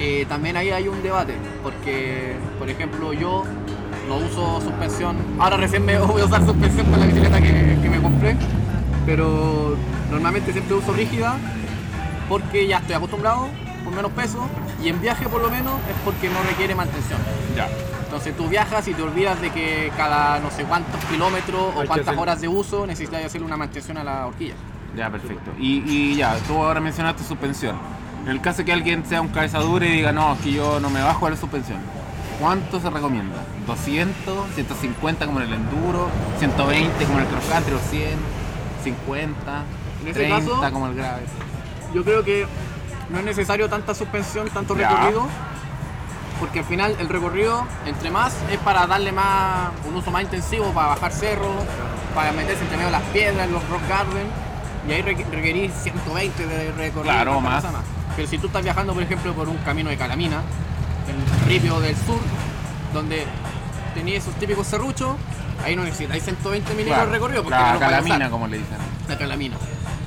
eh, 0.00 0.26
también 0.28 0.56
ahí 0.56 0.70
hay 0.70 0.88
un 0.88 1.02
debate, 1.02 1.36
porque 1.62 2.36
por 2.58 2.68
ejemplo 2.68 3.12
yo 3.12 3.44
no 4.08 4.16
uso 4.16 4.60
suspensión, 4.60 5.16
ahora 5.38 5.56
recién 5.58 5.84
me 5.84 5.98
voy 5.98 6.22
a 6.22 6.24
usar 6.24 6.44
suspensión 6.44 6.86
con 6.86 6.98
la 6.98 7.06
bicicleta 7.06 7.40
que, 7.40 7.78
que 7.80 7.88
me 7.88 8.00
compré, 8.00 8.36
pero 9.06 9.76
normalmente 10.10 10.52
siempre 10.52 10.74
uso 10.76 10.92
rígida 10.92 11.36
porque 12.28 12.66
ya 12.66 12.78
estoy 12.78 12.94
acostumbrado, 12.94 13.48
por 13.84 13.94
menos 13.94 14.12
peso, 14.12 14.46
y 14.82 14.88
en 14.88 15.00
viaje 15.00 15.28
por 15.28 15.42
lo 15.42 15.50
menos 15.50 15.74
es 15.88 15.96
porque 16.04 16.28
no 16.28 16.42
requiere 16.48 16.74
mantención. 16.74 17.18
Ya. 17.56 17.68
Entonces 18.04 18.36
tú 18.36 18.46
viajas 18.48 18.86
y 18.88 18.94
te 18.94 19.02
olvidas 19.02 19.40
de 19.40 19.50
que 19.50 19.90
cada 19.96 20.38
no 20.40 20.50
sé 20.50 20.64
cuántos 20.64 21.02
kilómetros 21.06 21.60
o 21.74 21.84
cuántas 21.86 22.00
hacer- 22.08 22.18
horas 22.18 22.40
de 22.40 22.48
uso 22.48 22.86
necesitas 22.86 23.24
hacerle 23.24 23.46
una 23.46 23.56
mantención 23.56 23.96
a 23.98 24.04
la 24.04 24.26
horquilla. 24.26 24.54
Ya, 24.96 25.08
perfecto. 25.10 25.50
Y, 25.58 25.82
y 25.86 26.16
ya, 26.16 26.36
tú 26.46 26.56
ahora 26.62 26.80
mencionaste 26.80 27.24
suspensión. 27.24 27.76
En 28.24 28.28
el 28.28 28.40
caso 28.40 28.64
que 28.64 28.72
alguien 28.72 29.04
sea 29.06 29.20
un 29.20 29.28
cabeza 29.28 29.58
dura 29.58 29.86
y 29.86 29.92
diga, 29.92 30.12
no, 30.12 30.34
es 30.34 30.40
que 30.40 30.52
yo 30.52 30.78
no 30.78 30.90
me 30.90 31.00
bajo 31.02 31.26
a 31.26 31.30
la 31.30 31.36
suspensión, 31.36 31.78
¿cuánto 32.38 32.78
se 32.80 32.88
recomienda? 32.90 33.36
¿200? 33.66 34.06
¿150 34.54 35.26
como 35.26 35.40
en 35.40 35.46
el 35.48 35.54
enduro? 35.54 36.08
¿120 36.40 37.06
como 37.06 37.18
en 37.18 37.24
el 37.24 37.30
cross 37.30 37.44
country? 37.50 37.74
¿O 37.74 37.78
100? 37.90 38.08
¿50? 38.84 39.26
En 40.02 40.08
ese 40.08 40.12
30 40.20 40.38
caso- 40.60 40.72
como 40.72 40.86
el 40.88 40.94
grave? 40.94 41.22
Yo 41.94 42.04
creo 42.04 42.24
que 42.24 42.46
no 43.10 43.18
es 43.18 43.24
necesario 43.24 43.68
tanta 43.68 43.94
suspensión, 43.94 44.48
tanto 44.50 44.76
Ya. 44.76 44.88
recorrido, 44.88 45.26
porque 46.40 46.60
al 46.60 46.64
final 46.64 46.96
el 46.98 47.08
recorrido, 47.08 47.64
entre 47.86 48.10
más, 48.10 48.34
es 48.50 48.58
para 48.58 48.86
darle 48.86 49.12
más 49.12 49.70
un 49.88 49.94
uso 49.96 50.10
más 50.10 50.22
intensivo, 50.22 50.72
para 50.72 50.88
bajar 50.88 51.12
cerros, 51.12 51.64
para 52.14 52.32
meterse 52.32 52.62
entre 52.62 52.76
medio 52.78 52.86
de 52.88 52.92
las 52.98 53.02
piedras, 53.12 53.48
los 53.50 53.66
rock 53.68 53.82
garden, 53.88 54.26
y 54.88 54.92
ahí 54.92 55.02
requ- 55.02 55.28
requerís 55.30 55.72
120 55.82 56.46
de 56.46 56.72
recorrido. 56.72 57.02
Claro, 57.02 57.40
más. 57.40 57.64
Pero 58.16 58.28
si 58.28 58.38
tú 58.38 58.48
estás 58.48 58.62
viajando, 58.62 58.92
por 58.92 59.02
ejemplo, 59.02 59.32
por 59.34 59.48
un 59.48 59.56
camino 59.58 59.88
de 59.90 59.96
Calamina, 59.96 60.42
el 61.08 61.48
ripio 61.48 61.78
del 61.80 61.96
sur, 61.96 62.18
donde 62.92 63.24
tenías 63.94 64.24
esos 64.24 64.34
típicos 64.36 64.66
serruchos, 64.66 65.16
ahí 65.64 65.76
no 65.76 65.84
necesitáis 65.84 66.22
120 66.24 66.70
milímetros 66.72 66.94
Claro, 66.96 67.06
de 67.10 67.12
recorrido, 67.16 67.42
porque 67.42 67.58
la 67.58 67.78
calamina, 67.78 68.30
como 68.30 68.46
le 68.46 68.58
dicen. 68.58 68.76
la 69.08 69.18
calamina. 69.18 69.56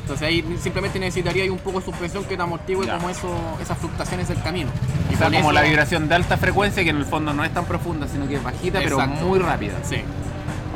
Entonces 0.02 0.28
ahí 0.28 0.46
simplemente 0.62 1.00
necesitaría 1.00 1.52
un 1.52 1.58
poco 1.58 1.80
de 1.80 1.86
suspensión 1.86 2.24
que 2.26 2.38
te 2.38 2.44
amortigue 2.44 2.86
Ya. 2.86 2.96
como 2.98 3.10
eso, 3.10 3.28
esas 3.60 3.78
fluctuaciones 3.78 4.28
del 4.28 4.40
camino. 4.44 4.70
O 4.70 5.18
sea, 5.18 5.28
con 5.28 5.36
como 5.36 5.40
eso- 5.50 5.52
la 5.54 5.62
vibración 5.64 6.08
de 6.08 6.16
alta 6.16 6.38
frecuencia, 6.38 6.84
que 6.84 6.92
en 6.92 6.98
el 6.98 7.06
fondo 7.06 7.34
no 7.34 7.44
es 7.44 7.52
tan 7.54 7.66
profunda, 7.66 8.08
sino 8.08 8.28
que 8.28 8.36
es 8.36 8.44
bajita, 8.44 8.80
pero 8.84 9.00
muy 9.08 9.40
rápida. 9.40 9.74
Sí. 9.84 10.04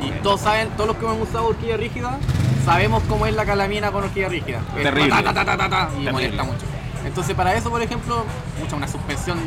Y 0.02 0.10
todos 0.22 0.40
saben, 0.40 0.68
todos 0.70 0.88
los 0.88 0.96
que 0.96 1.04
hemos 1.04 1.28
usado 1.28 1.46
horquilla 1.48 1.76
rígida, 1.76 2.18
sabemos 2.64 3.02
cómo 3.08 3.26
es 3.26 3.34
la 3.34 3.44
calamina 3.44 3.92
con 3.92 4.02
horquilla 4.02 4.28
rígida. 4.28 4.60
Terrible. 4.74 5.10
ta, 5.10 5.22
ta, 5.22 5.32
ta, 5.34 5.44
ta, 5.44 5.56
ta, 5.56 5.68
ta, 5.68 5.88
y 5.92 6.04
Terrible. 6.04 6.12
molesta 6.12 6.42
mucho. 6.42 6.64
Entonces 7.04 7.34
para 7.36 7.54
eso, 7.54 7.70
por 7.70 7.82
ejemplo, 7.82 8.24
mucha 8.60 8.76
una 8.76 8.88
suspensión, 8.88 9.38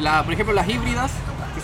la, 0.00 0.22
por 0.24 0.32
ejemplo 0.34 0.54
las 0.54 0.68
híbridas, 0.68 1.10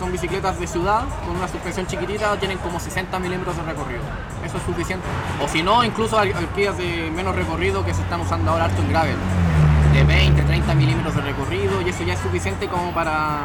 son 0.03 0.11
bicicletas 0.11 0.59
de 0.59 0.67
ciudad, 0.67 1.05
con 1.25 1.37
una 1.37 1.47
suspensión 1.47 1.87
chiquitita, 1.87 2.37
tienen 2.37 2.59
como 2.59 2.81
60 2.81 3.21
milímetros 3.21 3.57
de 3.57 3.63
recorrido. 3.63 4.01
Eso 4.45 4.57
es 4.57 4.63
suficiente. 4.65 5.07
O 5.41 5.47
si 5.47 5.63
no, 5.63 5.85
incluso 5.85 6.19
hay 6.19 6.33
horquillas 6.33 6.77
de 6.77 7.09
menos 7.15 7.37
recorrido 7.37 7.85
que 7.85 7.95
se 7.95 8.03
están 8.03 8.21
usando 8.21 8.51
ahora 8.51 8.65
harto 8.65 8.83
en 8.83 8.89
gravel. 8.89 9.15
De 9.95 10.03
20, 10.03 10.43
30 10.43 10.75
milímetros 10.75 11.15
de 11.15 11.21
recorrido 11.21 11.81
y 11.83 11.89
eso 11.91 12.03
ya 12.03 12.15
es 12.15 12.19
suficiente 12.19 12.67
como 12.67 12.91
para 12.93 13.43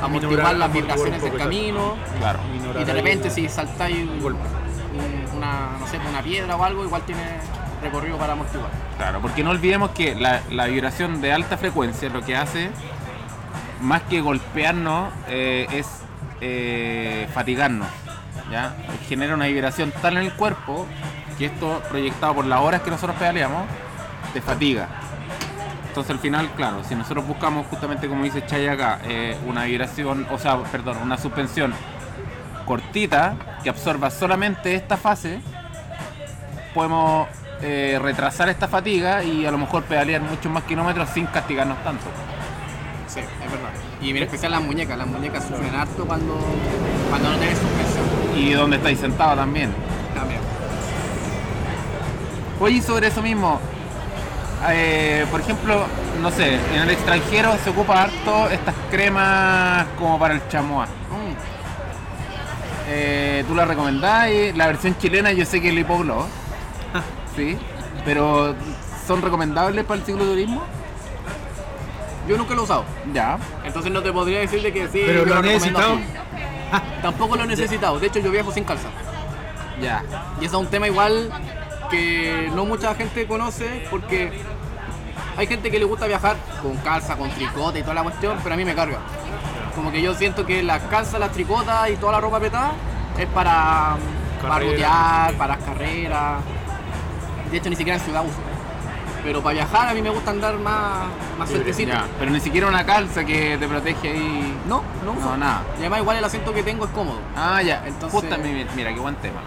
amortiguar 0.00 0.56
las 0.56 0.72
vibraciones 0.72 1.20
del 1.22 1.36
camino. 1.36 1.96
Claro. 2.18 2.38
Y 2.80 2.84
de 2.84 2.92
repente 2.94 3.28
si 3.28 3.46
saltáis 3.50 4.08
un- 4.08 4.20
golpe. 4.22 4.40
un- 4.40 5.36
una, 5.36 5.76
no 5.80 5.86
sé, 5.86 5.98
una 6.08 6.22
piedra 6.22 6.56
o 6.56 6.64
algo, 6.64 6.82
igual 6.84 7.02
tiene 7.02 7.20
recorrido 7.82 8.16
para 8.16 8.32
amortiguar. 8.32 8.70
Claro, 8.96 9.20
porque 9.20 9.44
no 9.44 9.50
olvidemos 9.50 9.90
que 9.90 10.14
la, 10.14 10.40
la 10.50 10.64
vibración 10.66 11.20
de 11.20 11.32
alta 11.32 11.58
frecuencia 11.58 12.08
lo 12.08 12.22
que 12.22 12.36
hace, 12.36 12.70
más 13.84 14.02
que 14.02 14.20
golpearnos, 14.20 15.12
eh, 15.28 15.66
es 15.70 15.86
eh, 16.40 17.28
fatigarnos. 17.32 17.86
¿ya? 18.50 18.74
Genera 19.08 19.34
una 19.34 19.46
vibración 19.46 19.92
tal 20.02 20.16
en 20.16 20.24
el 20.24 20.32
cuerpo 20.32 20.86
que 21.38 21.46
esto, 21.46 21.82
proyectado 21.88 22.34
por 22.34 22.46
las 22.46 22.60
horas 22.60 22.82
que 22.82 22.90
nosotros 22.90 23.16
pedaleamos, 23.18 23.64
te 24.32 24.40
fatiga. 24.40 24.88
Entonces 25.88 26.10
al 26.10 26.18
final, 26.18 26.50
claro, 26.56 26.82
si 26.82 26.94
nosotros 26.94 27.26
buscamos 27.26 27.66
justamente 27.68 28.08
como 28.08 28.24
dice 28.24 28.44
Chay 28.46 28.66
acá, 28.66 29.00
eh, 29.04 29.36
una 29.46 29.64
vibración, 29.64 30.26
o 30.30 30.38
sea, 30.38 30.58
perdón, 30.64 30.98
una 31.02 31.18
suspensión 31.18 31.72
cortita 32.66 33.36
que 33.62 33.68
absorba 33.68 34.10
solamente 34.10 34.74
esta 34.74 34.96
fase, 34.96 35.40
podemos 36.72 37.28
retrasar 37.60 38.50
esta 38.50 38.68
fatiga 38.68 39.24
y 39.24 39.46
a 39.46 39.50
lo 39.50 39.56
mejor 39.56 39.84
pedalear 39.84 40.20
muchos 40.20 40.52
más 40.52 40.64
kilómetros 40.64 41.08
sin 41.08 41.24
castigarnos 41.24 41.82
tanto. 41.82 42.04
Sí, 43.14 43.20
es 43.20 43.50
verdad. 43.50 43.70
Y 44.00 44.10
en 44.10 44.16
especial 44.18 44.52
las 44.52 44.62
muñecas, 44.62 44.98
las 44.98 45.06
muñecas 45.06 45.44
sufren 45.44 45.74
harto 45.74 46.04
cuando, 46.04 46.36
cuando 47.10 47.30
no 47.30 47.36
tienes 47.38 47.58
suspensión. 47.58 48.04
Y 48.36 48.52
donde 48.52 48.76
estáis 48.76 48.98
sentados 48.98 49.36
también. 49.36 49.72
También. 50.14 50.40
Oye, 52.60 52.80
sobre 52.82 53.08
eso 53.08 53.22
mismo, 53.22 53.60
eh, 54.68 55.26
por 55.30 55.40
ejemplo, 55.40 55.84
no 56.22 56.30
sé, 56.30 56.54
en 56.74 56.82
el 56.82 56.90
extranjero 56.90 57.52
se 57.62 57.70
ocupa 57.70 58.02
harto 58.02 58.48
estas 58.50 58.74
cremas 58.90 59.86
como 59.98 60.18
para 60.18 60.34
el 60.34 60.48
chamois. 60.48 60.88
Mm, 60.88 61.34
Eh, 62.86 63.44
¿Tú 63.48 63.54
la 63.54 63.64
recomendás? 63.64 64.28
La 64.54 64.66
versión 64.66 64.96
chilena 64.98 65.32
yo 65.32 65.44
sé 65.46 65.60
que 65.60 65.68
es 65.68 65.72
el 65.72 65.78
hipogloss. 65.80 66.26
sí, 67.36 67.56
pero 68.04 68.54
¿son 69.06 69.22
recomendables 69.22 69.84
para 69.84 70.00
el 70.00 70.06
cicloturismo? 70.06 70.62
Yo 72.28 72.36
nunca 72.38 72.54
lo 72.54 72.62
he 72.62 72.64
usado, 72.64 72.84
Ya. 73.12 73.38
entonces 73.64 73.92
no 73.92 74.02
te 74.02 74.12
podría 74.12 74.40
decir 74.40 74.62
de 74.62 74.72
que 74.72 74.88
sí. 74.88 75.02
Pero 75.04 75.24
yo 75.26 75.34
lo 75.34 75.42
recomiendo 75.42 75.78
necesitado. 75.78 75.98
Tampoco 77.02 77.36
lo 77.36 77.44
he 77.44 77.46
necesitado, 77.46 78.00
de 78.00 78.06
hecho 78.06 78.18
yo 78.20 78.30
viajo 78.30 78.50
sin 78.52 78.64
calza. 78.64 78.88
Ya. 79.80 80.02
Y 80.40 80.46
eso 80.46 80.56
es 80.58 80.64
un 80.64 80.70
tema 80.70 80.86
igual 80.86 81.30
que 81.90 82.50
no 82.54 82.64
mucha 82.64 82.94
gente 82.94 83.26
conoce 83.26 83.86
porque 83.90 84.32
hay 85.36 85.46
gente 85.46 85.70
que 85.70 85.78
le 85.78 85.84
gusta 85.84 86.06
viajar 86.06 86.36
con 86.62 86.76
calza, 86.78 87.16
con 87.16 87.28
tricota 87.30 87.78
y 87.78 87.82
toda 87.82 87.94
la 87.94 88.02
cuestión, 88.02 88.38
pero 88.42 88.54
a 88.54 88.56
mí 88.58 88.64
me 88.64 88.74
carga. 88.74 88.98
Como 89.74 89.90
que 89.92 90.00
yo 90.00 90.14
siento 90.14 90.46
que 90.46 90.62
las 90.62 90.80
calzas, 90.84 91.20
las 91.20 91.32
tricotas 91.32 91.90
y 91.90 91.96
toda 91.96 92.12
la 92.12 92.20
ropa 92.20 92.40
petada 92.40 92.72
es 93.18 93.26
para, 93.26 93.96
para 94.40 94.54
Carrera. 94.54 95.32
para 95.36 95.56
las 95.56 95.64
carreras. 95.64 96.40
De 97.50 97.56
hecho, 97.58 97.68
ni 97.70 97.76
siquiera 97.76 97.98
en 97.98 98.04
ciudad 98.04 98.24
uso. 98.24 98.38
Pero 99.24 99.40
para 99.42 99.54
viajar 99.54 99.88
a 99.88 99.94
mí 99.94 100.02
me 100.02 100.10
gusta 100.10 100.30
andar 100.32 100.54
más, 100.58 101.06
más 101.38 101.48
Libre, 101.48 101.64
sueltecito. 101.64 101.92
Ya, 101.92 102.04
pero 102.18 102.30
ni 102.30 102.40
siquiera 102.40 102.66
una 102.68 102.84
calza 102.84 103.24
que 103.24 103.56
te 103.58 103.66
protege 103.66 104.10
ahí. 104.10 104.54
No, 104.68 104.82
no. 105.04 105.14
No, 105.14 105.36
nada. 105.36 105.62
Y 105.76 105.80
además 105.80 106.00
igual 106.00 106.16
el 106.18 106.24
asiento 106.24 106.52
que 106.52 106.62
tengo 106.62 106.84
es 106.84 106.90
cómodo. 106.90 107.18
Ah, 107.34 107.62
ya. 107.62 107.82
Entonces- 107.86 108.20
Justamente, 108.20 108.66
mira, 108.76 108.92
qué 108.92 109.00
buen 109.00 109.14
tema. 109.16 109.40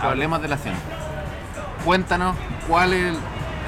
Hablemos 0.00 0.42
del 0.42 0.52
asiento. 0.52 0.80
Cuéntanos 1.84 2.34
cuál 2.68 2.92
es 2.92 3.14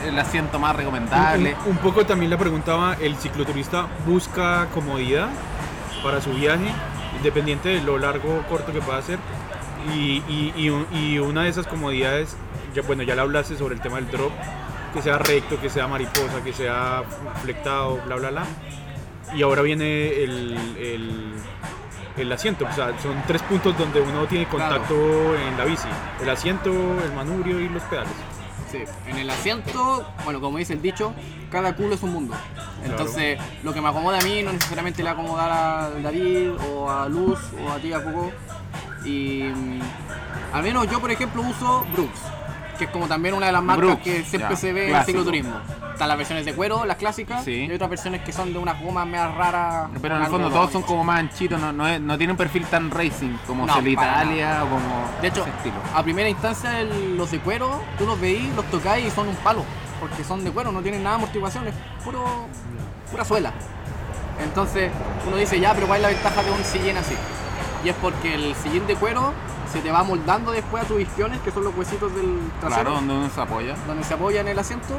el, 0.03 0.09
el 0.09 0.19
asiento 0.19 0.59
más 0.59 0.75
recomendable. 0.75 1.55
Un, 1.65 1.71
un 1.73 1.77
poco 1.79 2.05
también 2.05 2.31
le 2.31 2.37
preguntaba, 2.39 2.95
¿el 3.01 3.17
cicloturista 3.17 3.87
busca 4.07 4.67
comodidad 4.75 5.29
para 6.03 6.21
su 6.21 6.31
viaje, 6.33 6.67
independiente 7.17 7.69
de 7.69 7.81
lo 7.83 7.99
largo 7.99 8.39
o 8.41 8.49
corto 8.49 8.73
que 8.73 8.81
pueda 8.81 8.99
hacer? 8.99 9.19
Y, 9.95 10.23
y- 10.29 10.53
y 10.57 10.71
un- 10.71 10.87
y 10.93 11.19
una 11.19 11.43
de 11.45 11.51
esas 11.51 11.67
comodidades, 11.67 12.37
ya, 12.75 12.83
bueno, 12.83 13.03
ya 13.05 13.15
le 13.15 13.21
hablaste 13.21 13.57
sobre 13.57 13.75
el 13.77 13.81
tema 13.81 13.97
del 13.97 14.11
drop, 14.11 14.33
que 14.95 15.03
sea 15.03 15.19
recto, 15.19 15.61
que 15.61 15.69
sea 15.71 15.87
mariposa, 15.87 16.43
que 16.45 16.53
sea 16.53 17.03
flectado, 17.43 18.01
bla, 18.07 18.17
bla, 18.17 18.31
bla. 18.31 18.45
Y 19.35 19.43
ahora 19.43 19.63
viene 19.63 20.09
el, 20.25 20.57
el- 20.79 21.33
el 22.17 22.33
asiento, 22.33 22.65
o 22.65 22.73
sea, 22.75 22.99
son 23.03 23.23
tres 23.27 23.43
puntos 23.43 23.77
donde 23.77 24.01
uno 24.01 24.25
tiene 24.27 24.47
contacto 24.49 24.95
en 25.37 25.55
la 25.59 25.65
bici. 25.67 25.87
El 26.23 26.31
asiento, 26.31 26.71
el 26.71 27.13
manubrio 27.13 27.61
y 27.61 27.69
los 27.69 27.83
pedales. 27.83 28.13
Sí, 28.73 28.79
en 29.07 29.19
el 29.19 29.29
asiento, 29.29 30.09
bueno, 30.25 30.41
como 30.41 30.57
dice 30.57 30.73
el 30.73 30.81
dicho, 30.81 31.13
cada 31.51 31.77
culo 31.77 31.95
es 31.95 32.03
un 32.03 32.15
mundo. 32.15 32.35
Entonces, 32.83 33.39
lo 33.63 33.75
que 33.75 33.83
me 33.83 33.89
acomoda 33.91 34.19
a 34.19 34.23
mí 34.23 34.43
no 34.43 34.51
necesariamente 34.53 35.03
le 35.03 35.11
acomoda 35.11 35.85
a 35.87 35.91
David 35.91 36.53
o 36.73 36.91
a 36.91 37.07
Luz 37.07 37.39
o 37.63 37.71
a 37.71 37.77
ti, 37.77 37.93
a 37.93 38.03
Coco. 38.03 38.33
Y 39.05 39.43
mm, 39.55 39.81
al 40.55 40.63
menos 40.63 40.91
yo, 40.91 41.01
por 41.01 41.11
ejemplo, 41.11 41.43
uso 41.43 41.85
Brooks, 41.93 42.21
que 42.77 42.85
es 42.85 42.91
como 42.91 43.07
también 43.09 43.35
una 43.35 43.47
de 43.47 43.53
las 43.53 43.63
marcas 43.63 43.87
Brooks, 43.87 44.03
que 44.03 44.23
siempre 44.25 44.51
ya, 44.51 44.57
se 44.57 44.73
ve 44.73 44.85
en 44.85 44.91
clásico. 44.91 45.07
cicloturismo. 45.19 45.57
Están 45.93 46.09
las 46.09 46.17
versiones 46.19 46.45
de 46.45 46.55
cuero, 46.55 46.85
las 46.85 46.97
clásicas, 46.99 47.43
Sí. 47.45 47.67
y 47.71 47.73
otras 47.73 47.89
versiones 47.91 48.21
que 48.23 48.33
son 48.33 48.53
de 48.53 48.59
unas 48.59 48.81
gomas 48.83 49.07
más 49.07 49.35
raras. 49.35 49.89
Pero 50.03 50.17
en 50.17 50.23
el 50.23 50.29
fondo 50.29 50.51
todos 50.51 50.71
son 50.71 50.83
como 50.83 51.03
más 51.05 51.21
anchitos, 51.21 51.59
no, 51.61 51.73
no, 51.73 51.89
es- 51.89 52.01
no 52.01 52.17
tienen 52.19 52.33
un 52.33 52.37
perfil 52.37 52.65
tan 52.67 52.91
racing 52.91 53.37
como 53.47 53.65
No, 53.67 53.75
para 53.75 53.89
Italia 53.89 54.65
o 54.65 54.69
como 54.69 55.05
De 55.23 55.29
hecho, 55.29 55.41
ese 55.41 55.51
estilo. 55.51 55.75
a 55.95 56.03
primera 56.03 56.29
instancia 56.29 56.81
el- 56.81 57.17
los 57.17 57.31
de 57.31 57.39
cuero, 57.41 57.81
tú 57.99 58.05
los 58.07 58.21
veís, 58.21 58.53
los 58.55 58.65
tocáis 58.67 59.07
y 59.07 59.11
son 59.11 59.29
un 59.29 59.37
palo, 59.37 59.65
porque 59.99 60.23
son 60.23 60.45
de 60.45 60.51
cuero, 60.51 60.71
no 60.71 60.83
tienen 60.83 61.03
nada 61.03 61.17
de 61.17 61.23
amortiguaciones, 61.23 61.75
puro, 62.05 62.25
pura 63.11 63.25
suela. 63.25 63.53
Entonces 64.43 64.91
uno 65.27 65.37
dice, 65.37 65.59
ya, 65.59 65.73
pero 65.75 65.87
¿cuál 65.87 65.99
es 65.99 66.03
la 66.03 66.09
ventaja 66.11 66.43
de 66.43 66.51
un 66.51 66.63
sillín 66.63 66.97
así? 66.99 67.15
Y 67.85 67.89
es 67.89 67.95
porque 68.03 68.35
el 68.35 68.55
sillín 68.57 68.87
de 68.87 68.95
cuero 68.97 69.33
se 69.73 69.81
te 69.81 69.91
va 69.91 70.03
moldando 70.05 70.53
después 70.53 70.85
a 70.85 70.87
tus 70.87 71.01
isquiones, 71.01 71.41
que 71.41 71.51
son 71.51 71.65
los 71.65 71.77
huesitos 71.77 72.15
del 72.15 72.39
trasero, 72.61 72.83
Claro, 72.83 72.91
donde 72.97 73.15
uno 73.15 73.31
se 73.31 73.41
apoya. 73.41 73.75
donde 73.87 74.05
se 74.05 74.15
apoya 74.15 74.41
en 74.41 74.49
el 74.49 74.59
asiento, 74.59 74.99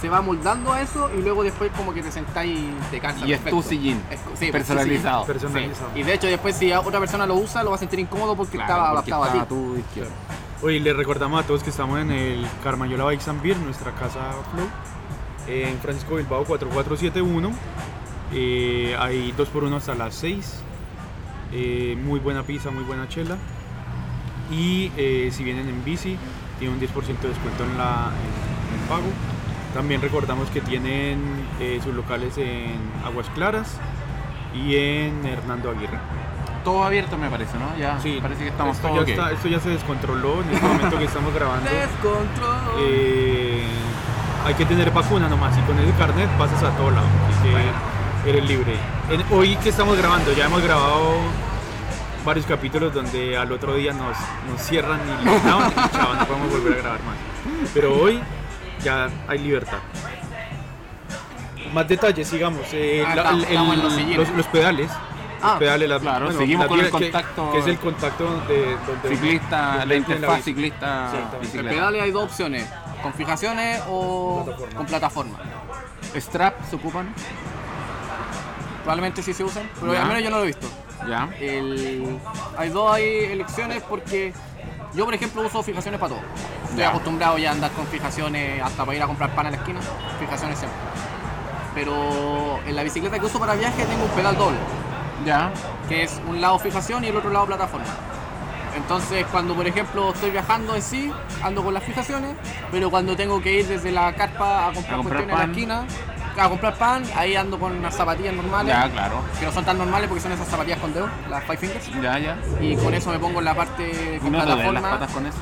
se 0.00 0.08
va 0.08 0.20
moldando 0.20 0.72
a 0.72 0.80
eso 0.82 1.10
y 1.16 1.22
luego 1.22 1.42
después 1.42 1.70
como 1.76 1.92
que 1.92 2.02
te 2.02 2.10
sentáis 2.12 2.58
y 2.58 2.70
te 2.90 3.00
cansa. 3.00 3.26
Y 3.26 3.32
es 3.32 3.44
tu 3.44 3.62
sillín, 3.62 4.00
Es- 4.10 4.20
sí, 4.20 4.24
pues, 4.26 4.38
tu 4.40 4.52
personalizado. 4.52 5.24
sillín. 5.24 5.40
Personalizado. 5.40 5.90
Sí. 5.94 6.00
Y 6.00 6.02
de 6.04 6.14
hecho 6.14 6.26
después 6.28 6.56
si 6.56 6.72
otra 6.72 7.00
persona 7.00 7.26
lo 7.26 7.34
usa 7.36 7.62
lo 7.62 7.70
va 7.70 7.76
a 7.76 7.78
sentir 7.78 7.98
incómodo 7.98 8.36
porque 8.36 8.56
Claro, 8.58 8.72
estaba 8.72 8.94
porque 8.94 9.12
adaptado 9.12 9.40
a 9.40 9.44
ti. 9.44 9.48
tu 9.48 9.76
izquierda. 9.76 10.10
Hoy 10.62 10.80
les 10.80 10.96
recordamos 10.96 11.42
a 11.42 11.46
todos 11.46 11.62
que 11.62 11.70
estamos 11.70 11.98
en 12.00 12.10
el 12.10 12.46
Carmayola 12.64 13.04
Bikes 13.04 13.28
and 13.30 13.42
Beer, 13.42 13.56
nuestra 13.58 13.92
casa 13.92 14.32
Flow, 14.52 14.66
en 15.46 15.78
Francisco 15.78 16.16
Bilbao 16.16 16.44
4471. 16.44 17.50
Eh, 18.32 18.96
hay 18.98 19.32
2x1 19.36 19.76
hasta 19.76 19.94
las 19.94 20.14
6. 20.16 20.60
Eh, 21.52 21.96
muy 22.04 22.20
buena 22.20 22.42
pizza, 22.42 22.70
muy 22.70 22.84
buena 22.84 23.08
chela. 23.08 23.36
Y 24.50 24.90
eh, 24.96 25.30
si 25.32 25.44
vienen 25.44 25.68
en 25.68 25.84
bici, 25.84 26.16
tienen 26.58 26.76
un 26.78 26.82
10% 26.82 26.88
de 27.20 27.28
descuento 27.28 27.64
en, 27.64 27.76
la, 27.78 28.10
en, 28.12 28.74
en 28.74 28.82
el 28.82 28.88
pago. 28.88 29.06
También 29.74 30.00
recordamos 30.00 30.48
que 30.50 30.60
tienen 30.60 31.20
eh, 31.60 31.78
sus 31.84 31.94
locales 31.94 32.36
en 32.38 32.78
Aguas 33.04 33.26
Claras 33.34 33.76
y 34.54 34.76
en 34.76 35.24
Hernando 35.26 35.70
Aguirre. 35.70 35.98
Todo 36.64 36.84
abierto 36.84 37.16
me 37.18 37.28
parece, 37.28 37.56
¿no? 37.58 37.78
Ya 37.78 38.00
Sí, 38.00 38.18
parece 38.20 38.42
que 38.44 38.48
estamos 38.48 38.76
esto 38.76 38.88
todos 38.88 38.98
ya, 38.98 39.02
ok. 39.02 39.08
está- 39.20 39.32
esto 39.32 39.48
ya 39.48 39.60
se 39.60 39.68
descontroló 39.70 40.42
en 40.42 40.50
este 40.54 40.66
momento 40.66 40.98
que 40.98 41.04
estamos 41.04 41.32
grabando. 41.34 41.68
Descontrol. 41.70 42.56
Eh, 42.80 43.62
hay 44.44 44.54
que 44.54 44.64
tener 44.64 44.90
vacuna 44.90 45.28
nomás 45.28 45.56
y 45.56 45.60
con 45.62 45.78
ese 45.78 45.92
carnet 45.98 46.28
pasas 46.38 46.62
a 46.62 46.70
todo 46.76 46.90
lado. 46.90 47.06
Así 47.28 47.48
que 48.24 48.30
eres 48.30 48.48
libre. 48.48 48.74
En- 49.10 49.24
hoy 49.30 49.56
que 49.56 49.68
estamos 49.68 49.96
grabando, 49.98 50.32
ya 50.32 50.46
hemos 50.46 50.62
grabado 50.62 51.12
varios 52.24 52.46
capítulos 52.46 52.92
donde 52.92 53.36
al 53.36 53.50
otro 53.52 53.74
día 53.74 53.92
nos, 53.92 54.16
nos 54.50 54.60
cierran 54.62 55.00
y 55.20 55.24
lockdown 55.24 55.70
y 55.72 55.96
chao, 55.96 56.14
no 56.14 56.26
podemos 56.26 56.50
volver 56.50 56.72
a 56.78 56.82
grabar 56.82 57.02
más. 57.04 57.16
Pero 57.74 57.94
hoy 58.00 58.20
ya 58.82 59.08
hay 59.26 59.38
libertad. 59.38 59.78
Más 61.72 61.86
detalles, 61.88 62.26
sigamos. 62.28 62.62
Eh, 62.72 63.04
Ah, 63.06 63.14
la- 63.14 63.30
el- 63.30 63.44
el- 63.44 64.16
los 64.16 64.28
los, 64.30 64.46
pedales. 64.46 64.90
Ah, 65.42 65.50
los 65.50 65.58
pedales, 65.58 65.88
la- 65.88 66.00
claro, 66.00 66.32
seguimos 66.32 66.66
con 66.66 66.80
el 66.80 66.86
que- 66.86 66.90
contacto- 66.90 67.52
Que, 67.52 67.58
es 67.58 67.66
el 67.66 67.78
contacto 67.78 68.24
donde, 68.24 68.76
donde 68.86 69.08
Ciclista, 69.08 69.68
donde 69.70 69.86
la 69.86 69.94
interfaz 69.96 70.42
ciclista 70.42 71.06
Exactamente. 71.14 71.58
En 71.60 71.66
pedales 71.68 72.02
hay 72.02 72.10
dos 72.10 72.24
opciones, 72.24 72.66
con 73.02 73.12
fijaciones 73.14 73.82
o 73.88 74.42
Plataforma. 74.44 74.76
con 74.76 74.86
plataforma. 74.86 75.38
Strap 76.16 76.54
se 76.68 76.76
ocupan, 76.76 77.14
Probablemente 78.82 79.22
sí 79.22 79.34
se 79.34 79.44
usan, 79.44 79.68
pero 79.78 79.92
Ya. 79.92 80.00
al 80.02 80.08
menos 80.08 80.22
yo 80.22 80.30
no 80.30 80.38
lo 80.38 80.44
he 80.44 80.46
visto. 80.46 80.66
Ya. 81.06 81.28
El- 81.40 82.18
hay 82.56 82.68
dos 82.70 82.92
hay 82.92 83.04
elecciones 83.24 83.82
porque 83.82 84.32
yo 84.94 85.04
por 85.04 85.14
ejemplo 85.14 85.42
uso 85.42 85.62
fijaciones 85.62 86.00
para 86.00 86.14
todo. 86.14 86.22
Estoy 86.64 86.78
Ya. 86.80 86.88
acostumbrado 86.90 87.38
ya 87.38 87.50
a 87.50 87.52
andar 87.52 87.70
con 87.72 87.86
fijaciones 87.86 88.62
hasta 88.62 88.84
para 88.84 88.96
ir 88.96 89.02
a 89.02 89.06
comprar 89.06 89.30
pan 89.34 89.46
a 89.46 89.50
la 89.50 89.56
esquina, 89.56 89.80
fijaciones 90.18 90.58
siempre. 90.58 90.78
Pero 91.74 92.58
en 92.66 92.74
la 92.76 92.82
bicicleta 92.82 93.18
que 93.18 93.26
uso 93.26 93.38
para 93.38 93.54
viaje 93.54 93.84
tengo 93.84 94.04
un 94.04 94.10
pedal 94.10 94.36
doble. 94.36 94.58
Ya, 95.24 95.50
que 95.88 96.04
es 96.04 96.20
un 96.28 96.40
lado 96.40 96.58
fijación 96.58 97.04
y 97.04 97.08
el 97.08 97.16
otro 97.16 97.30
lado 97.30 97.46
plataforma. 97.46 97.86
Entonces, 98.76 99.26
cuando 99.32 99.54
por 99.54 99.66
ejemplo 99.66 100.12
estoy 100.12 100.30
viajando 100.30 100.76
en 100.76 100.82
sí, 100.82 101.12
ando 101.42 101.64
con 101.64 101.74
las 101.74 101.82
fijaciones, 101.82 102.36
pero 102.70 102.90
cuando 102.90 103.16
tengo 103.16 103.40
que 103.42 103.52
ir 103.60 103.66
desde 103.66 103.90
la 103.90 104.12
carpa 104.14 104.68
a 104.68 104.72
comprar, 104.72 104.94
A 104.94 104.96
comprar 104.96 105.24
cuestiones 105.24 105.34
a 105.34 105.38
la 105.38 105.42
pan. 105.42 105.50
esquina, 105.50 105.84
a 106.46 106.48
comprar 106.48 106.74
pan, 106.74 107.02
ahí 107.16 107.34
ando 107.36 107.58
con 107.58 107.76
unas 107.76 107.94
zapatillas 107.94 108.34
normales, 108.34 108.74
ya, 108.74 108.88
claro. 108.90 109.20
que 109.38 109.46
no 109.46 109.52
son 109.52 109.64
tan 109.64 109.78
normales 109.78 110.08
porque 110.08 110.22
son 110.22 110.32
esas 110.32 110.46
zapatillas 110.48 110.78
con 110.78 110.92
dedo, 110.94 111.08
las 111.28 111.42
Five 111.44 111.56
Fingers, 111.58 111.90
Ya, 112.02 112.18
ya. 112.18 112.36
y 112.60 112.76
con 112.76 112.94
eso 112.94 113.10
me 113.10 113.18
pongo 113.18 113.38
en 113.40 113.44
la 113.44 113.54
parte 113.54 114.16
¿Y 114.16 114.18
con 114.20 114.32
no 114.32 114.38
duelen 114.38 114.46
las 114.48 114.56
plataforma 114.56 114.90
patas 114.90 115.10
con 115.12 115.26
eso? 115.26 115.38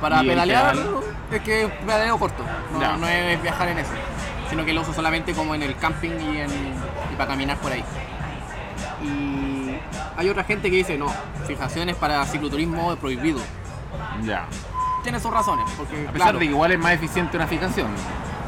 para 0.00 0.16
¿Y 0.16 0.20
el 0.20 0.26
pedalear. 0.34 0.72
pedal? 0.72 0.88
Es 1.32 1.40
que 1.42 1.68
pedaleo 1.86 2.18
corto, 2.18 2.44
Ya. 2.80 2.92
no, 2.92 2.98
no 2.98 3.08
es 3.08 3.42
viajar 3.42 3.68
en 3.68 3.78
eso, 3.78 3.90
sino 4.50 4.64
que 4.64 4.72
lo 4.72 4.82
uso 4.82 4.92
solamente 4.92 5.32
como 5.34 5.54
en 5.54 5.62
el 5.62 5.76
camping 5.76 6.10
y, 6.10 6.38
en, 6.40 6.50
y 7.12 7.16
para 7.16 7.28
caminar 7.30 7.56
por 7.58 7.72
ahí. 7.72 7.84
Y 9.02 9.76
hay 10.16 10.28
otra 10.28 10.44
gente 10.44 10.70
que 10.70 10.76
dice, 10.76 10.96
no, 10.98 11.06
fijaciones 11.46 11.96
para 11.96 12.24
cicloturismo 12.26 12.92
es 12.92 12.98
prohibido. 12.98 13.40
Ya. 14.22 14.46
Tiene 15.02 15.20
sus 15.20 15.30
razones, 15.32 15.66
porque 15.76 15.94
A 16.08 16.12
pesar 16.12 16.14
claro, 16.14 16.38
de 16.38 16.46
que 16.46 16.50
igual 16.52 16.72
es 16.72 16.78
más 16.78 16.92
eficiente 16.92 17.36
una 17.36 17.46
fijación. 17.46 17.88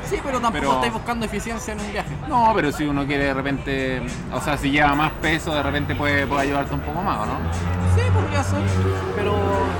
Sí, 0.08 0.16
pero 0.22 0.40
tampoco 0.40 0.52
pero- 0.60 0.72
estáis 0.74 0.92
buscando 0.92 1.26
eficiencia 1.26 1.72
en 1.74 1.80
un 1.80 1.92
viaje. 1.92 2.10
No, 2.28 2.52
pero 2.54 2.72
si 2.72 2.84
uno 2.84 3.04
quiere 3.06 3.24
de 3.24 3.34
repente, 3.34 4.02
o 4.32 4.40
sea, 4.40 4.56
si 4.56 4.70
lleva 4.70 4.94
más 4.94 5.10
peso, 5.12 5.54
de 5.54 5.62
repente 5.62 5.94
puede, 5.94 6.26
puede 6.26 6.42
ayudarte 6.42 6.74
un 6.74 6.80
poco 6.80 7.02
más, 7.02 7.18
¿o 7.18 7.26
¿no? 7.26 7.34
Sí, 7.94 8.02
podría 8.12 8.42
ser, 8.42 8.60
pero 9.16 9.34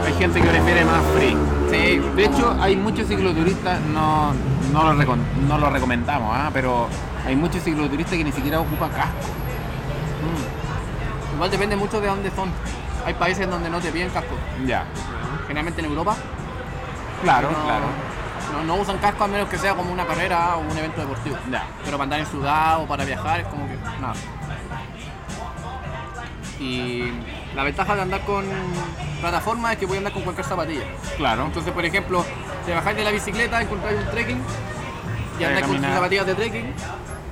Hay 0.06 0.12
gente 0.14 0.40
que 0.40 0.48
prefiere 0.48 0.84
más 0.84 1.02
free. 1.14 1.36
sí, 1.70 1.98
De 2.16 2.24
hecho, 2.24 2.56
hay 2.60 2.76
muchos 2.76 3.06
cicloturistas, 3.08 3.80
no, 3.92 4.32
no, 4.72 4.92
lo, 4.92 5.02
recom- 5.02 5.18
no 5.48 5.58
lo 5.58 5.70
recomendamos, 5.70 6.30
¿ah? 6.34 6.50
pero 6.52 6.88
hay 7.26 7.36
muchos 7.36 7.62
cicloturistas 7.62 8.16
que 8.16 8.24
ni 8.24 8.32
siquiera 8.32 8.60
ocupan 8.60 8.90
casco. 8.90 9.12
igual 11.34 11.50
depende 11.50 11.76
mucho 11.76 12.00
de 12.00 12.06
dónde 12.08 12.30
son. 12.30 12.50
Hay 13.04 13.14
países 13.14 13.48
donde 13.48 13.70
no 13.70 13.78
te 13.78 13.92
piden 13.92 14.08
casco. 14.10 14.34
Ya, 14.66 14.84
Generalmente 15.46 15.80
en 15.80 15.86
Europa 15.86 16.16
claro, 17.22 17.50
no, 17.50 17.64
claro. 17.64 17.84
No, 18.56 18.64
no 18.64 18.74
usan 18.76 18.98
casco 18.98 19.24
a 19.24 19.28
menos 19.28 19.48
que 19.48 19.58
sea 19.58 19.74
como 19.74 19.92
una 19.92 20.06
carrera 20.06 20.56
o 20.56 20.60
un 20.60 20.76
evento 20.76 21.00
deportivo. 21.00 21.36
Pero 21.84 21.96
para 21.96 22.02
andar 22.04 22.20
en 22.20 22.26
ciudad 22.26 22.80
o 22.80 22.86
para 22.86 23.04
viajar 23.04 23.40
es 23.40 23.46
como 23.48 23.66
que 23.66 23.74
nada. 24.00 24.14
Y 26.58 27.12
la 27.54 27.62
ventaja 27.64 27.94
de 27.96 28.02
andar 28.02 28.20
con 28.22 28.44
plataforma 29.20 29.72
es 29.72 29.78
que 29.78 29.86
voy 29.86 29.96
a 29.96 29.98
andar 29.98 30.12
con 30.12 30.22
cualquier 30.22 30.46
zapatilla. 30.46 30.84
Claro. 31.16 31.44
Entonces, 31.46 31.72
por 31.72 31.84
ejemplo, 31.84 32.24
te 32.64 32.72
bajáis 32.74 32.96
de 32.96 33.04
la 33.04 33.10
bicicleta, 33.10 33.60
encontráis 33.60 33.98
un 34.00 34.06
trekking 34.10 34.42
y 35.38 35.44
andáis 35.44 35.66
con 35.66 35.76
tus 35.76 35.86
zapatillas 35.86 36.26
de 36.26 36.34
trekking. 36.34 36.74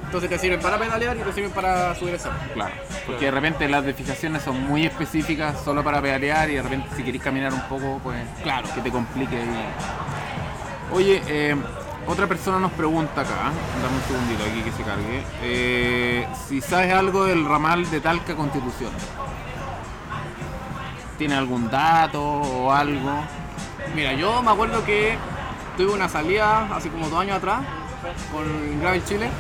Entonces 0.05 0.31
te 0.31 0.39
sirven 0.39 0.61
para 0.61 0.79
pedalear 0.79 1.17
y 1.17 1.21
te 1.21 1.33
sirven 1.33 1.51
para 1.51 1.95
subir 1.97 2.15
el 2.15 2.21
cerro. 2.21 2.37
Claro, 2.53 2.73
porque 3.07 3.25
de 3.25 3.31
repente 3.33 3.69
las 3.69 3.85
definiciones 3.85 4.43
son 4.43 4.63
muy 4.69 4.87
específicas 4.87 5.61
solo 5.65 5.83
para 5.83 6.01
pedalear 6.01 6.49
y 6.51 6.55
de 6.55 6.63
repente 6.63 6.89
si 6.95 7.03
queréis 7.03 7.23
caminar 7.23 7.53
un 7.53 7.63
poco, 7.63 7.99
pues 8.03 8.19
Claro. 8.43 8.69
que 8.75 8.81
te 8.81 8.91
complique. 8.93 9.35
y- 9.37 10.24
Oye, 10.93 11.23
eh, 11.27 11.57
otra 12.07 12.27
persona 12.27 12.59
nos 12.59 12.73
pregunta 12.73 13.23
acá, 13.23 13.51
dame 13.83 13.97
un 13.97 14.03
segundito 14.07 14.45
aquí 14.45 14.63
que 14.63 14.73
se 14.73 14.83
cargue, 14.83 15.25
eh, 15.43 16.29
si 16.47 16.61
sabes 16.61 16.93
algo 16.93 17.25
del 17.25 17.45
ramal 17.47 17.91
de 17.91 18.01
Talca 18.01 18.35
Constitución. 18.35 18.93
¿Tiene 21.19 21.35
algún 21.35 21.71
dato 21.71 22.23
o 22.23 22.73
algo? 22.73 23.11
Mira, 23.95 24.13
yo 24.13 24.43
me 24.43 24.51
acuerdo 24.51 24.85
que 24.85 25.17
tuve 25.77 25.93
una 25.93 26.09
salida 26.09 26.69
hace 26.75 26.91
como 26.91 27.09
dos 27.09 27.21
años 27.21 27.39
atrás 27.39 27.61
con 28.33 28.81
Gravel 28.81 29.05
Chile, 29.05 29.31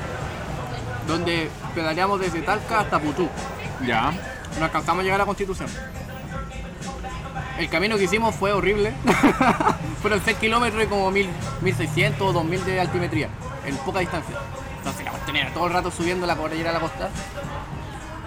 donde 1.06 1.50
pedaleamos 1.74 2.20
desde 2.20 2.40
Talca 2.42 2.80
hasta 2.80 2.98
Putú. 2.98 3.28
Ya. 3.86 4.12
No 4.58 4.64
alcanzamos 4.64 5.00
a 5.00 5.02
llegar 5.02 5.16
a 5.16 5.22
la 5.22 5.26
Constitución. 5.26 5.68
El 7.58 7.68
camino 7.68 7.96
que 7.96 8.04
hicimos 8.04 8.34
fue 8.34 8.52
horrible. 8.52 8.92
Fueron 10.02 10.20
6 10.24 10.36
kilómetros 10.38 10.84
y 10.84 10.86
como 10.86 11.10
1000, 11.10 11.28
1600 11.62 12.28
o 12.28 12.32
2000 12.32 12.64
de 12.64 12.80
altimetría, 12.80 13.28
en 13.64 13.76
poca 13.78 14.00
distancia. 14.00 14.36
Entonces 14.78 15.04
la 15.04 15.12
cuestión 15.12 15.36
era 15.36 15.50
todo 15.54 15.66
el 15.66 15.72
rato 15.72 15.90
subiendo 15.90 16.26
la 16.26 16.36
cordillera 16.36 16.70
a 16.70 16.72
la 16.74 16.80
costa 16.80 17.08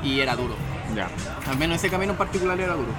y 0.01 0.19
era 0.19 0.35
duro. 0.35 0.55
Ya. 0.95 1.07
Al 1.49 1.57
menos 1.57 1.77
ese 1.77 1.89
camino 1.89 2.13
en 2.13 2.17
particular 2.17 2.59
era 2.59 2.73
duro. 2.73 2.89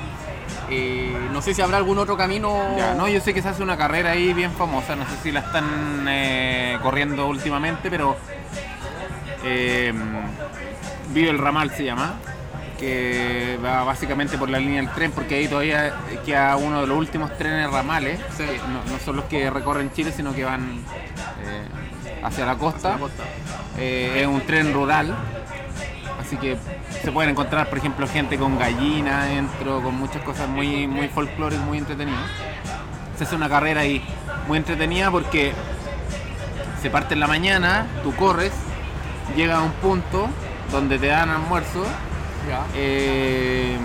Eh, 0.71 1.17
no 1.33 1.41
sé 1.41 1.55
si 1.55 1.63
habrá 1.63 1.79
algún 1.79 1.99
otro 1.99 2.17
camino. 2.17 2.77
Ya, 2.77 2.95
no, 2.95 3.09
yo 3.09 3.21
sé 3.21 3.33
que 3.33 3.43
se 3.43 3.49
hace 3.49 3.63
una 3.63 3.77
carrera 3.77 4.11
ahí 4.11 4.33
bien 4.35 4.53
famosa, 4.53 4.95
no 4.95 5.05
sé 5.05 5.17
si 5.23 5.33
la 5.33 5.41
están 5.41 6.07
eh, 6.09 6.79
corriendo 6.83 7.27
últimamente, 7.27 7.91
pero 7.91 8.17
eh, 9.45 9.93
Vive 11.11 11.31
el 11.31 11.39
Ramal 11.39 11.71
se 11.71 11.85
llama, 11.85 12.15
que 12.79 13.59
va 13.65 13.83
básicamente 13.85 14.39
por 14.39 14.49
la 14.49 14.59
línea 14.59 14.81
del 14.81 14.91
tren, 14.93 15.11
porque 15.13 15.35
ahí 15.35 15.49
todavía 15.49 15.95
queda 16.25 16.57
uno 16.57 16.81
de 16.83 16.87
los 16.87 16.97
últimos 16.97 17.37
trenes 17.37 17.71
ramales, 17.71 18.21
Sí. 18.37 18.45
que 18.45 18.59
no, 18.59 18.85
no 18.91 18.99
son 19.05 19.17
los 19.17 19.25
que 19.27 19.51
recorren 19.51 19.93
Chile, 19.93 20.13
sino 20.17 20.33
que 20.35 20.45
van 20.45 20.79
eh, 21.45 21.65
hacia 22.23 22.47
la 22.47 22.55
costa. 22.57 22.91
La 22.91 22.99
costa. 22.99 23.25
Eh, 23.79 24.21
es 24.23 24.27
un 24.27 24.41
tren 24.43 24.73
rural, 24.73 25.15
así 26.21 26.37
que 26.37 26.57
se 27.03 27.13
pueden 27.13 27.31
encontrar, 27.31 27.69
por 27.69 27.79
ejemplo, 27.79 28.07
gente 28.07 28.39
con 28.39 28.59
gallina 28.59 29.25
dentro, 29.25 29.83
con 29.83 29.95
muchas 29.97 30.23
cosas 30.23 30.49
muy, 30.49 30.87
muy 30.87 31.09
folclóricas, 31.09 31.65
muy 31.65 31.79
entretenidas. 31.79 32.31
Se 33.17 33.25
hace 33.25 33.35
una 33.35 33.49
carrera 33.49 33.81
ahí 33.81 34.05
muy 34.47 34.59
entretenida 34.59 35.11
porque 35.11 35.53
se 36.81 36.91
parte 36.91 37.15
en 37.15 37.21
la 37.21 37.27
mañana, 37.27 37.87
tú 38.05 38.15
corres, 38.15 38.53
llega 39.37 39.57
a 39.59 39.63
un 39.63 39.73
punto 39.73 40.29
donde 40.71 40.99
te 40.99 41.09
dan 41.09 41.29
almuerzo. 41.31 41.85
Eh, 42.75 43.77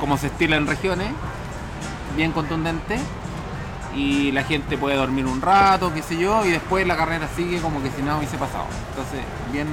como 0.00 0.16
se 0.18 0.26
estila 0.28 0.56
en 0.56 0.66
regiones, 0.66 1.08
bien 2.16 2.32
contundente. 2.32 2.98
Y 3.94 4.30
la 4.32 4.42
gente 4.44 4.76
puede 4.76 4.94
dormir 4.96 5.24
un 5.24 5.40
rato, 5.40 5.90
qué 5.94 6.02
sé 6.02 6.18
yo, 6.18 6.44
y 6.44 6.50
después 6.50 6.86
la 6.86 6.96
carrera 6.98 7.28
sigue 7.34 7.60
como 7.60 7.82
que 7.82 7.90
si 7.90 8.02
nada 8.02 8.18
hubiese 8.18 8.36
pasado. 8.36 8.66
Entonces, 8.90 9.20
bien, 9.52 9.66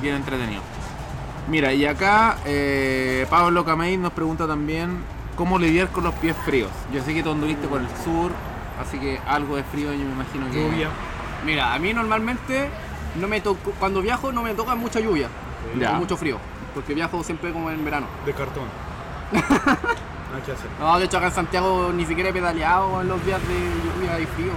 bien 0.00 0.14
entretenido. 0.14 0.62
Mira, 1.48 1.74
y 1.74 1.84
acá 1.84 2.38
eh, 2.46 3.26
Pablo 3.28 3.66
Camey 3.66 3.98
nos 3.98 4.12
pregunta 4.12 4.46
también 4.46 4.98
cómo 5.36 5.58
lidiar 5.58 5.88
con 5.88 6.04
los 6.04 6.14
pies 6.14 6.34
fríos. 6.46 6.70
Yo 6.92 7.02
sé 7.04 7.12
que 7.12 7.22
tú 7.22 7.32
anduviste 7.32 7.68
por 7.68 7.82
el 7.82 7.86
sur, 8.02 8.32
así 8.80 8.98
que 8.98 9.20
algo 9.26 9.56
de 9.56 9.62
frío 9.64 9.92
yo 9.92 9.98
me 10.06 10.12
imagino 10.12 10.50
que... 10.50 10.62
Lluvia. 10.62 10.88
Mira, 11.44 11.74
a 11.74 11.78
mí 11.78 11.92
normalmente 11.92 12.70
no 13.20 13.28
me 13.28 13.42
toco, 13.42 13.72
cuando 13.78 14.00
viajo 14.00 14.32
no 14.32 14.42
me 14.42 14.54
toca 14.54 14.74
mucha 14.74 15.00
lluvia, 15.00 15.28
Ya. 15.78 15.92
mucho 15.92 16.16
frío, 16.16 16.38
porque 16.76 16.92
viajo 16.92 17.24
siempre 17.24 17.52
como 17.52 17.70
en 17.70 17.82
verano. 17.82 18.06
De 18.26 18.34
cartón. 18.34 18.64
Nada 19.32 20.44
que 20.44 20.52
hacer. 20.52 20.68
No, 20.78 20.98
de 20.98 21.06
hecho 21.06 21.16
acá 21.16 21.28
en 21.28 21.32
Santiago 21.32 21.90
ni 21.94 22.04
siquiera 22.04 22.28
he 22.28 22.32
pedaleado 22.34 23.00
en 23.00 23.08
los 23.08 23.24
días 23.24 23.40
de 23.48 23.54
lluvia 23.54 24.20
y 24.20 24.26
frío. 24.26 24.52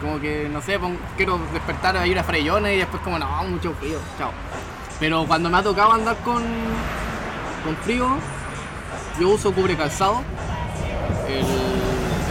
Como 0.00 0.18
que, 0.20 0.48
no 0.50 0.62
sé, 0.62 0.78
pon- 0.78 0.98
quiero 1.18 1.38
despertar 1.52 1.98
a 1.98 2.06
ir 2.06 2.18
a 2.18 2.24
Frellones 2.24 2.74
y 2.76 2.78
después 2.78 3.02
como, 3.02 3.18
no, 3.18 3.26
mucho 3.44 3.74
frío, 3.74 3.98
chao. 4.18 4.30
Pero 4.98 5.26
cuando 5.26 5.50
me 5.50 5.58
ha 5.58 5.62
tocado 5.62 5.92
andar 5.92 6.16
con, 6.24 6.42
con 7.64 7.76
frío, 7.82 8.08
yo 9.20 9.28
uso 9.28 9.52
cubre 9.52 9.76
calzado. 9.76 10.22
El- 11.28 11.44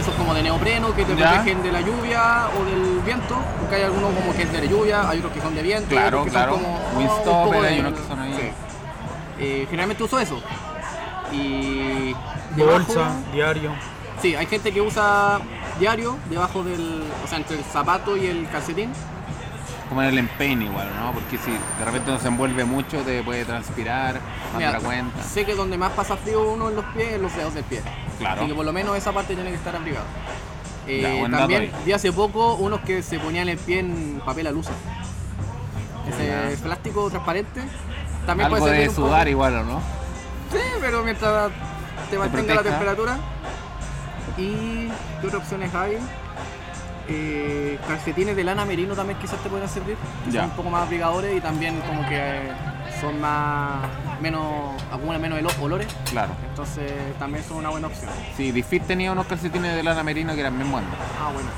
esos 0.00 0.14
como 0.16 0.34
de 0.34 0.42
neopreno 0.42 0.92
que 0.94 1.04
te 1.04 1.14
Ya. 1.16 1.34
protegen 1.34 1.62
de 1.62 1.70
la 1.72 1.80
lluvia 1.80 2.48
o 2.60 2.64
del 2.64 3.00
viento, 3.04 3.36
porque 3.60 3.76
hay 3.76 3.82
algunos 3.84 4.12
como 4.12 4.32
que 4.34 4.42
es 4.42 4.52
de 4.52 4.68
lluvia, 4.68 5.08
hay 5.08 5.18
otros 5.18 5.32
que 5.32 5.40
son 5.40 5.54
de 5.54 5.62
viento, 5.62 5.88
Claro, 5.90 6.18
otros 6.18 6.24
que 6.24 6.30
claro. 6.32 6.52
son 6.54 6.62
como 6.64 6.76
oh, 6.76 6.98
Windstopper, 6.98 7.32
un 7.38 7.44
poco 7.44 7.62
de- 7.62 7.68
hay 7.68 7.80
unos 7.80 7.92
que 7.94 8.06
son 8.08 8.18
ahí. 8.20 8.34
Sí. 8.34 8.73
Eh, 9.38 9.64
generalmente 9.66 10.02
uso 10.04 10.18
eso. 10.18 10.40
Y 11.32 12.14
Bolsa, 12.56 13.12
diario. 13.32 13.72
Sí, 14.22 14.34
hay 14.34 14.46
gente 14.46 14.72
que 14.72 14.80
usa 14.80 15.40
diario 15.78 16.16
debajo 16.30 16.62
del, 16.62 17.02
o 17.24 17.26
sea, 17.26 17.38
entre 17.38 17.58
el 17.58 17.64
zapato 17.64 18.16
y 18.16 18.26
el 18.26 18.48
calcetín. 18.48 18.90
Como 19.88 20.02
en 20.02 20.08
el 20.08 20.18
empeine 20.18 20.64
igual, 20.64 20.88
¿no? 20.98 21.12
Porque 21.12 21.36
si 21.38 21.50
de 21.50 21.84
repente 21.84 22.10
no 22.10 22.18
se 22.18 22.28
envuelve 22.28 22.64
mucho, 22.64 22.98
te 23.02 23.22
puede 23.22 23.44
transpirar, 23.44 24.18
Mira, 24.56 24.72
la 24.72 24.80
cuenta. 24.80 25.22
sé 25.22 25.44
que 25.44 25.54
donde 25.54 25.76
más 25.76 25.92
pasa 25.92 26.16
frío 26.16 26.50
uno 26.52 26.70
en 26.70 26.76
los 26.76 26.84
pies 26.86 27.08
es 27.08 27.14
en 27.14 27.22
los 27.22 27.36
dedos 27.36 27.54
del 27.54 27.64
pie. 27.64 27.82
Claro. 28.18 28.40
Así 28.40 28.48
que 28.48 28.54
por 28.54 28.64
lo 28.64 28.72
menos 28.72 28.96
esa 28.96 29.12
parte 29.12 29.34
tiene 29.34 29.50
que 29.50 29.56
estar 29.56 29.74
abrigada. 29.76 30.06
Eh, 30.86 31.20
Ya, 31.30 31.38
también 31.38 31.70
vi 31.84 31.92
hace 31.92 32.12
poco 32.12 32.54
unos 32.54 32.80
que 32.80 33.02
se 33.02 33.18
ponían 33.18 33.48
el 33.48 33.58
pie 33.58 33.80
en 33.80 34.22
papel 34.24 34.46
alusa. 34.46 34.72
Ese 36.08 36.56
plástico 36.62 37.10
transparente. 37.10 37.62
También 38.26 38.46
Algo 38.46 38.58
puede 38.58 38.78
de 38.80 38.86
poco. 38.90 39.08
sudar 39.08 39.28
igual, 39.28 39.54
¿o 39.56 39.64
no? 39.64 39.80
Sí, 40.50 40.58
pero 40.80 41.02
mientras 41.02 41.50
te 42.10 42.18
mantenga 42.18 42.54
la 42.54 42.62
temperatura. 42.62 43.16
¿Y 44.36 44.88
qué 45.20 45.26
otras 45.26 45.42
opciones 45.42 45.74
hay? 45.74 45.98
Eh, 47.06 47.78
calcetines 47.86 48.34
de 48.34 48.44
lana 48.44 48.64
merino 48.64 48.94
también 48.94 49.18
quizás 49.18 49.38
te 49.42 49.50
pueden 49.50 49.68
servir, 49.68 49.96
que 50.24 50.30
Ya. 50.30 50.40
son 50.40 50.50
un 50.50 50.56
poco 50.56 50.70
más 50.70 50.82
abrigadores 50.84 51.36
y 51.36 51.40
también 51.40 51.78
como 51.82 52.00
que 52.08 52.16
eh, 52.16 52.52
son 53.00 53.20
más, 53.20 53.84
menos, 54.22 54.82
acumulan 54.90 55.20
menos 55.20 55.38
olo- 55.38 55.50
olores, 55.62 55.86
Claro. 56.10 56.32
entonces 56.48 56.90
también 57.18 57.44
son 57.44 57.58
una 57.58 57.68
buena 57.68 57.88
opción. 57.88 58.10
Sí, 58.38 58.52
Diffit 58.52 58.84
tenía 58.86 59.12
unos 59.12 59.26
calcetines 59.26 59.74
de 59.76 59.82
lana 59.82 60.02
merino 60.02 60.32
que 60.34 60.40
eran 60.40 60.56
bien 60.56 60.70
buenos. 60.72 60.90
Ah, 61.20 61.30
bueno. 61.32 61.48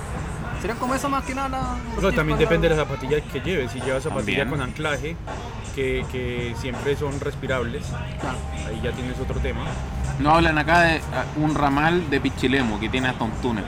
Serían 0.60 0.78
como 0.78 0.94
eso 0.94 1.08
más 1.08 1.24
que 1.24 1.34
nada. 1.34 1.76
Pero 1.94 2.12
también 2.12 2.38
depende 2.38 2.68
de 2.68 2.76
las 2.76 2.86
zapatillas 2.86 3.22
que 3.32 3.40
lleves. 3.40 3.70
Si 3.72 3.80
llevas 3.80 4.02
zapatilla 4.02 4.38
También. 4.38 4.48
con 4.60 4.68
anclaje, 4.68 5.16
que, 5.74 6.04
que 6.10 6.54
siempre 6.60 6.96
son 6.96 7.20
respirables, 7.20 7.84
Claro. 8.20 8.38
ahí 8.66 8.80
ya 8.82 8.92
tienes 8.92 9.18
otro 9.20 9.38
tema. 9.40 9.64
No 10.18 10.30
hablan 10.30 10.56
acá 10.58 10.80
de 10.80 11.00
ah, 11.14 11.24
un 11.36 11.54
ramal 11.54 12.08
de 12.08 12.20
Pichilemu 12.20 12.80
que 12.80 12.88
tiene 12.88 13.08
hasta 13.08 13.24
un 13.24 13.32
túnel. 13.42 13.64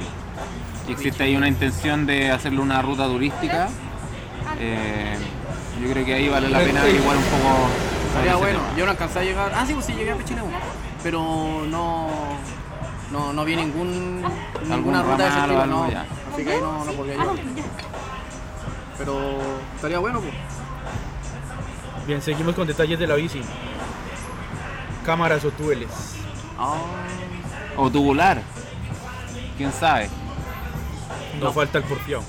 Y 0.89 0.93
existe 0.93 1.23
ahí 1.25 1.37
una 1.37 1.49
intención 1.49 2.07
de 2.07 2.31
hacerle 2.31 2.61
una 2.61 2.81
ruta 2.81 3.07
turística. 3.07 3.69
Eh, 4.59 5.17
yo 5.83 5.91
creo 5.93 6.05
que 6.05 6.15
ahí 6.15 6.29
vale 6.29 6.49
la 6.49 6.59
pena 6.61 6.89
igual 6.89 7.19
un 7.19 7.23
poco. 7.25 7.69
Estaría 8.09 8.37
bueno. 8.37 8.59
tema. 8.61 8.77
Yo 8.79 8.85
no 8.87 8.91
alcancé 8.93 9.19
a 9.19 9.23
llegar. 9.23 9.53
Ah, 9.55 9.65
sí, 9.67 9.75
pues 9.75 9.85
sí, 9.85 9.93
llegué 9.93 10.13
a 10.13 10.17
Pichilemu. 10.17 10.49
Pero 11.03 11.65
no. 11.69 12.09
No, 13.13 13.33
no 13.33 13.45
vi 13.45 13.57
ningún, 13.57 14.23
ninguna 14.69 15.03
ruta 15.03 15.23
de 15.23 15.29
ese 15.29 15.39
ramal 15.39 15.51
o 15.51 15.61
estilo, 15.61 15.63
algo, 15.63 15.85
no. 15.87 15.91
ya. 15.91 16.05
Así 16.39 16.45
que 16.47 16.53
ahí 16.55 16.61
no, 16.61 16.85
no 16.85 16.93
podría 16.93 17.17
llegar. 17.17 17.37
Pero 18.97 19.19
estaría 19.75 19.99
bueno, 19.99 20.21
pues. 20.21 20.33
Bien, 22.07 22.23
seguimos 22.23 22.55
con 22.55 22.67
detalles 22.67 22.97
de 22.97 23.07
la 23.09 23.17
bici. 23.17 23.41
Cámaras 25.05 25.45
o 25.45 25.51
túneles. 25.51 25.89
Ah, 26.57 26.77
O 27.77 27.91
tubular. 27.91 28.41
Quién 29.57 29.73
sabe. 29.73 30.09
No, 31.41 31.47
No. 31.47 31.53
falta 31.53 31.79
el 31.79 31.85
porfiado. 31.85 32.23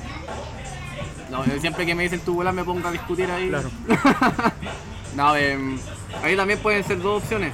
no, 1.30 1.46
yo 1.46 1.60
siempre 1.60 1.86
que 1.86 1.94
me 1.94 2.02
dicen 2.04 2.20
tubular 2.22 2.52
me 2.54 2.64
pongo 2.64 2.88
a 2.88 2.92
discutir 2.92 3.30
ahí. 3.30 3.50
Claro. 3.50 3.70
No, 5.16 5.36
em, 5.36 5.78
ahí 6.24 6.36
también 6.38 6.60
pueden 6.60 6.84
ser 6.84 7.02
dos 7.02 7.22
opciones. 7.24 7.52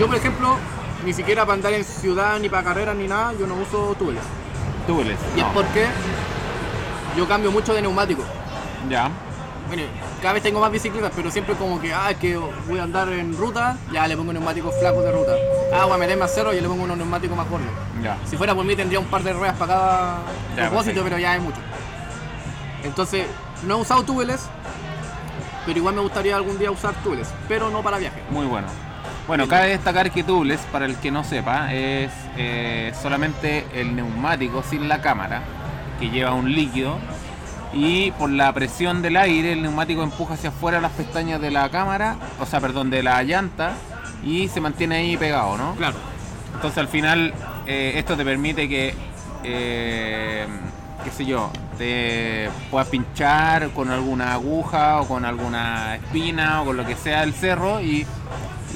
Yo, 0.00 0.06
por 0.06 0.16
ejemplo, 0.16 0.56
ni 1.04 1.12
siquiera 1.12 1.42
para 1.44 1.54
andar 1.54 1.72
en 1.74 1.84
ciudad, 1.84 2.38
ni 2.40 2.48
para 2.48 2.64
carreras, 2.64 2.96
ni 2.96 3.06
nada, 3.06 3.34
yo 3.38 3.46
no 3.46 3.54
uso 3.56 3.94
túneles. 3.98 4.22
Túbules. 4.86 5.18
Y 5.36 5.40
es 5.40 5.46
no. 5.46 5.52
porque 5.52 5.86
yo 7.16 7.26
cambio 7.28 7.50
mucho 7.52 7.74
de 7.74 7.82
neumático. 7.82 8.22
Ya. 8.88 9.10
Bueno, 9.68 9.84
cada 10.20 10.34
vez 10.34 10.42
tengo 10.42 10.60
más 10.60 10.70
bicicletas, 10.72 11.12
pero 11.14 11.30
siempre 11.30 11.54
como 11.54 11.80
que, 11.80 11.94
ah, 11.94 12.10
es 12.10 12.16
que 12.18 12.36
voy 12.36 12.78
a 12.78 12.82
andar 12.82 13.08
en 13.10 13.36
ruta, 13.36 13.76
ya 13.92 14.06
le 14.06 14.16
pongo 14.16 14.32
neumáticos 14.32 14.74
flacos 14.78 15.04
de 15.04 15.12
ruta. 15.12 15.32
Ah, 15.72 15.84
voy 15.84 15.94
a 15.94 15.98
meter 15.98 16.18
más 16.18 16.34
cerro 16.34 16.52
y 16.52 16.60
le 16.60 16.68
pongo 16.68 16.82
unos 16.84 16.96
neumáticos 16.96 17.36
más 17.36 17.48
gordos. 17.48 17.68
Ya. 18.02 18.18
Si 18.26 18.36
fuera 18.36 18.54
por 18.54 18.64
mí 18.64 18.74
tendría 18.76 18.98
un 18.98 19.06
par 19.06 19.22
de 19.22 19.32
ruedas 19.32 19.56
para 19.56 19.72
cada 19.74 20.18
Ya, 20.56 20.68
propósito, 20.68 21.02
perfecto. 21.02 21.04
pero 21.04 21.18
ya 21.18 21.36
es 21.36 21.42
mucho. 21.42 21.58
Entonces, 22.82 23.26
no 23.64 23.78
he 23.78 23.80
usado 23.80 24.02
túneles, 24.02 24.46
pero 25.64 25.78
igual 25.78 25.94
me 25.94 26.00
gustaría 26.02 26.34
algún 26.36 26.58
día 26.58 26.70
usar 26.70 26.92
túneles, 27.04 27.32
pero 27.48 27.70
no 27.70 27.82
para 27.82 27.98
viaje. 27.98 28.20
Muy 28.30 28.46
bueno. 28.46 28.66
Bueno, 29.32 29.48
cabe 29.48 29.68
destacar 29.68 30.10
que 30.10 30.24
Tubeless, 30.24 30.60
para 30.70 30.84
el 30.84 30.96
que 30.96 31.10
no 31.10 31.24
sepa, 31.24 31.72
es 31.72 32.12
eh, 32.36 32.92
solamente 33.00 33.64
el 33.72 33.96
neumático 33.96 34.62
sin 34.62 34.90
la 34.90 35.00
cámara, 35.00 35.40
que 35.98 36.10
lleva 36.10 36.34
un 36.34 36.54
líquido, 36.54 36.98
y 37.72 38.10
por 38.10 38.28
la 38.28 38.52
presión 38.52 39.00
del 39.00 39.16
aire 39.16 39.54
el 39.54 39.62
neumático 39.62 40.02
empuja 40.02 40.34
hacia 40.34 40.50
afuera 40.50 40.82
las 40.82 40.92
pestañas 40.92 41.40
de 41.40 41.50
la 41.50 41.70
cámara, 41.70 42.16
o 42.40 42.44
sea, 42.44 42.60
perdón, 42.60 42.90
de 42.90 43.02
la 43.02 43.22
llanta, 43.22 43.72
y 44.22 44.48
se 44.48 44.60
mantiene 44.60 44.96
ahí 44.96 45.16
pegado, 45.16 45.56
¿no? 45.56 45.76
Claro. 45.76 45.96
Entonces 46.54 46.76
al 46.76 46.88
final 46.88 47.32
eh, 47.66 47.94
esto 47.96 48.18
te 48.18 48.26
permite 48.26 48.68
que, 48.68 48.94
eh, 49.44 50.46
qué 51.04 51.10
sé 51.10 51.24
yo, 51.24 51.50
te 51.78 52.50
puedas 52.70 52.88
pinchar 52.88 53.70
con 53.70 53.90
alguna 53.90 54.34
aguja 54.34 55.00
o 55.00 55.08
con 55.08 55.24
alguna 55.24 55.96
espina 55.96 56.60
o 56.60 56.66
con 56.66 56.76
lo 56.76 56.84
que 56.84 56.96
sea 56.96 57.22
del 57.22 57.32
cerro 57.32 57.80
y 57.80 58.06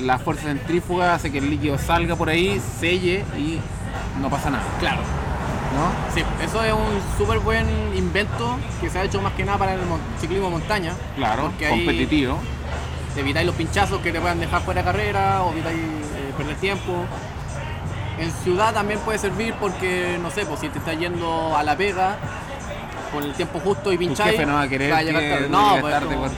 la 0.00 0.18
fuerza 0.18 0.44
centrífuga 0.44 1.14
hace 1.14 1.30
que 1.32 1.38
el 1.38 1.50
líquido 1.50 1.78
salga 1.78 2.16
por 2.16 2.28
ahí, 2.28 2.60
selle 2.78 3.24
y 3.36 3.58
no 4.20 4.28
pasa 4.30 4.50
nada. 4.50 4.64
Claro. 4.78 5.00
¿No? 5.74 6.14
Sí, 6.14 6.22
eso 6.42 6.64
es 6.64 6.72
un 6.72 7.18
súper 7.18 7.38
buen 7.40 7.66
invento 7.94 8.58
que 8.80 8.88
se 8.88 8.98
ha 8.98 9.04
hecho 9.04 9.20
más 9.20 9.32
que 9.34 9.44
nada 9.44 9.58
para 9.58 9.74
el 9.74 9.80
ciclismo 10.20 10.46
de 10.46 10.52
montaña. 10.52 10.92
Claro, 11.16 11.52
competitivo. 11.68 12.38
evitáis 13.16 13.46
los 13.46 13.54
pinchazos 13.54 14.00
que 14.00 14.12
te 14.12 14.20
puedan 14.20 14.40
dejar 14.40 14.62
fuera 14.62 14.80
de 14.82 14.86
carrera 14.86 15.42
o 15.42 15.52
evitáis 15.52 15.78
eh, 15.78 16.32
perder 16.36 16.56
tiempo. 16.56 16.92
En 18.18 18.30
ciudad 18.32 18.72
también 18.72 18.98
puede 19.00 19.18
servir 19.18 19.54
porque, 19.60 20.18
no 20.22 20.30
sé, 20.30 20.46
pues 20.46 20.60
si 20.60 20.68
te 20.70 20.78
estás 20.78 20.98
yendo 20.98 21.54
a 21.54 21.62
la 21.62 21.76
pega 21.76 22.16
con 23.12 23.22
el 23.24 23.34
tiempo 23.34 23.60
justo 23.60 23.92
y 23.92 23.98
pincháis, 23.98 24.32
jefe 24.32 24.46
no 24.46 24.54
va 24.54 24.62
a 24.62 24.68
querer 24.68 25.04
llegar 25.04 25.22
tarde. 25.22 25.48
no, 25.50 25.76
pues 25.80 25.94
como- 26.04 26.28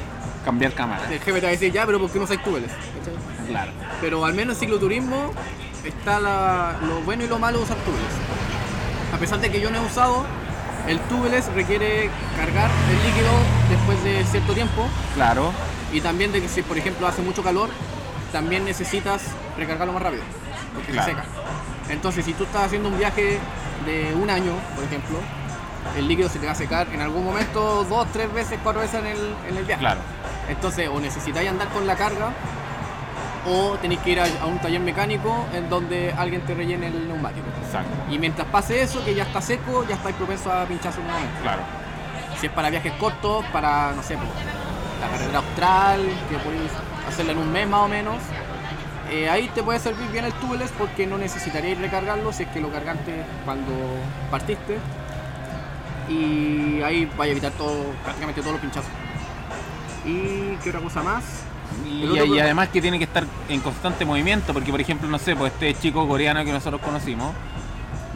cambiar 0.44 0.72
cámara. 0.72 1.02
el 1.10 1.18
jefe 1.20 1.34
te 1.34 1.40
va 1.42 1.48
a 1.48 1.52
decir, 1.52 1.72
ya, 1.72 1.86
pero 1.86 2.00
¿por 2.00 2.10
qué 2.10 2.18
no 2.18 2.26
sois 2.26 2.42
túbeles? 2.42 2.70
Claro. 3.48 3.72
Pero 4.00 4.24
al 4.24 4.34
menos 4.34 4.56
en 4.56 4.60
cicloturismo 4.60 5.32
está 5.84 6.20
la- 6.20 6.76
lo 6.86 7.00
bueno 7.00 7.24
y 7.24 7.28
lo 7.28 7.38
malo 7.38 7.58
de 7.58 7.64
usar 7.64 7.76
túbeles. 7.78 8.12
A 9.12 9.16
pesar 9.18 9.40
de 9.40 9.50
que 9.50 9.60
yo 9.60 9.70
no 9.70 9.78
he 9.78 9.86
usado, 9.86 10.24
el 10.86 10.98
túbeles 11.00 11.46
requiere 11.54 12.10
cargar 12.36 12.70
el 12.90 13.06
líquido 13.08 13.30
después 13.70 14.02
de 14.04 14.24
cierto 14.24 14.52
tiempo 14.54 14.86
Claro. 15.14 15.52
y 15.92 16.00
también 16.00 16.32
de 16.32 16.40
que 16.42 16.48
si 16.48 16.62
por 16.62 16.78
ejemplo 16.78 17.06
hace 17.06 17.22
mucho 17.22 17.42
calor, 17.42 17.68
también 18.32 18.64
necesitas 18.64 19.22
recargarlo 19.56 19.92
más 19.94 20.02
rápido, 20.02 20.22
porque 20.74 20.92
Claro. 20.92 21.08
se 21.08 21.14
seca. 21.14 21.24
Entonces 21.90 22.24
si 22.24 22.34
tú 22.34 22.44
estás 22.44 22.64
haciendo 22.66 22.88
un 22.90 22.98
viaje 22.98 23.38
de 23.86 24.14
un 24.14 24.28
año, 24.30 24.52
por 24.74 24.84
ejemplo, 24.84 25.18
el 25.96 26.06
líquido 26.06 26.28
se 26.28 26.38
te 26.38 26.44
va 26.46 26.52
a 26.52 26.54
secar 26.54 26.86
en 26.92 27.00
algún 27.00 27.24
momento 27.24 27.84
dos, 27.88 28.06
tres 28.12 28.30
veces, 28.32 28.58
cuatro 28.62 28.82
veces 28.82 29.00
en 29.00 29.06
el, 29.06 29.34
en 29.48 29.56
el 29.56 29.64
viaje. 29.64 29.80
Claro. 29.80 30.00
Entonces, 30.48 30.88
o 30.92 31.00
necesitáis 31.00 31.48
andar 31.48 31.68
con 31.68 31.86
la 31.86 31.96
carga, 31.96 32.30
o 33.48 33.76
tenéis 33.80 34.00
que 34.00 34.10
ir 34.10 34.20
a, 34.20 34.26
a 34.42 34.46
un 34.46 34.58
taller 34.58 34.80
mecánico 34.80 35.46
en 35.54 35.68
donde 35.68 36.12
alguien 36.12 36.42
te 36.42 36.54
rellene 36.54 36.88
el 36.88 37.08
neumático. 37.08 37.46
Exacto. 37.64 37.90
Y 38.10 38.18
mientras 38.18 38.46
pase 38.48 38.82
eso, 38.82 39.04
que 39.04 39.14
ya 39.14 39.24
está 39.24 39.40
seco, 39.40 39.84
ya 39.88 39.94
estáis 39.96 40.16
propenso 40.16 40.52
a 40.52 40.64
pinchazo 40.66 41.00
nuevamente. 41.00 41.40
Claro. 41.42 41.62
Si 42.38 42.46
es 42.46 42.52
para 42.52 42.70
viajes 42.70 42.92
cortos, 42.94 43.44
para, 43.52 43.92
no 43.92 44.02
sé, 44.02 44.16
po, 44.16 44.24
la 45.00 45.08
carretera 45.08 45.38
austral, 45.38 46.00
que 46.28 46.36
podéis 46.38 46.70
hacerla 47.08 47.32
en 47.32 47.38
un 47.38 47.50
mes 47.50 47.68
más 47.68 47.80
o 47.80 47.88
menos, 47.88 48.16
eh, 49.10 49.28
ahí 49.28 49.48
te 49.54 49.62
puede 49.62 49.78
servir 49.78 50.08
bien 50.10 50.26
el 50.26 50.32
tubeless 50.34 50.70
porque 50.72 51.06
no 51.06 51.16
necesitaríais 51.16 51.78
recargarlo 51.78 52.32
si 52.32 52.42
es 52.42 52.48
que 52.50 52.60
lo 52.60 52.70
cargaste 52.70 53.24
cuando 53.44 53.72
partiste. 54.30 54.78
Y 56.08 56.80
ahí 56.82 57.10
vaya 57.16 57.30
a 57.30 57.32
evitar 57.32 57.52
todo, 57.52 57.92
prácticamente 58.02 58.40
todos 58.40 58.52
los 58.52 58.60
pinchazos. 58.60 58.90
¿Y 60.04 60.56
qué 60.62 60.70
otra 60.70 60.80
cosa 60.80 61.02
más? 61.02 61.24
Y, 61.90 62.38
además 62.38 62.68
que 62.68 62.80
tiene 62.80 62.98
que 62.98 63.04
estar 63.04 63.24
en 63.48 63.60
constante 63.60 64.04
movimiento, 64.04 64.52
porque 64.52 64.70
por 64.70 64.80
ejemplo, 64.80 65.08
no 65.08 65.18
sé, 65.18 65.34
pues 65.36 65.52
este 65.52 65.74
chico 65.74 66.06
coreano 66.06 66.44
que 66.44 66.52
nosotros 66.52 66.80
conocimos, 66.80 67.34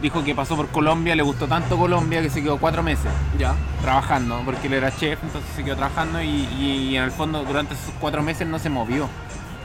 dijo 0.01 0.23
que 0.23 0.35
pasó 0.35 0.55
por 0.55 0.67
Colombia, 0.69 1.15
le 1.15 1.23
gustó 1.23 1.47
tanto 1.47 1.77
Colombia 1.77 2.21
que 2.21 2.29
se 2.29 2.41
quedó 2.41 2.57
cuatro 2.57 2.83
meses 2.83 3.11
Ya. 3.37 3.55
trabajando, 3.81 4.41
porque 4.45 4.67
él 4.67 4.73
era 4.73 4.95
chef, 4.95 5.19
entonces 5.23 5.49
se 5.55 5.63
quedó 5.63 5.75
trabajando 5.75 6.21
y, 6.21 6.95
en 6.95 7.03
el 7.03 7.11
fondo 7.11 7.43
durante 7.43 7.73
esos 7.73 7.93
cuatro 7.99 8.21
meses 8.21 8.47
no 8.47 8.59
se 8.59 8.69
movió 8.69 9.07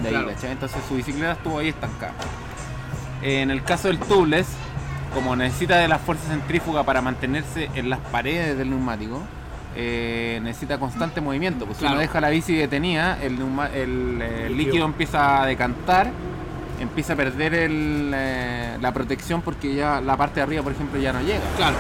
de 0.01 0.09
ahí, 0.09 0.15
Claro. 0.15 0.31
Entonces 0.43 0.81
su 0.89 0.95
bicicleta 0.95 1.33
estuvo 1.33 1.59
ahí 1.59 1.69
estancada. 1.69 2.15
En 3.23 3.51
el 3.51 3.65
caso 3.65 3.89
del 3.89 3.99
tubeless, 3.99 4.47
como 5.13 5.35
necesita 5.35 5.77
de 5.79 5.89
la 5.89 5.99
fuerza 5.99 6.29
centrífuga 6.29 6.85
para 6.85 7.03
mantenerse 7.03 7.69
en 7.75 7.91
las 7.91 7.99
paredes 7.99 8.57
del 8.59 8.71
neumático, 8.71 9.21
eh, 9.77 10.41
necesita 10.43 10.79
constante 10.79 11.21
movimiento. 11.21 11.67
Pues 11.67 11.79
Claro. 11.79 11.93
si 11.93 11.95
uno 11.95 12.01
deja 12.01 12.21
la 12.21 12.31
bici 12.31 12.55
detenida, 12.55 13.19
el, 13.23 13.39
neuma- 13.39 13.71
el, 13.73 14.19
eh, 14.23 14.49
Líquido. 14.51 14.85
empieza 14.87 15.43
a 15.43 15.47
decantar, 15.47 16.11
empieza 16.81 17.13
a 17.13 17.17
perder 17.17 17.55
el, 17.55 18.13
eh, 18.15 18.79
la 18.81 18.93
protección 18.93 19.43
porque 19.43 19.75
ya 19.75 20.01
la 20.01 20.17
parte 20.17 20.37
de 20.37 20.43
arriba, 20.43 20.63
por 20.63 20.73
ejemplo, 20.73 20.99
ya 21.01 21.13
no 21.13 21.21
llega. 21.21 21.41
Claro. 21.57 21.77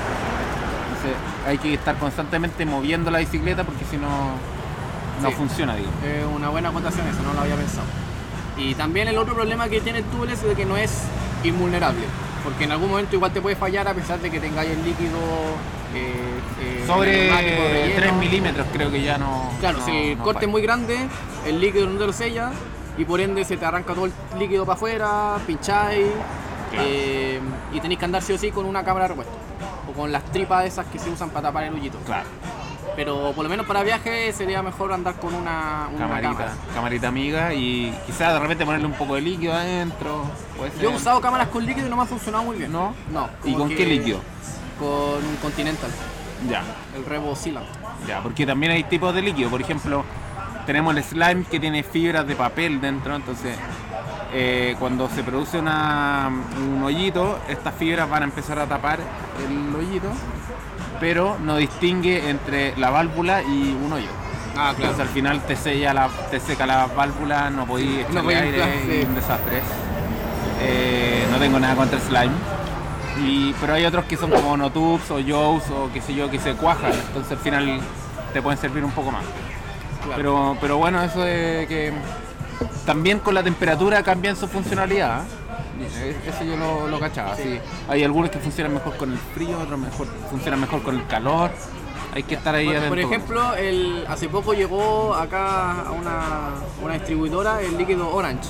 Entonces 0.88 1.16
hay 1.46 1.58
que 1.58 1.74
estar 1.74 1.96
constantemente 1.98 2.64
moviendo 2.66 3.10
la 3.10 3.18
bicicleta 3.18 3.64
porque 3.64 3.84
si 3.90 3.96
no, 3.96 4.08
no 5.22 5.28
Sí. 5.30 5.34
funciona, 5.34 5.74
digo. 5.76 5.88
Es 6.04 6.24
una 6.34 6.48
buena 6.48 6.68
acotación 6.70 7.06
eso, 7.08 7.22
no 7.22 7.32
lo 7.34 7.40
había 7.40 7.56
pensado. 7.56 7.86
Y 8.56 8.74
también 8.74 9.06
el 9.08 9.16
otro 9.18 9.34
problema 9.34 9.68
que 9.68 9.80
tiene 9.80 10.00
el 10.00 10.04
tubeless 10.06 10.42
es 10.42 10.48
de 10.48 10.54
que 10.54 10.64
no 10.64 10.76
es 10.76 11.02
invulnerable. 11.44 12.02
Porque 12.42 12.64
en 12.64 12.72
algún 12.72 12.90
momento 12.90 13.14
igual 13.14 13.32
te 13.32 13.40
puede 13.40 13.54
fallar 13.56 13.86
a 13.88 13.94
pesar 13.94 14.18
de 14.20 14.30
que 14.30 14.40
tengáis 14.40 14.70
el 14.70 14.84
líquido 14.84 15.18
eh, 15.94 16.84
Sobre 16.86 17.24
neumático 17.24 17.62
relleno. 17.62 17.96
3 17.96 18.12
milímetros 18.14 18.66
creo 18.72 18.90
que 18.90 19.02
ya 19.02 19.18
no. 19.18 19.50
Claro, 19.60 19.78
no- 19.78 19.84
si 19.84 19.90
el 20.12 20.18
no 20.18 20.24
corte 20.24 20.44
es 20.46 20.50
muy 20.50 20.62
grande, 20.62 20.96
el 21.46 21.60
líquido 21.60 21.86
no 21.88 21.98
te 21.98 22.06
lo 22.06 22.12
sella 22.12 22.50
y 22.96 23.04
por 23.04 23.20
ende 23.20 23.44
se 23.44 23.56
te 23.56 23.64
arranca 23.64 23.94
todo 23.94 24.06
el 24.06 24.12
líquido 24.38 24.64
para 24.66 24.76
afuera, 24.76 25.36
pincháis 25.46 26.06
Claro. 26.70 26.86
eh, 26.88 27.40
y 27.72 27.80
tenéis 27.80 27.98
que 27.98 28.04
andar 28.04 28.22
sí 28.22 28.32
o 28.32 28.38
sí 28.38 28.50
con 28.50 28.66
una 28.66 28.84
cámara 28.84 29.04
de 29.04 29.08
repuesto. 29.08 29.34
O 29.88 29.92
con 29.92 30.12
las 30.12 30.24
tripas 30.24 30.66
esas 30.66 30.86
que 30.86 30.98
se 30.98 31.08
usan 31.10 31.30
para 31.30 31.48
tapar 31.48 31.64
el 31.64 31.74
hoyito. 31.74 31.98
Claro, 32.04 32.26
Pero 32.96 33.32
por 33.32 33.44
lo 33.44 33.48
menos 33.48 33.64
para 33.64 33.82
viaje 33.84 34.32
sería 34.32 34.60
mejor 34.62 34.92
andar 34.92 35.14
con 35.14 35.32
una, 35.32 35.88
una 35.94 35.98
camarita, 36.08 36.28
cámara. 36.32 36.52
camarita 36.74 37.08
amiga 37.08 37.54
y 37.54 37.94
quizás 38.06 38.32
de 38.34 38.40
repente 38.40 38.64
ponerle 38.66 38.86
un 38.86 38.92
poco 38.94 39.14
de 39.14 39.20
líquido 39.20 39.54
adentro. 39.54 40.24
Yo 40.82 40.90
he 40.90 40.94
usado 40.96 41.20
cámaras 41.20 41.48
con 41.48 41.64
líquido 41.64 41.86
y 41.86 41.90
no 41.90 41.96
me 41.96 42.02
ha 42.02 42.06
funcionado 42.06 42.42
muy 42.44 42.56
bien. 42.58 42.72
¿No? 42.72 42.92
No. 43.12 43.28
¿Y 43.44 43.54
con 43.54 43.68
que- 43.68 43.76
qué 43.76 43.86
líquido? 43.86 44.18
Con 44.78 44.88
un 45.24 45.36
Continental, 45.42 45.90
Ya, 46.48 46.62
el 46.96 47.04
Revo 47.04 47.34
Sealant. 47.34 47.66
ya, 48.06 48.20
porque 48.22 48.46
también 48.46 48.72
hay 48.72 48.84
tipos 48.84 49.12
de 49.14 49.22
líquido. 49.22 49.50
Por 49.50 49.60
ejemplo, 49.60 50.04
tenemos 50.66 50.96
el 50.96 51.02
slime 51.02 51.44
que 51.50 51.58
tiene 51.58 51.82
fibras 51.82 52.26
de 52.26 52.36
papel 52.36 52.80
dentro, 52.80 53.16
entonces 53.16 53.56
eh, 54.32 54.76
cuando 54.78 55.08
se 55.08 55.22
produce 55.24 55.58
una- 55.58 56.30
un 56.58 56.82
hoyito, 56.84 57.38
estas 57.48 57.74
fibras 57.74 58.08
van 58.08 58.22
a 58.22 58.24
empezar 58.26 58.58
a 58.58 58.66
tapar 58.66 58.98
el 59.48 59.74
hoyito, 59.74 60.08
pero 61.00 61.36
no 61.42 61.56
distingue 61.56 62.28
entre 62.28 62.76
la 62.76 62.90
válvula 62.90 63.42
y 63.42 63.76
un 63.84 63.92
hoyo. 63.92 64.08
Ah, 64.56 64.72
Entonces 64.76 65.00
al 65.00 65.08
final 65.08 65.40
te 65.46 65.56
sella 65.56 65.94
la, 65.94 66.08
te 66.30 66.40
seca 66.40 66.66
la 66.66 66.86
válvula, 66.86 67.48
no 67.50 67.64
podéis 67.64 68.00
echarle 68.00 68.20
podéis 68.22 68.42
aire, 68.42 68.82
sí. 69.02 69.06
un 69.08 69.14
desastre. 69.14 69.60
Eh, 70.60 71.26
no 71.30 71.38
tengo 71.38 71.58
nada 71.60 71.74
contra 71.76 71.96
el 71.96 72.02
slime. 72.04 72.34
Y, 73.20 73.54
pero 73.60 73.74
hay 73.74 73.84
otros 73.84 74.04
que 74.04 74.16
son 74.16 74.30
como 74.30 74.56
notubes 74.56 75.10
o 75.10 75.14
Joes 75.14 75.64
o 75.70 75.90
qué 75.92 76.00
sé 76.00 76.14
yo 76.14 76.30
que 76.30 76.38
se 76.38 76.54
cuajan, 76.54 76.92
entonces 76.92 77.32
al 77.32 77.38
final 77.38 77.80
te 78.32 78.40
pueden 78.42 78.58
servir 78.58 78.84
un 78.84 78.92
poco 78.92 79.10
más. 79.10 79.24
Claro. 80.02 80.16
Pero, 80.16 80.56
pero 80.60 80.78
bueno, 80.78 81.02
eso 81.02 81.20
de 81.20 81.66
que 81.68 81.92
también 82.86 83.18
con 83.18 83.34
la 83.34 83.42
temperatura 83.42 84.02
cambian 84.02 84.36
su 84.36 84.46
funcionalidad. 84.48 85.22
¿eh? 85.96 86.16
Eso 86.26 86.44
yo 86.44 86.56
lo, 86.56 86.88
lo 86.88 86.98
cachaba. 86.98 87.36
sí. 87.36 87.58
Hay 87.88 88.04
algunos 88.04 88.30
que 88.30 88.38
funcionan 88.38 88.74
mejor 88.74 88.96
con 88.96 89.12
el 89.12 89.18
frío, 89.18 89.58
otros 89.60 89.78
mejor, 89.78 90.06
funcionan 90.30 90.60
mejor 90.60 90.82
con 90.82 90.96
el 90.96 91.06
calor. 91.06 91.50
Hay 92.14 92.22
que 92.22 92.34
estar 92.34 92.54
ahí 92.54 92.68
adentro. 92.68 92.88
por 92.88 92.98
ejemplo, 92.98 93.54
el, 93.54 94.04
hace 94.08 94.28
poco 94.28 94.52
llegó 94.54 95.14
acá 95.14 95.82
a 95.82 95.90
una, 95.92 96.50
una 96.82 96.94
distribuidora 96.94 97.60
el 97.62 97.76
líquido 97.76 98.12
Orange, 98.14 98.48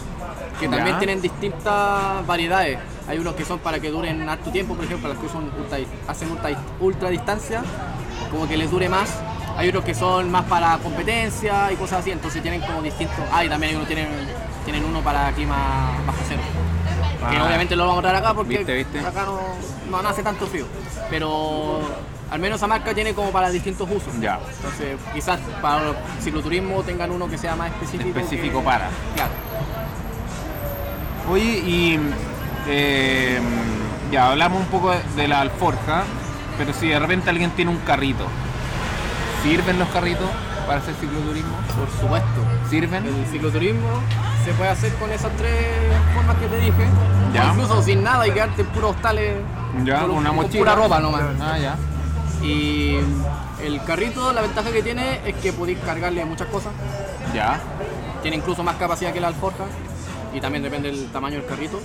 que 0.61 0.69
también 0.69 0.95
Ya. 0.95 0.99
tienen 0.99 1.21
distintas 1.21 2.27
variedades. 2.27 2.79
Hay 3.09 3.19
unos 3.19 3.35
que 3.35 3.45
son 3.45 3.59
para 3.59 3.81
que 3.81 3.91
duren 3.91 4.29
harto 4.29 4.51
tiempo, 4.51 4.75
por 4.75 4.85
ejemplo, 4.85 5.09
los 5.09 5.19
que 5.19 5.29
son 5.29 5.45
ultra, 5.59 5.79
hacen 6.07 6.31
ultra, 6.31 6.51
ultra 6.81 7.09
distancia, 7.11 7.63
como 8.31 8.47
que 8.47 8.57
les 8.57 8.71
dure 8.71 8.89
más. 8.89 9.11
Hay 9.57 9.69
otros 9.71 9.85
que 9.85 9.95
son 9.95 10.31
más 10.31 10.45
para 10.45 10.79
competencia 10.79 11.73
y 11.73 11.77
cosas 11.77 12.01
así, 12.01 12.13
entonces 12.13 12.41
tienen 12.43 12.61
como 12.61 12.81
distintos. 12.81 13.19
Ah, 13.33 13.45
y 13.45 13.49
también 13.49 13.71
hay 13.71 13.77
uno, 13.77 13.87
tienen, 13.87 14.09
tienen 14.65 14.85
uno 14.85 15.01
para 15.01 15.33
clima 15.33 15.91
bajo 16.07 16.19
cero. 16.29 16.41
Que 17.31 17.37
Ah. 17.37 17.45
obviamente 17.45 17.75
lo 17.75 17.85
vamos 17.87 17.99
a 17.99 18.03
traer 18.03 18.17
acá 18.19 18.35
porque 18.35 18.59
Viste, 18.59 18.75
viste. 18.77 19.01
acá 19.01 19.25
no, 19.25 19.41
no, 19.91 20.01
no 20.03 20.09
hace 20.09 20.23
tanto 20.23 20.47
frío. 20.47 20.67
Pero 21.11 21.81
al 22.31 22.39
menos 22.41 22.59
esa 22.59 22.67
marca 22.67 22.93
tiene 22.95 23.15
como 23.15 23.31
para 23.31 23.51
distintos 23.51 23.89
usos. 23.91 24.13
Ya. 24.21 24.39
Entonces, 24.57 24.97
quizás 25.15 25.39
para 25.63 25.89
el 25.91 25.95
cicloturismo 26.23 26.83
tengan 26.83 27.11
uno 27.11 27.29
que 27.29 27.39
sea 27.39 27.57
más 27.57 27.71
específico. 27.71 28.19
Específico 28.19 28.59
que- 28.61 28.65
para. 28.65 28.89
Claro. 29.15 29.31
Oye, 31.31 31.45
y 31.45 31.99
eh, 32.69 33.39
ya 34.11 34.31
hablamos 34.31 34.61
un 34.61 34.67
poco 34.69 34.93
de 35.17 35.29
la 35.29 35.41
alforja, 35.41 36.05
pero 36.57 36.73
si 36.73 36.89
de 36.89 36.99
repente 36.99 37.29
alguien 37.31 37.51
tiene 37.51 37.71
un 37.71 37.79
carrito, 37.79 38.25
¿sirven 39.43 39.79
los 39.79 39.89
carritos 39.89 40.29
para 40.67 40.81
hacer 40.81 40.95
cicloturismo? 40.95 41.57
Por 41.79 42.01
supuesto. 42.01 42.41
¿Sirven? 42.71 43.07
El 43.07 43.27
cicloturismo 43.31 43.89
se 44.45 44.53
puede 44.55 44.71
hacer 44.71 44.93
con 44.95 45.11
esas 45.13 45.31
tres 45.37 45.55
formas 46.15 46.37
que 46.37 46.47
te 46.47 46.57
dije. 46.59 46.87
Ya. 47.35 47.51
O 47.51 47.55
incluso 47.55 47.83
sin 47.83 48.03
nada 48.03 48.27
y 48.27 48.31
quedarte 48.33 48.63
en 48.63 48.69
puros 48.69 48.97
hostales. 48.97 49.35
Ya, 49.85 50.01
con 50.01 50.11
una 50.13 50.31
con 50.31 50.37
mochila. 50.37 50.59
pura 50.61 50.75
ropa 50.75 51.01
nomás. 51.01 51.23
Ah, 51.41 51.59
ya. 51.59 51.77
Y 52.43 52.97
el 53.65 53.83
carrito, 53.85 54.33
la 54.33 54.41
ventaja 54.43 54.71
que 54.71 54.83
tiene 54.83 55.21
es 55.29 55.35
que 55.37 55.53
podéis 55.53 55.79
cargarle 55.81 56.25
muchas 56.25 56.49
cosas. 56.49 56.73
Ya. 57.35 57.61
tiene 58.23 58.37
incluso 58.39 58.63
más 58.65 58.77
capacidad 58.77 59.13
que 59.13 59.21
la 59.21 59.29
alforja 59.29 59.65
y 60.35 60.41
también 60.41 60.63
depende 60.63 60.91
del 60.91 61.07
tamaño 61.13 61.37
del 61.39 61.47
carrito. 61.47 61.81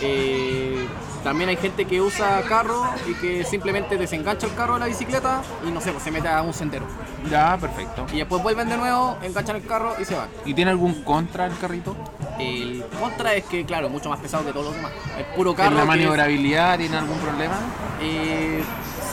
Eh, 0.00 0.86
También 1.22 1.48
hay 1.48 1.56
gente 1.56 1.86
que 1.86 2.02
usa 2.02 2.42
carro 2.46 2.84
y 3.08 3.14
que 3.14 3.44
simplemente 3.44 3.96
desengancha 3.96 4.46
el 4.46 4.54
carro 4.54 4.74
de 4.74 4.80
la 4.80 4.86
bicicleta 4.86 5.40
y 5.66 5.70
no 5.70 5.80
sé, 5.80 5.90
pues 5.92 6.04
se 6.04 6.10
mete 6.10 6.28
a 6.28 6.42
un 6.42 6.52
sendero. 6.52 6.84
Ya, 7.30 7.56
perfecto. 7.56 8.04
Y 8.12 8.18
después 8.18 8.42
vuelven 8.42 8.68
de 8.68 8.76
nuevo, 8.76 9.16
enganchan 9.22 9.56
el 9.56 9.64
carro 9.66 9.94
y 9.98 10.04
se 10.04 10.14
van. 10.14 10.28
¿Y 10.44 10.52
tiene 10.52 10.70
algún 10.70 11.02
contra 11.02 11.46
el 11.46 11.56
carrito? 11.56 11.96
El 12.38 12.84
contra 13.00 13.32
es 13.34 13.44
que, 13.44 13.64
claro, 13.64 13.86
es 13.86 13.92
mucho 13.92 14.10
más 14.10 14.20
pesado 14.20 14.44
que 14.44 14.52
todos 14.52 14.66
los 14.66 14.74
demás. 14.76 14.92
Es 15.18 15.24
puro 15.34 15.50
¿En 15.52 15.56
carro. 15.56 15.70
la 15.70 15.76
que 15.76 15.82
es- 15.82 15.88
maniobrabilidad 15.88 16.76
tiene 16.78 16.96
algún 16.98 17.18
problema? 17.18 17.54
Eh, 18.02 18.62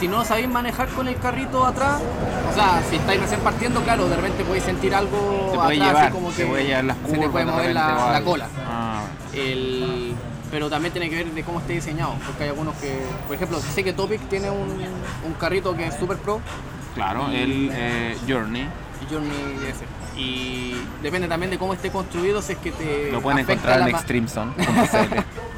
si 0.01 0.07
no 0.07 0.25
sabéis 0.25 0.49
manejar 0.49 0.87
con 0.89 1.07
el 1.07 1.15
carrito 1.17 1.63
atrás, 1.63 2.01
o 2.49 2.55
sea, 2.55 2.81
si 2.89 2.95
estáis 2.95 3.21
recién 3.21 3.39
partiendo, 3.41 3.81
claro, 3.83 4.09
de 4.09 4.15
repente 4.15 4.43
podéis 4.43 4.63
sentir 4.63 4.95
algo 4.95 5.51
puede 5.53 5.75
atrás, 5.75 5.87
llevar, 5.89 6.03
así 6.05 6.11
como 6.11 6.29
que 6.31 6.35
te 6.43 6.45
puede 6.47 6.83
las 6.83 6.97
se 6.97 7.03
curvas. 7.03 7.19
te 7.21 7.29
puede 7.29 7.45
de 7.45 7.51
mover 7.51 7.73
la, 7.75 8.21
cola. 8.25 8.47
Ah, 8.67 9.03
El, 9.31 10.15
pero 10.49 10.71
también 10.71 10.91
tiene 10.91 11.07
que 11.07 11.17
ver 11.17 11.27
de 11.31 11.43
cómo 11.43 11.59
esté 11.59 11.73
diseñado, 11.73 12.15
porque 12.25 12.45
hay 12.45 12.49
algunos 12.49 12.73
que, 12.77 12.99
por 13.27 13.35
ejemplo, 13.35 13.59
sé 13.59 13.83
que 13.83 13.93
Topic 13.93 14.21
tiene 14.27 14.49
un, 14.49 14.71
un 15.23 15.33
carrito 15.39 15.77
que 15.77 15.85
es 15.85 15.95
super 15.95 16.17
pro, 16.17 16.41
claro, 16.95 17.27
el 17.31 17.69
eh, 17.71 18.17
Journey 18.27 18.67
Journey 19.07 19.59
ese. 19.69 19.85
Y 20.19 20.75
depende 21.03 21.27
también 21.27 21.51
de 21.51 21.59
cómo 21.59 21.73
esté 21.73 21.91
construido, 21.91 22.41
si 22.41 22.53
es 22.53 22.57
que 22.57 22.71
te 22.71 23.11
lo 23.11 23.21
pueden 23.21 23.39
encontrar 23.39 23.81
en 23.81 23.91
ma- 23.91 23.97
extremezone.cl. 23.99 24.61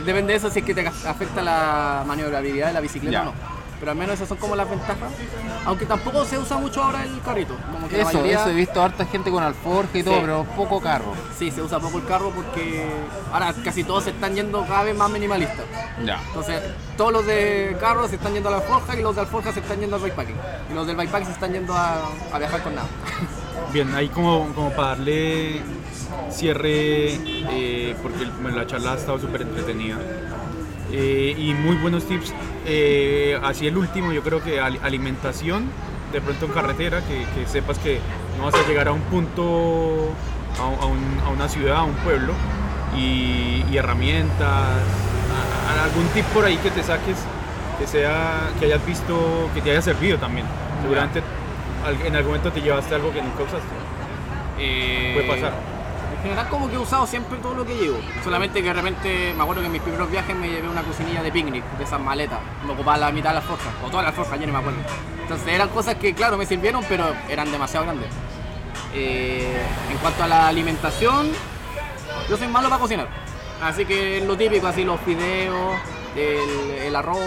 Depende 0.00 0.32
de 0.32 0.38
eso 0.38 0.50
si 0.50 0.60
es 0.60 0.64
que 0.64 0.74
te 0.74 0.86
afecta 0.86 1.42
la 1.42 2.04
maniobrabilidad 2.06 2.68
de 2.68 2.72
la 2.72 2.80
bicicleta 2.80 3.12
Ya. 3.12 3.22
o 3.22 3.24
no. 3.26 3.32
Pero 3.80 3.90
al 3.90 3.98
menos 3.98 4.14
esas 4.14 4.28
son 4.28 4.38
como 4.38 4.54
las 4.54 4.70
ventajas. 4.70 5.10
Aunque 5.66 5.86
tampoco 5.86 6.24
se 6.24 6.38
usa 6.38 6.56
mucho 6.56 6.84
ahora 6.84 7.02
el 7.02 7.20
carrito. 7.20 7.56
Como 7.72 7.88
que 7.88 7.96
la 7.96 8.02
Eso, 8.04 8.12
mayoría, 8.12 8.38
eso, 8.40 8.50
he 8.50 8.54
visto 8.54 8.80
harta 8.80 9.04
gente 9.06 9.28
con 9.28 9.42
alforja 9.42 9.98
y 9.98 10.04
todo, 10.04 10.14
Sí. 10.14 10.20
pero 10.20 10.44
poco 10.56 10.80
carro. 10.80 11.12
Sí, 11.36 11.50
se 11.50 11.60
usa 11.62 11.80
poco 11.80 11.98
el 11.98 12.04
carro 12.06 12.30
porque 12.30 12.86
ahora 13.32 13.52
casi 13.64 13.82
todos 13.82 14.04
se 14.04 14.10
están 14.10 14.36
yendo 14.36 14.64
cada 14.66 14.84
vez 14.84 14.96
más 14.96 15.10
minimalistas. 15.10 15.64
Ya. 16.04 16.20
Entonces, 16.28 16.62
todos 16.96 17.12
los 17.12 17.26
de 17.26 17.76
carro 17.80 18.06
se 18.06 18.14
están 18.14 18.34
yendo 18.34 18.50
a 18.50 18.52
la 18.52 18.58
alforja 18.58 18.96
y 18.96 19.02
los 19.02 19.16
de 19.16 19.22
alforja 19.22 19.52
se 19.52 19.58
están 19.58 19.80
yendo 19.80 19.96
al 19.96 20.02
bikepacking. 20.02 20.36
Y 20.70 20.74
los 20.74 20.86
del 20.86 20.94
bikepacking 20.96 21.26
se 21.26 21.32
están 21.32 21.52
yendo 21.52 21.74
a, 21.74 22.02
a 22.32 22.38
viajar 22.38 22.62
con 22.62 22.76
nada. 22.76 22.86
Bien, 23.72 23.92
ahí 23.96 24.08
como, 24.10 24.46
como 24.54 24.70
para 24.70 24.88
darle 24.90 25.60
cierre, 26.30 27.14
eh, 27.52 27.94
porque 28.02 28.24
bueno, 28.40 28.56
la 28.58 28.66
charla 28.66 28.92
ha 28.92 28.96
estado 28.96 29.18
súper 29.18 29.42
entretenida. 29.42 29.96
Eh, 30.92 31.34
y 31.38 31.54
muy 31.54 31.76
buenos 31.76 32.04
tips. 32.06 32.32
Eh, 32.66 33.38
así 33.42 33.66
el 33.66 33.76
último, 33.76 34.12
yo 34.12 34.22
creo 34.22 34.42
que 34.42 34.60
al- 34.60 34.78
alimentación, 34.82 35.64
de 36.12 36.20
pronto 36.20 36.46
en 36.46 36.52
carretera, 36.52 37.00
que, 37.00 37.24
que 37.34 37.46
sepas 37.48 37.78
que 37.78 37.98
no 38.38 38.44
vas 38.44 38.54
a 38.54 38.66
llegar 38.68 38.88
a 38.88 38.92
un 38.92 39.00
punto, 39.02 40.10
a, 40.60 40.66
un- 40.66 40.78
a 40.80 40.86
un- 40.86 41.20
a 41.26 41.30
una 41.30 41.48
ciudad, 41.48 41.76
a 41.78 41.84
un 41.84 41.94
pueblo, 41.96 42.32
y, 42.96 43.64
y 43.70 43.76
herramientas, 43.76 44.40
a- 44.50 45.80
a 45.80 45.84
algún 45.84 46.06
tip 46.08 46.24
por 46.26 46.44
ahí 46.44 46.56
que 46.58 46.70
te 46.70 46.82
saques, 46.82 47.16
que 47.78 47.86
sea, 47.86 48.50
que 48.58 48.66
hayas 48.66 48.84
visto, 48.86 49.48
que 49.54 49.62
te 49.62 49.70
haya 49.70 49.80
servido 49.82 50.18
también. 50.18 50.46
Seguramente 50.82 51.22
en 52.06 52.14
algún 52.14 52.32
momento 52.32 52.52
te 52.52 52.60
llevaste 52.60 52.94
algo 52.94 53.12
que 53.12 53.22
nunca 53.22 53.42
usaste. 53.44 53.74
Eh, 54.58 55.12
Puede 55.14 55.26
pasar. 55.28 55.52
En 56.22 56.28
general 56.28 56.48
como 56.48 56.68
que 56.70 56.76
he 56.76 56.78
usado 56.78 57.04
siempre 57.04 57.36
todo 57.38 57.54
lo 57.54 57.66
que 57.66 57.74
llevo. 57.74 57.98
Solamente 58.22 58.62
que 58.62 58.68
de 58.68 58.74
repente, 58.74 59.34
me 59.36 59.42
acuerdo 59.42 59.60
que 59.60 59.66
en 59.66 59.72
mis 59.72 59.82
primeros 59.82 60.08
viajes 60.08 60.36
me 60.36 60.48
llevé 60.48 60.68
una 60.68 60.82
cocinilla 60.82 61.20
de 61.20 61.32
picnic, 61.32 61.64
de 61.76 61.82
esas 61.82 61.98
maletas. 62.00 62.38
Me 62.64 62.72
ocupaba 62.72 62.96
la 62.96 63.10
mitad 63.10 63.30
de 63.30 63.36
las 63.36 63.44
forjas, 63.44 63.74
o 63.84 63.88
todas 63.90 64.06
las 64.06 64.14
forjas, 64.14 64.38
ya 64.38 64.46
no 64.46 64.52
me 64.52 64.58
acuerdo. 64.60 64.78
Entonces 65.20 65.48
eran 65.48 65.68
cosas 65.70 65.96
que 65.96 66.14
claro 66.14 66.36
me 66.36 66.46
sirvieron, 66.46 66.84
pero 66.88 67.12
eran 67.28 67.50
demasiado 67.50 67.86
grandes. 67.86 68.08
Eh, 68.94 69.62
en 69.90 69.98
cuanto 69.98 70.22
a 70.22 70.28
la 70.28 70.46
alimentación, 70.46 71.32
yo 72.28 72.36
soy 72.36 72.46
malo 72.46 72.68
para 72.68 72.80
cocinar. 72.80 73.08
Así 73.60 73.84
que 73.84 74.22
lo 74.24 74.36
típico, 74.36 74.68
así 74.68 74.84
los 74.84 75.00
fideos, 75.00 75.76
el, 76.14 76.82
el 76.82 76.94
arroz, 76.94 77.18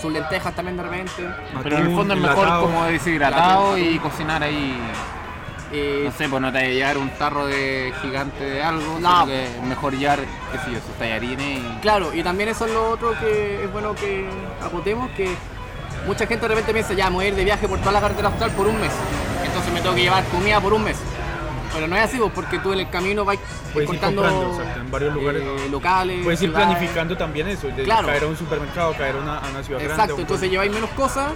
sus 0.00 0.12
lentejas 0.12 0.54
también 0.54 0.76
de 0.76 0.84
repente. 0.84 1.28
Pero 1.60 1.76
en 1.76 1.86
el 1.86 1.96
fondo 1.96 2.14
es 2.14 2.20
mejor 2.20 2.60
como 2.60 2.84
deshidratado 2.84 3.76
y 3.78 3.98
cocinar 3.98 4.44
ahí. 4.44 4.80
Eh, 5.72 6.02
No 6.04 6.12
sé, 6.12 6.28
pues 6.28 6.42
no 6.42 6.52
te 6.52 6.58
vaya 6.58 6.68
a 6.68 6.72
llevar 6.72 6.98
un 6.98 7.10
tarro 7.10 7.46
de 7.46 7.92
gigante 8.02 8.44
de 8.44 8.62
algo, 8.62 8.98
No. 9.00 9.08
sino 9.22 9.26
que 9.26 9.44
es 9.46 9.62
mejor 9.62 9.94
llevar, 9.96 10.18
qué 10.20 10.58
sé 10.58 10.70
yo, 10.72 10.78
sus 10.86 10.94
tallarines 10.98 11.58
y... 11.60 11.78
Claro, 11.80 12.12
y 12.14 12.22
también 12.22 12.50
eso 12.50 12.66
es 12.66 12.72
lo 12.72 12.90
otro 12.90 13.14
que 13.18 13.64
es 13.64 13.72
bueno 13.72 13.94
que 13.94 14.28
acotemos, 14.62 15.10
que 15.12 15.34
mucha 16.06 16.26
gente 16.26 16.42
de 16.42 16.48
repente 16.48 16.72
piensa, 16.74 16.92
ya, 16.94 17.08
me 17.08 17.16
voy 17.16 17.24
a 17.24 17.28
ir 17.28 17.34
de 17.36 17.44
viaje 17.44 17.66
por 17.68 17.78
toda 17.78 17.92
la 17.92 18.00
carretera 18.00 18.28
austral 18.28 18.50
por 18.50 18.66
un 18.66 18.78
mes, 18.80 18.92
entonces 19.46 19.72
me 19.72 19.80
tengo 19.80 19.94
que 19.94 20.02
llevar 20.02 20.24
comida 20.26 20.60
por 20.60 20.72
un 20.74 20.84
mes. 20.84 20.96
Pero 21.74 21.88
no 21.88 21.96
es 21.96 22.02
así, 22.02 22.18
pues, 22.18 22.30
porque 22.34 22.58
tú 22.58 22.74
en 22.74 22.80
el 22.80 22.90
camino 22.90 23.24
vas 23.24 23.38
cortando 23.72 24.22
exacto, 24.26 24.78
en 24.80 24.90
varios 24.90 25.14
lugares. 25.14 25.42
eh, 25.42 25.68
locales. 25.70 26.22
Puedes 26.22 26.42
ir 26.42 26.50
ciudades. 26.50 26.68
planificando 26.68 27.16
también 27.16 27.48
eso, 27.48 27.68
de 27.68 27.82
Claro. 27.84 28.08
caer 28.08 28.24
a 28.24 28.26
un 28.26 28.36
supermercado, 28.36 28.92
caer 28.92 29.16
a 29.16 29.18
una, 29.20 29.38
a 29.38 29.48
una 29.48 29.62
ciudad 29.62 29.80
grande. 29.80 30.02
Exacto, 30.02 30.20
entonces 30.20 30.50
lleváis 30.50 30.70
menos 30.70 30.90
cosas, 30.90 31.32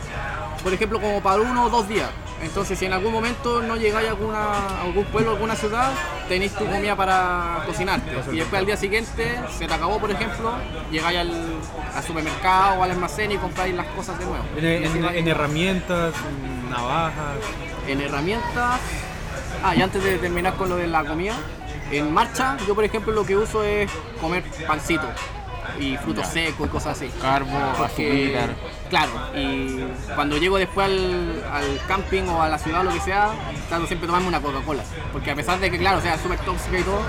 por 0.66 0.74
ejemplo, 0.74 1.00
como 1.00 1.20
para 1.20 1.42
uno 1.42 1.66
o 1.66 1.70
dos 1.70 1.88
días. 1.88 2.10
Entonces, 2.42 2.76
si 2.76 2.86
en 2.86 2.92
algún 2.92 3.12
momento 3.12 3.62
no 3.62 3.76
llegáis 3.76 4.08
a, 4.08 4.10
alguna, 4.10 4.38
a 4.38 4.82
algún 4.82 5.04
pueblo, 5.04 5.30
a 5.30 5.34
alguna 5.34 5.54
ciudad, 5.54 5.92
tenéis 6.28 6.54
tu 6.54 6.66
comida 6.66 6.96
para 6.96 7.62
cocinarte. 7.64 8.10
Y 8.32 8.38
después 8.38 8.58
al 8.58 8.66
día 8.66 8.76
siguiente, 8.76 9.38
se 9.56 9.68
te 9.68 9.72
acabó, 9.72 10.00
por 10.00 10.10
ejemplo, 10.10 10.54
llegáis 10.90 11.20
al, 11.20 11.30
al 11.94 12.02
supermercado 12.02 12.80
o 12.80 12.82
al 12.82 12.90
almacén 12.90 13.30
y 13.30 13.36
compráis 13.36 13.76
las 13.76 13.86
cosas 13.86 14.18
de 14.18 14.24
nuevo. 14.24 14.44
En, 14.56 15.04
en 15.04 15.28
herramientas, 15.28 16.12
en 16.28 16.68
navajas. 16.68 17.36
en 17.86 18.00
herramientas. 18.00 18.80
Ah, 19.62 19.76
y 19.76 19.82
antes 19.82 20.02
de 20.02 20.18
terminar 20.18 20.54
con 20.56 20.68
lo 20.68 20.74
de 20.74 20.88
la 20.88 21.04
comida, 21.04 21.36
en 21.92 22.12
marcha, 22.12 22.56
yo 22.66 22.74
por 22.74 22.82
ejemplo 22.82 23.12
lo 23.12 23.24
que 23.24 23.36
uso 23.36 23.62
es 23.62 23.88
comer 24.20 24.42
pancito 24.66 25.06
y 25.78 25.96
frutos 25.96 26.26
secos 26.28 26.66
y 26.66 26.70
cosas 26.70 26.96
así. 26.96 27.10
Carbo, 27.20 27.50
Porque, 27.76 28.34
azúcar. 28.36 28.56
claro, 28.90 29.10
y 29.34 29.84
cuando 30.14 30.36
llego 30.36 30.58
después 30.58 30.86
al, 30.86 31.44
al 31.52 31.80
camping 31.86 32.24
o 32.28 32.42
a 32.42 32.48
la 32.48 32.58
ciudad 32.58 32.80
o 32.80 32.84
lo 32.84 32.92
que 32.92 33.00
sea, 33.00 33.30
trato 33.68 33.86
siempre 33.86 34.06
de 34.06 34.08
tomarme 34.08 34.28
una 34.28 34.40
Coca-Cola. 34.40 34.82
Porque 35.12 35.30
a 35.30 35.34
pesar 35.34 35.58
de 35.60 35.70
que, 35.70 35.78
claro, 35.78 36.00
sea 36.00 36.18
súper 36.18 36.38
tóxica 36.40 36.78
y 36.78 36.82
todo, 36.82 37.00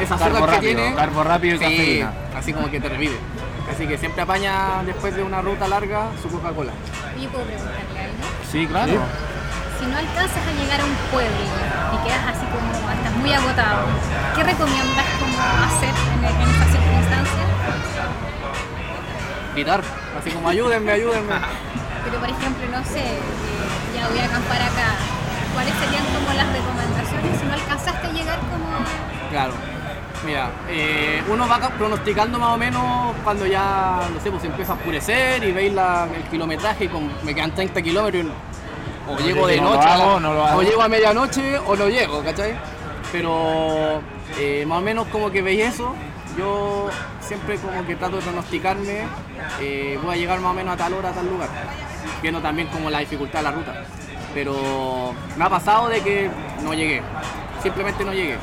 esa 0.00 0.16
Carbo 0.16 0.36
azúcar 0.36 0.50
que 0.50 0.56
rápido, 0.56 0.74
tiene. 0.82 0.94
carbo 0.96 1.24
rápido 1.24 1.54
y 1.56 1.58
sí, 1.58 1.64
cafeína. 1.64 2.12
así 2.36 2.52
como 2.52 2.70
que 2.70 2.80
te 2.80 2.88
revive. 2.88 3.16
Así 3.72 3.86
que 3.86 3.98
siempre 3.98 4.22
apaña 4.22 4.82
después 4.86 5.14
de 5.14 5.22
una 5.22 5.42
ruta 5.42 5.68
larga 5.68 6.08
su 6.22 6.28
Coca-Cola. 6.28 6.72
Yo 7.20 7.28
puedo 7.30 7.44
preguntarle 7.44 8.00
algo. 8.00 8.14
Sí, 8.50 8.66
claro. 8.66 8.92
Si 9.78 9.86
no 9.86 9.96
alcanzas 9.96 10.42
a 10.42 10.52
llegar 10.62 10.80
a 10.80 10.84
un 10.84 10.94
pueblo 11.12 11.30
y 11.94 12.06
quedas 12.08 12.26
así 12.34 12.46
como, 12.46 12.90
estás 12.90 13.12
muy 13.20 13.32
agotado, 13.32 13.86
¿qué 14.34 14.42
recomiendas 14.42 15.06
como 15.20 15.38
hacer 15.38 15.90
en, 15.90 16.24
en 16.24 16.48
esta 16.48 16.64
circunstancia? 16.64 16.87
Gritar, 19.58 19.80
así 20.16 20.30
como 20.30 20.48
ayúdenme, 20.48 20.92
ayúdenme. 20.92 21.34
Pero 22.04 22.18
por 22.20 22.28
ejemplo, 22.28 22.64
no 22.70 22.84
sé, 22.84 23.00
eh, 23.00 23.18
ya 23.92 24.06
voy 24.08 24.18
a 24.20 24.24
acampar 24.26 24.62
acá. 24.62 24.94
¿Cuáles 25.52 25.74
serían 25.74 26.04
como 26.14 26.32
las 26.32 26.46
recomendaciones 26.52 27.40
si 27.40 27.44
no 27.44 27.54
alcanzaste 27.54 28.06
a 28.06 28.12
llegar 28.12 28.38
como 28.38 28.68
Claro. 29.32 29.52
Mira, 30.24 30.50
eh, 30.68 31.22
uno 31.28 31.48
va 31.48 31.58
ca- 31.58 31.70
pronosticando 31.70 32.38
más 32.38 32.50
o 32.54 32.56
menos 32.56 33.16
cuando 33.24 33.46
ya, 33.46 34.00
no 34.14 34.20
sé, 34.20 34.30
pues 34.30 34.44
empieza 34.44 34.72
a 34.72 34.76
oscurecer 34.76 35.42
y 35.42 35.50
veis 35.50 35.72
la- 35.72 36.06
el 36.14 36.22
kilometraje 36.30 36.84
y 36.84 36.88
con, 36.88 37.10
me 37.24 37.34
quedan 37.34 37.52
30 37.52 37.82
kilómetros 37.82 38.26
y 38.26 39.12
o 39.12 39.18
llego 39.18 39.46
de 39.48 39.56
no 39.60 39.74
noche, 39.74 39.88
a 39.88 39.96
la- 39.98 40.04
hago, 40.04 40.20
no 40.20 40.34
lo 40.34 40.44
hago. 40.46 40.58
o 40.58 40.62
llego 40.62 40.82
a 40.82 40.88
medianoche 40.88 41.58
o 41.58 41.74
no 41.74 41.88
llego, 41.88 42.22
¿cachai? 42.22 42.54
Pero 43.10 44.00
eh, 44.38 44.64
más 44.68 44.78
o 44.78 44.82
menos 44.82 45.08
como 45.08 45.32
que 45.32 45.42
veis 45.42 45.74
eso, 45.74 45.94
yo 46.38 46.88
siempre 47.20 47.58
como 47.58 47.84
que 47.84 47.96
trato 47.96 48.16
de 48.16 48.22
pronosticarme, 48.22 49.02
eh, 49.60 49.98
voy 50.02 50.14
a 50.14 50.16
llegar 50.16 50.40
más 50.40 50.52
o 50.52 50.54
menos 50.54 50.74
a 50.74 50.76
tal 50.76 50.94
hora, 50.94 51.10
a 51.10 51.12
tal 51.12 51.26
lugar, 51.26 51.48
viendo 52.22 52.40
también 52.40 52.68
como 52.68 52.88
la 52.88 53.00
dificultad 53.00 53.40
de 53.40 53.42
la 53.42 53.50
ruta. 53.50 53.84
Pero 54.32 55.14
me 55.36 55.44
ha 55.44 55.50
pasado 55.50 55.88
de 55.88 56.00
que 56.00 56.30
no 56.62 56.74
llegué, 56.74 57.02
simplemente 57.62 58.04
no 58.04 58.12
llegué. 58.12 58.36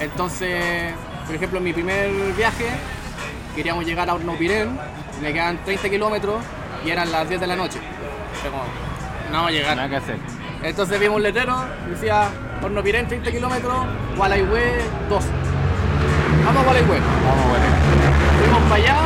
Entonces, 0.00 0.94
por 1.26 1.34
ejemplo, 1.34 1.58
en 1.58 1.64
mi 1.64 1.72
primer 1.72 2.10
viaje 2.34 2.66
queríamos 3.56 3.84
llegar 3.84 4.08
a 4.08 4.14
Hornopirén, 4.14 4.78
me 5.20 5.32
quedan 5.32 5.58
30 5.64 5.90
kilómetros 5.90 6.36
y 6.84 6.90
eran 6.90 7.10
las 7.10 7.28
10 7.28 7.40
de 7.40 7.46
la 7.48 7.56
noche. 7.56 7.80
Como, 8.44 8.62
no 9.32 9.38
vamos 9.38 9.48
a 9.48 9.52
llegar. 9.52 9.76
Nada 9.76 9.88
que 9.88 9.96
hacer. 9.96 10.16
Entonces 10.62 11.00
vimos 11.00 11.16
un 11.16 11.24
letrero, 11.24 11.64
decía 11.90 12.28
Hornopirén 12.62 13.08
30 13.08 13.30
kilómetros, 13.32 13.86
Gualaihue 14.16 14.82
2. 15.08 15.24
Vamos 16.44 16.62
a 16.62 16.64
Gualaihue. 16.64 17.00
Vamos, 17.00 17.48
bueno. 17.48 17.64
Fuimos 18.40 18.62
para 18.62 18.74
allá 18.76 18.96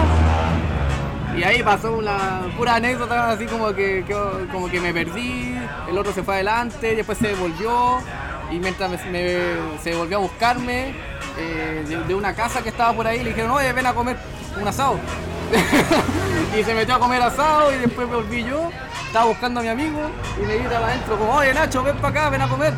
y 1.36 1.42
ahí 1.44 1.62
pasó 1.62 1.96
una 1.96 2.42
pura 2.56 2.74
anécdota, 2.76 3.30
así 3.30 3.46
como 3.46 3.68
que, 3.74 4.04
que- 4.06 4.46
como 4.52 4.68
que 4.68 4.80
me 4.80 4.92
perdí, 4.92 5.56
el 5.88 5.96
otro 5.98 6.12
se 6.12 6.22
fue 6.22 6.34
adelante, 6.34 6.94
después 6.94 7.16
se 7.18 7.28
devolvió 7.28 7.98
y 8.50 8.58
mientras 8.58 8.90
me, 8.90 8.98
me- 9.10 9.78
se 9.82 9.94
volvió 9.96 10.18
a 10.18 10.20
buscarme 10.20 10.94
eh, 11.38 11.84
de, 11.88 12.04
de 12.04 12.14
una 12.14 12.34
casa 12.34 12.62
que 12.62 12.68
estaba 12.68 12.92
por 12.92 13.06
ahí, 13.06 13.22
le 13.22 13.30
dijeron, 13.30 13.50
oye, 13.52 13.72
ven 13.72 13.86
a 13.86 13.94
comer 13.94 14.16
un 14.60 14.68
asado. 14.68 14.96
y 16.58 16.62
se 16.62 16.74
metió 16.74 16.94
a 16.94 16.98
comer 16.98 17.22
asado 17.22 17.72
y 17.72 17.78
después 17.78 18.06
me 18.08 18.16
volví 18.16 18.44
yo, 18.44 18.70
estaba 19.06 19.24
buscando 19.26 19.60
a 19.60 19.62
mi 19.62 19.68
amigo 19.70 20.00
y 20.38 20.46
me 20.46 20.56
grita 20.58 20.78
adentro 20.78 21.16
como, 21.18 21.32
oye 21.34 21.54
Nacho, 21.54 21.82
ven 21.82 21.96
para 21.96 22.08
acá, 22.08 22.30
ven 22.30 22.42
a 22.42 22.48
comer. 22.48 22.74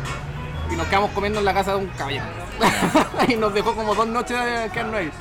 Y 0.71 0.75
nos 0.77 0.87
quedamos 0.87 1.11
comiendo 1.11 1.39
en 1.39 1.45
la 1.45 1.53
casa 1.53 1.71
de 1.71 1.77
un 1.77 1.87
caballero. 1.87 2.25
y 3.27 3.35
nos 3.35 3.53
dejó 3.53 3.75
como 3.75 3.95
dos 3.95 4.07
noches 4.07 4.37
de 4.37 4.69
quedarnos 4.71 4.95
ahí. 4.95 5.11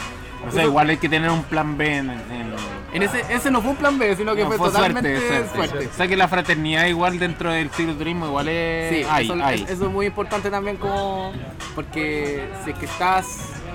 O 0.47 0.51
sea, 0.51 0.65
igual 0.65 0.91
hay 0.91 0.99
que 0.99 1.09
tener 1.09 1.31
un 1.31 1.43
plan 1.45 1.77
B 1.79 1.97
en... 1.97 2.11
en- 2.11 2.55
En 2.93 3.03
ese, 3.03 3.25
ese 3.31 3.51
no 3.51 3.61
fue 3.63 3.71
un 3.73 3.77
plan 3.77 3.99
B, 3.99 4.15
sino 4.15 4.35
que 4.37 4.43
no, 4.43 4.49
fue, 4.49 4.59
fue 4.59 4.69
totalmente 4.69 5.17
suerte, 5.19 5.49
suerte. 5.55 5.69
suerte. 5.71 5.89
O 5.93 5.97
sea 5.97 6.07
que 6.07 6.17
la 6.17 6.29
fraternidad 6.29 6.87
igual 6.87 7.19
dentro 7.19 7.51
del 7.51 7.69
cicloturismo 7.71 8.27
igual 8.27 8.49
es... 8.49 8.95
Sí, 8.95 9.07
hay, 9.11 9.25
eso, 9.25 9.35
hay. 9.43 9.63
es- 9.63 9.71
eso 9.71 9.87
es 9.87 9.91
muy 9.91 10.07
importante 10.07 10.51
también 10.51 10.77
como 10.77 11.33
porque 11.75 12.45
si 12.65 12.71
es 12.71 12.79
que 12.79 12.85
estás, 12.87 13.27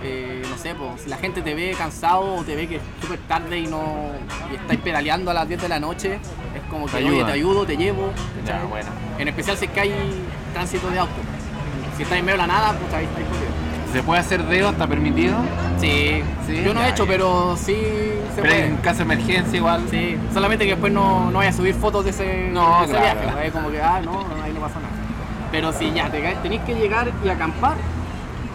eh, 0.03 0.41
no 0.49 0.57
sé, 0.57 0.73
pues, 0.75 1.01
si 1.01 1.09
la 1.09 1.17
gente 1.17 1.41
te 1.41 1.53
ve 1.53 1.75
cansado 1.77 2.35
o 2.35 2.43
te 2.43 2.55
ve 2.55 2.67
que 2.67 2.75
es 2.77 2.81
súper 3.01 3.19
tarde 3.27 3.59
y 3.59 3.67
no 3.67 4.11
y 4.51 4.55
estáis 4.55 4.79
pedaleando 4.79 5.31
a 5.31 5.33
las 5.33 5.47
10 5.49 5.61
de 5.63 5.67
la 5.69 5.79
noche, 5.81 6.13
es 6.55 6.61
como 6.69 6.85
que 6.85 6.93
Te 6.99 7.03
oye, 7.03 7.23
te 7.25 7.31
ayudo, 7.33 7.65
te 7.65 7.75
llevo. 7.75 8.11
Ya, 8.45 8.63
bueno. 8.69 8.89
En 9.17 9.27
especial 9.27 9.57
si 9.57 9.65
es 9.65 9.71
que 9.71 9.79
hay 9.81 9.93
tránsito 10.53 10.89
de 10.91 10.99
auto. 10.99 11.11
Si 11.99 12.03
estáis 12.03 12.19
en 12.21 12.25
medio 12.27 12.39
de 12.39 12.47
la 12.47 12.53
nada, 12.53 12.71
pues 12.79 12.93
ahí 12.93 13.03
estáis. 13.03 13.27
¿Se 13.91 14.01
puede 14.03 14.21
hacer 14.21 14.41
dedo? 14.45 14.69
¿Está 14.69 14.87
permitido? 14.87 15.35
Sí, 15.79 16.23
Sí, 16.47 16.63
yo 16.63 16.73
no 16.73 16.81
he 16.81 16.89
hecho, 16.91 17.05
pero 17.05 17.57
sí 17.57 17.73
se 17.73 18.41
Pero 18.41 18.47
puede. 18.47 18.67
en 18.67 18.77
caso 18.77 18.99
de 18.99 19.03
emergencia 19.03 19.57
igual. 19.57 19.81
Sí, 19.91 20.15
solamente 20.33 20.63
que 20.63 20.71
después 20.71 20.93
no, 20.93 21.29
no 21.29 21.39
vaya 21.39 21.49
a 21.49 21.53
subir 21.53 21.75
fotos 21.75 22.05
de 22.05 22.11
ese, 22.11 22.51
No, 22.53 22.79
de 22.79 22.85
ese 22.85 22.93
claro. 22.95 23.19
viaje. 23.19 23.51
como 23.51 23.69
que, 23.69 23.81
ah, 23.81 23.99
no, 24.01 24.25
ahí 24.41 24.53
no 24.53 24.61
pasa 24.61 24.75
nada. 24.75 24.93
Pero 25.51 25.73
si 25.73 25.91
ya 25.91 26.09
te, 26.09 26.21
tenéis 26.41 26.61
que 26.61 26.73
llegar 26.75 27.11
y 27.21 27.27
acampar, 27.27 27.75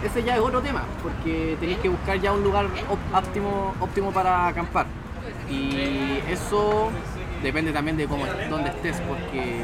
ese 0.03 0.23
ya 0.23 0.33
es 0.33 0.39
otro 0.41 0.61
tema, 0.61 0.81
porque 1.03 1.55
tenéis 1.59 1.77
que 1.77 1.89
buscar 1.89 2.19
ya 2.19 2.31
un 2.31 2.41
lugar 2.43 2.65
óptimo, 3.13 3.75
óptimo 3.79 4.11
para 4.11 4.47
acampar. 4.47 4.87
Y 5.51 6.19
eso 6.31 6.89
depende 7.43 7.71
también 7.71 7.95
de 7.95 8.07
cómo, 8.07 8.23
dónde 8.49 8.69
estés, 8.71 8.99
porque 9.01 9.61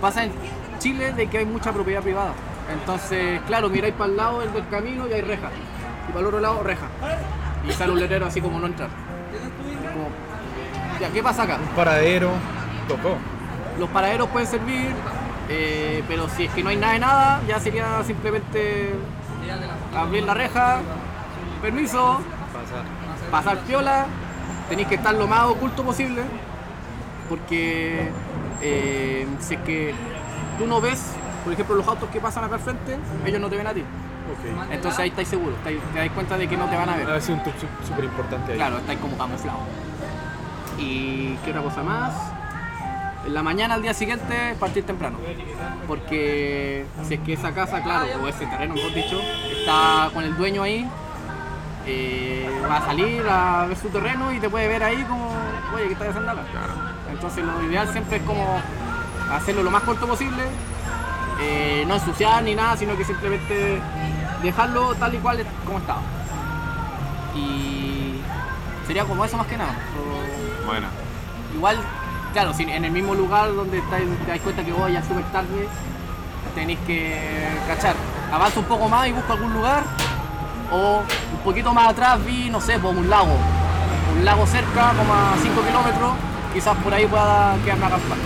pasa 0.00 0.22
en 0.26 0.30
Chile 0.78 1.12
de 1.12 1.26
que 1.26 1.38
hay 1.38 1.44
mucha 1.44 1.72
propiedad 1.72 2.00
privada. 2.00 2.34
Entonces, 2.72 3.40
claro, 3.46 3.68
miráis 3.68 3.94
para 3.94 4.10
el 4.10 4.16
lado 4.16 4.40
del 4.40 4.52
del 4.52 4.68
camino 4.68 5.06
y 5.08 5.12
hay 5.12 5.20
reja. 5.20 5.50
Y 6.08 6.12
para 6.12 6.20
el 6.20 6.26
otro 6.26 6.40
lado, 6.40 6.62
reja. 6.62 6.86
Y 7.68 7.72
sale 7.72 7.92
un 7.92 8.00
letrero 8.00 8.26
así 8.26 8.40
como 8.40 8.58
no 8.58 8.66
entrar. 8.66 8.88
Como, 9.92 10.08
ya, 11.00 11.10
¿qué 11.10 11.22
pasa 11.22 11.42
acá? 11.42 11.58
Un 11.58 11.76
paradero, 11.76 12.30
tocó. 12.88 13.16
Los 13.78 13.88
paraderos 13.90 14.28
pueden 14.28 14.48
servir, 14.48 14.90
eh, 15.48 16.02
pero 16.08 16.28
si 16.28 16.44
es 16.44 16.52
que 16.52 16.62
no 16.62 16.70
hay 16.70 16.76
nada 16.76 16.92
de 16.92 16.98
nada, 17.00 17.40
ya 17.48 17.58
sería 17.58 18.02
simplemente 18.04 18.94
abrir 19.94 20.22
la 20.22 20.34
reja, 20.34 20.80
permiso, 21.60 22.20
Pasar. 22.52 23.30
pasar 23.30 23.58
piola, 23.66 24.06
tenéis 24.68 24.88
que 24.88 24.94
estar 24.94 25.14
lo 25.14 25.26
más 25.26 25.44
oculto 25.44 25.82
posible, 25.82 26.22
porque 27.28 28.10
eh, 28.62 29.26
si 29.40 29.54
es 29.54 29.60
que 29.62 29.94
tú 30.58 30.66
no 30.66 30.80
ves, 30.80 31.12
por 31.44 31.52
ejemplo, 31.52 31.76
los 31.76 31.86
autos 31.86 32.08
que 32.10 32.20
pasan 32.20 32.44
acá 32.44 32.54
al 32.54 32.60
frente, 32.60 32.96
ellos 33.26 33.40
no 33.40 33.48
te 33.48 33.56
ven 33.56 33.66
a 33.66 33.72
ti. 33.74 33.84
Entonces 34.70 34.98
ahí 35.00 35.10
estáis 35.10 35.28
seguros, 35.28 35.54
estáis- 35.58 35.80
te 35.92 35.98
das 35.98 36.10
cuenta 36.10 36.36
de 36.38 36.48
que 36.48 36.56
no 36.56 36.64
te 36.66 36.76
van 36.76 36.88
a 36.88 36.96
ver. 36.96 37.10
Ha 37.10 37.20
sido 37.20 37.36
un 37.38 37.44
tip 37.44 37.54
súper 37.86 38.04
importante 38.04 38.52
ahí. 38.52 38.58
Claro, 38.58 38.78
estáis 38.78 38.98
como 38.98 39.16
camuflados. 39.18 39.60
¿Y 40.78 41.36
qué 41.44 41.50
otra 41.50 41.62
cosa 41.62 41.82
más? 41.82 42.12
En 43.26 43.34
la 43.34 43.42
mañana 43.42 43.74
al 43.74 43.82
día 43.82 43.94
siguiente 43.94 44.54
partir 44.58 44.84
temprano. 44.84 45.18
Porque 45.86 46.84
si 47.06 47.14
es 47.14 47.20
que 47.20 47.34
esa 47.34 47.52
casa, 47.52 47.82
claro, 47.82 48.06
o 48.22 48.28
ese 48.28 48.46
terreno, 48.46 48.74
mejor 48.74 48.92
dicho, 48.94 49.20
está 49.58 50.10
con 50.12 50.24
el 50.24 50.36
dueño 50.36 50.62
ahí, 50.62 50.88
eh, 51.86 52.48
va 52.68 52.78
a 52.78 52.86
salir 52.86 53.22
a 53.28 53.66
ver 53.66 53.76
su 53.76 53.88
terreno 53.88 54.32
y 54.32 54.40
te 54.40 54.48
puede 54.48 54.68
ver 54.68 54.82
ahí 54.82 55.02
como, 55.04 55.28
oye, 55.74 55.86
¿qué 55.86 55.92
estás 55.92 56.08
haciendo 56.08 56.30
acá? 56.30 56.42
Entonces 57.12 57.44
lo 57.44 57.62
ideal 57.64 57.88
siempre 57.88 58.16
es 58.16 58.22
como 58.22 58.58
hacerlo 59.32 59.62
lo 59.62 59.70
más 59.70 59.82
corto 59.82 60.06
posible, 60.06 60.42
eh, 61.40 61.84
no 61.86 61.94
ensuciar 61.94 62.42
ni 62.42 62.54
nada, 62.54 62.76
sino 62.76 62.96
que 62.96 63.04
simplemente 63.04 63.80
dejarlo 64.42 64.94
tal 64.94 65.14
y 65.14 65.18
cual 65.18 65.44
como 65.66 65.78
estaba. 65.78 66.00
Y 67.34 68.20
sería 68.86 69.04
como 69.04 69.24
eso 69.24 69.36
más 69.36 69.46
que 69.46 69.56
nada. 69.56 69.74
O- 69.98 70.66
Bueno. 70.66 70.86
igual, 71.54 71.78
claro, 72.32 72.52
si 72.54 72.62
en 72.64 72.84
el 72.84 72.90
mismo 72.92 73.14
lugar 73.14 73.54
donde 73.54 73.78
estáis, 73.78 74.06
te 74.24 74.30
das 74.30 74.40
cuenta 74.40 74.64
que 74.64 74.72
voy 74.72 74.92
ya 74.92 75.02
súper 75.02 75.24
tarde, 75.32 75.68
tenéis 76.54 76.78
que 76.86 77.48
cachar. 77.66 77.94
Avanza 78.32 78.60
un 78.60 78.66
poco 78.66 78.88
más 78.88 79.06
y 79.08 79.12
busco 79.12 79.32
algún 79.32 79.52
lugar. 79.54 79.82
O 80.72 81.00
un 81.32 81.38
poquito 81.44 81.72
más 81.74 81.88
atrás 81.88 82.24
vi, 82.24 82.48
no 82.50 82.60
sé, 82.60 82.78
pues 82.78 82.96
un 82.96 83.08
lago. 83.10 83.36
Un 84.16 84.24
lago 84.24 84.46
cerca, 84.46 84.92
como 84.96 85.12
a 85.12 85.34
5 85.40 85.60
kilómetros. 85.62 86.12
Quizás 86.52 86.76
por 86.78 86.94
ahí 86.94 87.06
pueda 87.06 87.56
quedarme 87.64 87.84
a 87.84 87.88
acampar. 87.88 88.18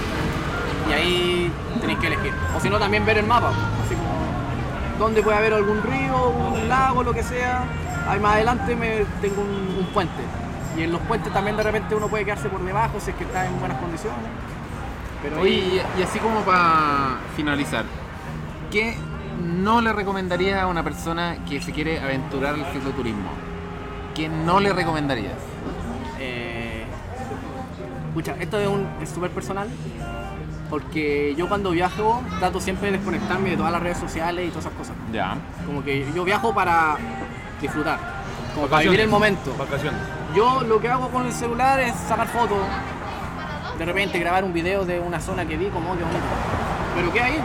Y 0.89 0.93
ahí 0.93 1.53
tenéis 1.79 1.99
que 1.99 2.07
elegir. 2.09 2.33
O 2.57 2.61
si 2.61 2.69
no, 2.71 2.79
también 2.79 3.05
ver 3.05 3.19
el 3.19 3.27
mapa. 3.27 3.51
Así 3.85 3.95
como 3.95 4.99
dónde 4.99 5.23
puede 5.23 5.37
haber 5.39 5.55
algún 5.55 5.83
río, 5.83 6.31
un 6.31 6.69
lago, 6.69 7.03
lo 7.03 7.13
que 7.13 7.23
sea. 7.23 7.65
Ahí 8.09 8.21
más 8.21 8.35
adelante 8.35 8.75
me 8.77 9.05
tengo 9.21 9.43
un, 9.43 9.77
un 9.79 9.87
puente. 9.93 10.23
Y 10.77 10.83
en 10.83 10.93
los 10.93 11.01
puentes 11.03 11.33
también 11.33 11.57
de 11.57 11.63
repente 11.63 11.95
uno 11.95 12.09
puede 12.09 12.25
quedarse 12.25 12.49
por 12.49 12.61
debajo 12.65 13.01
si 13.01 13.11
es 13.11 13.17
que 13.17 13.25
está 13.25 13.47
en 13.47 13.59
buenas 13.59 13.79
condiciones. 13.79 14.19
Pero 15.23 15.41
Oye, 15.41 15.53
ahí, 15.53 15.83
y, 15.97 16.01
y 16.01 16.03
así 16.05 16.19
como 16.21 16.41
para 16.41 17.19
finalizar, 17.37 17.85
¿qué 18.71 18.97
no 19.41 19.81
le 19.81 19.93
recomendarías 19.93 20.63
a 20.63 20.67
una 20.69 20.83
persona 20.85 21.39
que 21.49 21.61
se 21.61 21.73
quiere 21.73 22.01
aventurar 22.01 22.55
al 22.55 22.65
cicloturismo? 22.73 23.31
¿Qué 24.15 24.29
no 24.29 24.61
le 24.61 24.73
recomendarías? 24.73 25.35
eh, 26.21 26.85
escucha, 28.09 28.35
esto 28.41 28.59
es 28.59 28.69
un 28.69 28.87
es 29.01 29.09
súper 29.11 29.31
personal. 29.31 29.69
Porque 30.71 31.35
yo 31.37 31.49
cuando 31.49 31.71
viajo 31.71 32.23
trato 32.39 32.61
siempre 32.61 32.91
de 32.91 32.99
desconectarme 32.99 33.51
de 33.51 33.57
todas 33.57 33.73
las 33.73 33.83
redes 33.83 33.99
sociales 33.99 34.47
y 34.47 34.49
todas 34.51 34.67
esas 34.67 34.77
cosas. 34.77 34.95
Ya. 35.13 35.37
Como 35.67 35.83
que 35.83 36.07
yo 36.15 36.25
viajo 36.25 36.55
para 36.55 36.97
disfrutar, 37.61 37.99
como 38.55 38.67
para 38.67 38.83
vivir 38.83 39.01
el 39.01 39.09
momento. 39.09 39.55
Vacaciones. 39.59 40.01
Yo 40.35 40.63
lo 40.63 40.79
que 40.81 40.89
hago 40.89 41.09
con 41.09 41.27
el 41.27 41.33
celular 41.33 41.81
es 41.81 41.95
sacar 42.07 42.29
fotos, 42.29 42.59
de 43.79 43.85
repente 43.85 44.19
grabar 44.19 44.45
un 44.45 44.53
video 44.53 44.85
de 44.85 45.01
una 45.01 45.21
zona 45.21 45.47
que 45.47 45.57
vi, 45.57 45.67
como 45.69 45.93
"Oh, 45.93 45.97
qué 45.97 46.05
bonito. 46.05 46.27
Pero 46.95 47.13
¿qué 47.13 47.21
ahí? 47.23 47.39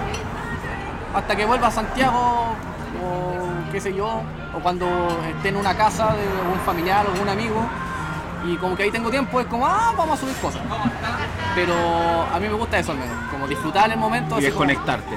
Hasta 1.15 1.35
que 1.35 1.45
vuelva 1.45 1.67
a 1.67 1.71
Santiago, 1.71 2.55
o 3.01 3.71
qué 3.71 3.79
sé 3.79 3.93
yo, 3.95 4.21
o 4.55 4.59
cuando 4.61 4.85
esté 5.29 5.49
en 5.49 5.55
una 5.57 5.75
casa 5.75 6.13
de 6.13 6.27
algún 6.41 6.59
familiar 6.65 7.05
o 7.07 7.11
algún 7.13 7.29
amigo, 7.29 7.65
y 8.45 8.57
como 8.57 8.75
que 8.75 8.83
ahí 8.83 8.91
tengo 8.91 9.09
tiempo, 9.09 9.39
es 9.39 9.47
como, 9.47 9.65
ah, 9.65 9.93
vamos 9.97 10.17
a 10.17 10.21
subir 10.21 10.35
cosas. 10.37 10.61
Pero 11.55 11.73
a 12.33 12.39
mí 12.39 12.47
me 12.47 12.53
gusta 12.55 12.79
eso 12.79 12.91
al 12.91 12.97
menos, 12.97 13.15
como 13.31 13.47
disfrutar 13.47 13.91
el 13.91 13.97
momento. 13.97 14.39
Y 14.39 14.43
desconectarte. 14.43 15.15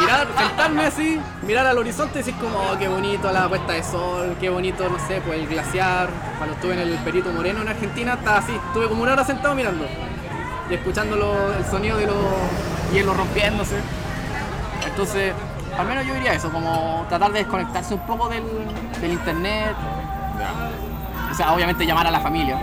mirar, 0.00 0.26
sentarme 0.36 0.86
así, 0.86 1.20
mirar 1.42 1.66
al 1.66 1.78
horizonte 1.78 2.14
y 2.14 2.22
decir 2.22 2.34
como, 2.36 2.58
oh, 2.58 2.78
qué 2.78 2.88
bonito 2.88 3.30
la 3.30 3.48
puesta 3.48 3.72
de 3.74 3.82
sol, 3.82 4.36
qué 4.40 4.48
bonito, 4.50 4.88
no 4.88 4.98
sé, 5.06 5.20
pues 5.24 5.40
el 5.40 5.46
glaciar. 5.46 6.08
Cuando 6.38 6.54
estuve 6.56 6.72
en 6.74 6.80
el 6.80 6.94
Perito 6.98 7.30
Moreno 7.32 7.62
en 7.62 7.68
Argentina, 7.68 8.14
estaba 8.14 8.38
así, 8.38 8.52
estuve 8.52 8.88
como 8.88 9.02
una 9.02 9.12
hora 9.12 9.24
sentado 9.24 9.54
mirando 9.54 9.86
y 10.70 10.74
escuchando 10.74 11.16
lo- 11.16 11.52
el 11.54 11.64
sonido 11.66 11.98
de 11.98 12.06
los 12.06 12.16
hielos 12.92 13.16
rompiéndose. 13.16 13.76
Entonces, 14.86 15.32
al 15.78 15.86
menos 15.86 16.06
yo 16.06 16.14
diría 16.14 16.32
eso, 16.32 16.50
como 16.50 17.04
tratar 17.08 17.32
de 17.32 17.40
desconectarse 17.40 17.94
un 17.94 18.00
poco 18.06 18.28
del, 18.28 18.44
del 19.00 19.12
internet, 19.12 19.74
o 21.34 21.36
sea, 21.36 21.52
obviamente 21.52 21.84
llamar 21.84 22.06
a 22.06 22.10
la 22.10 22.20
familia. 22.20 22.58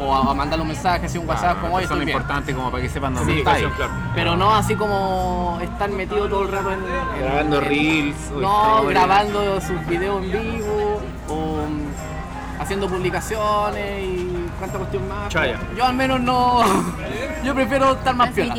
O 0.00 0.12
a, 0.14 0.30
a 0.32 0.34
mandarle 0.34 0.62
un 0.62 0.68
mensaje, 0.68 1.06
así 1.06 1.16
un 1.18 1.28
WhatsApp, 1.28 1.60
como 1.60 1.74
hoy 1.76 1.82
son 1.84 1.92
estoy 1.92 2.06
bien. 2.06 2.16
importante 2.16 2.54
como 2.54 2.70
para 2.72 2.82
que 2.82 2.88
sepan 2.88 3.14
dónde 3.14 3.38
estáis. 3.38 3.62
Comunicación, 3.64 3.88
claro. 3.94 4.12
Pero 4.16 4.36
no 4.36 4.52
así 4.54 4.74
como 4.74 5.58
estar 5.62 5.88
metido 5.90 6.28
todo 6.28 6.42
el 6.42 6.48
rato 6.50 6.72
en. 6.72 6.78
en- 6.80 7.22
Grabando 7.22 7.58
en- 7.58 7.64
reels 7.64 8.16
o 8.34 8.40
No, 8.40 8.64
historias. 8.78 8.90
grabando 9.04 9.60
sus 9.60 9.86
videos 9.86 10.24
en 10.24 10.32
vivo 10.32 11.00
o 11.28 11.34
mm, 11.68 12.60
haciendo 12.62 12.88
publicaciones 12.88 14.02
y 14.02 14.46
cuánta 14.58 14.78
cuestión 14.78 15.06
más. 15.08 15.28
Chaya. 15.28 15.60
Yo 15.76 15.84
al 15.84 15.94
menos 15.94 16.20
no. 16.20 16.62
Yo 17.44 17.54
prefiero 17.54 17.92
estar 17.92 18.14
más 18.16 18.30
piola. 18.30 18.54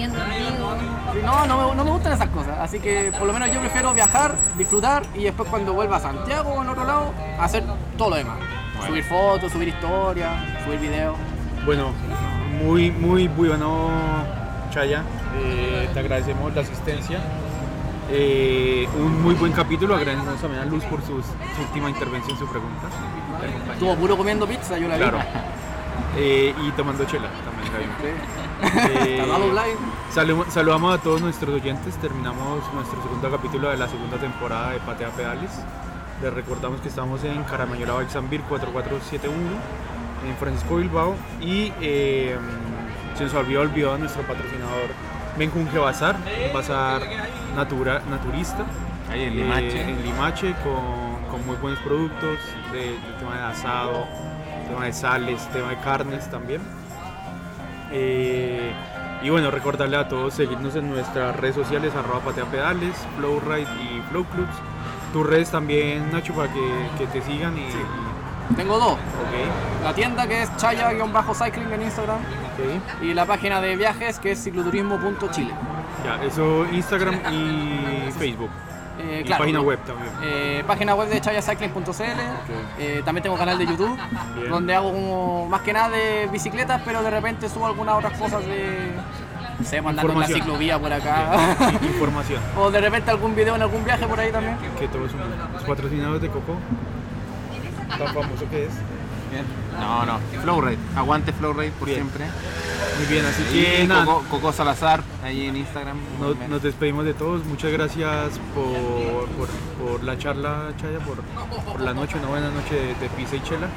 No, 1.26 1.46
no 1.46 1.70
me, 1.70 1.76
no 1.76 1.84
me 1.86 1.92
gustan 1.92 2.14
esas 2.14 2.30
cosas. 2.30 2.58
Así 2.60 2.80
que 2.80 3.12
por 3.18 3.28
lo 3.28 3.34
menos 3.34 3.50
yo 3.52 3.60
prefiero 3.60 3.94
viajar, 3.94 4.36
disfrutar 4.58 5.04
y 5.16 5.24
después 5.24 5.48
cuando 5.50 5.74
vuelva 5.74 5.98
a 5.98 6.00
Santiago 6.00 6.52
o 6.54 6.62
en 6.64 6.70
otro 6.70 6.84
lado, 6.86 7.12
hacer 7.40 7.64
todo 7.98 8.10
lo 8.12 8.16
demás. 8.18 8.38
Bueno. 8.76 8.88
Subir 8.88 9.04
fotos, 9.04 9.52
subir 9.52 9.68
historias, 9.70 10.32
subir 10.66 10.80
videos. 10.80 11.16
Bueno, 11.66 11.92
muy, 12.64 12.92
muy 12.92 13.28
bueno, 13.28 13.90
Chaya. 14.72 15.04
Eh, 15.38 15.90
te 15.94 16.00
agradecemos 16.00 16.54
la 16.54 16.62
asistencia. 16.62 17.20
Eh, 18.12 18.88
un 18.98 19.22
muy 19.24 19.34
buen 19.36 19.52
capítulo. 19.54 19.96
Agradecemos 19.96 20.40
también 20.42 20.62
a 20.62 20.66
Luz 20.66 20.84
por 20.86 21.00
sus- 21.02 21.26
su 21.26 21.62
última 21.62 21.90
intervención, 21.90 22.38
su 22.38 22.48
pregunta. 22.48 22.88
Estuvo 23.74 23.96
puro 23.96 24.18
comiendo 24.18 24.46
pizza, 24.48 24.78
yo 24.78 24.88
la 24.88 24.96
vi. 24.96 25.02
Claro. 25.02 25.20
Eh, 26.18 26.54
y 26.64 26.72
tomando 26.72 27.06
chela 27.06 27.28
también 27.44 27.74
la 27.74 27.80
saludamos 30.50 30.94
a 31.00 31.02
todos 31.02 31.22
nuestros 31.22 31.56
oyentes. 31.56 31.96
Terminamos 31.98 32.62
nuestro 32.74 33.02
segundo 33.02 33.32
capítulo 33.32 33.70
de 33.70 33.78
la 33.78 33.88
segunda 33.88 34.18
temporada 34.18 34.72
de 34.72 34.80
Patea 34.80 35.10
Pedales. 35.10 35.50
Les 36.22 36.34
recordamos 36.34 36.80
que 36.82 36.88
estamos 36.88 37.24
en 37.24 37.44
Caramayola 37.44 37.94
Baxambir 37.94 38.42
4471 38.42 39.38
en 40.28 40.36
Francisco 40.38 40.78
Bilbao 40.78 41.16
y 41.42 41.74
eh, 41.82 42.38
se 43.18 43.26
nos 43.26 43.34
olvidó 43.34 43.62
olvidado 43.62 43.98
nuestro 43.98 44.24
patrocinador 44.24 44.90
Menjunje 45.38 45.78
Bazar, 45.78 46.16
un 46.16 46.54
bazar 46.54 47.02
natura, 47.56 48.02
naturista 48.10 48.66
Ahí 49.12 49.24
en 49.24 49.34
eh, 49.34 49.36
Limache. 49.36 49.82
en 49.82 50.04
Limache 50.04 50.54
con, 50.64 51.32
con 51.32 51.46
muy 51.46 51.56
buenos 51.58 51.80
productos, 51.80 52.38
de, 52.72 52.80
de 52.80 53.14
tema 53.20 53.36
de 53.36 53.44
asado, 53.44 54.08
tema 54.68 54.86
de 54.86 54.94
sales, 54.94 55.48
tema 55.50 55.70
de 55.70 55.78
carnes 55.78 56.30
también. 56.30 56.62
Eh, 57.92 58.72
y 59.22 59.30
bueno, 59.30 59.52
recordarle 59.52 59.98
a 59.98 60.08
todos 60.08 60.34
seguirnos 60.34 60.76
en 60.76 60.90
nuestras 60.90 61.36
redes 61.36 61.56
sociales, 61.56 61.94
arroba 61.96 62.20
pateapedales, 62.22 62.96
Flowride 63.18 63.68
y 63.82 64.02
Flowclubs. 64.10 64.56
Tus 65.14 65.26
redes 65.26 65.50
también, 65.52 66.12
Nacho, 66.12 66.34
para 66.34 66.52
que, 66.52 66.60
que 66.98 67.06
te 67.08 67.22
sigan 67.22 67.56
y... 67.58 67.62
y- 67.62 68.56
Tengo 68.56 68.78
dos. 68.78 68.94
ok, 68.94 69.84
La 69.84 69.94
tienda 69.94 70.28
que 70.28 70.42
es 70.44 70.58
chaya-cycling 70.58 71.72
en 71.72 71.82
Instagram 71.84 72.18
ok. 72.18 73.04
y 73.04 73.14
la 73.14 73.26
página 73.26 73.62
de 73.62 73.76
viajes 73.78 74.20
que 74.20 74.32
es 74.32 74.44
cicloturismo.chile. 74.44 75.52
Ya, 76.04 76.22
eso 76.26 76.66
Instagram 76.72 77.16
y 77.32 78.12
Facebook. 78.18 78.50
Eh, 79.00 79.22
y 79.22 79.26
claro, 79.26 79.42
página 79.44 79.62
web 79.62 79.80
también. 79.88 80.12
Eh, 80.22 80.64
página 80.68 80.94
web 80.94 81.08
de 81.10 81.20
chayacycling.cl. 81.20 82.04
Eh, 82.80 83.02
también 83.04 83.24
tengo 83.24 83.36
canal 83.38 83.58
de 83.58 83.66
YouTube 83.66 83.98
Bien. 84.36 84.50
donde 84.52 84.76
hago 84.76 84.92
como 84.92 85.48
más 85.48 85.62
que 85.62 85.74
nada 85.74 85.90
de 85.90 86.28
bicicletas, 86.32 86.82
pero 86.86 87.02
de 87.02 87.10
repente 87.10 87.50
subo 87.50 87.66
algunas 87.66 87.96
otras 87.96 88.18
cosas 88.20 88.46
de. 88.46 88.92
No 89.60 89.66
sé, 89.66 89.82
pues, 89.82 89.90
andando 89.98 90.14
en 90.14 90.20
la 90.20 90.28
ciclovía 90.28 90.80
por 90.80 90.92
acá. 90.92 91.56
Información. 91.82 92.42
o 92.58 92.72
de 92.72 92.82
repente 92.82 93.12
algún 93.12 93.36
video 93.36 93.56
en 93.56 93.62
algún 93.62 93.84
viaje 93.84 94.08
por 94.08 94.20
ahí 94.20 94.32
también. 94.32 94.58
Que 94.80 94.88
todos 94.88 95.12
son 95.12 95.20
los 95.54 95.64
patrocinados 95.64 96.22
de 96.22 96.28
Coco. 96.30 96.56
Tan 97.98 98.08
famoso 98.08 98.50
que 98.50 98.66
es. 98.66 98.72
Bien. 99.32 99.46
No, 99.80 100.06
no. 100.06 100.20
Flowrate. 100.42 100.78
Aguante 100.96 101.34
Flowrate 101.34 101.72
por 101.72 101.88
Bien. 101.88 102.00
siempre. 102.02 102.26
Muy 102.98 103.08
bien, 103.08 103.26
así 103.26 103.44
que 103.52 103.86
nada, 103.88 104.06
Coco, 104.06 104.24
Coco 104.30 104.52
Salazar, 104.54 105.02
ahí 105.24 105.48
en 105.48 105.58
Instagram. 105.58 105.98
nos, 106.20 106.38
nos 106.48 106.62
despedimos 106.62 107.06
de 107.06 107.16
todos. 107.16 107.44
Muchas 107.46 107.72
gracias 107.72 108.40
por, 108.54 109.28
por, 109.30 109.50
por 109.84 110.04
la 110.04 110.16
charla, 110.18 110.72
Chaya, 110.80 111.00
por, 111.00 111.18
por 111.64 111.82
la 111.82 111.94
noche, 111.96 112.18
una 112.20 112.28
buena 112.28 112.50
noche 112.52 112.76
de, 112.76 112.96
de 112.96 113.10
pizza 113.18 113.36
y 113.36 113.42
chela. 113.42 113.68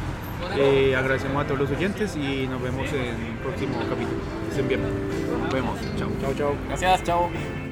Eh, 0.56 0.94
agradecemos 0.96 1.44
a 1.44 1.46
todos 1.46 1.60
los 1.60 1.70
oyentes 1.70 2.16
y 2.16 2.46
nos 2.46 2.62
vemos 2.62 2.90
en 2.92 3.26
el 3.26 3.38
próximo 3.42 3.78
capítulo. 3.88 4.20
Que 4.44 4.50
estén 4.50 4.68
bien. 4.68 4.80
Nos 5.42 5.52
vemos. 5.52 5.78
Chao. 5.98 6.08
Chao, 6.20 6.34
chao. 6.34 6.54
Gracias, 6.68 7.02
chao. 7.04 7.65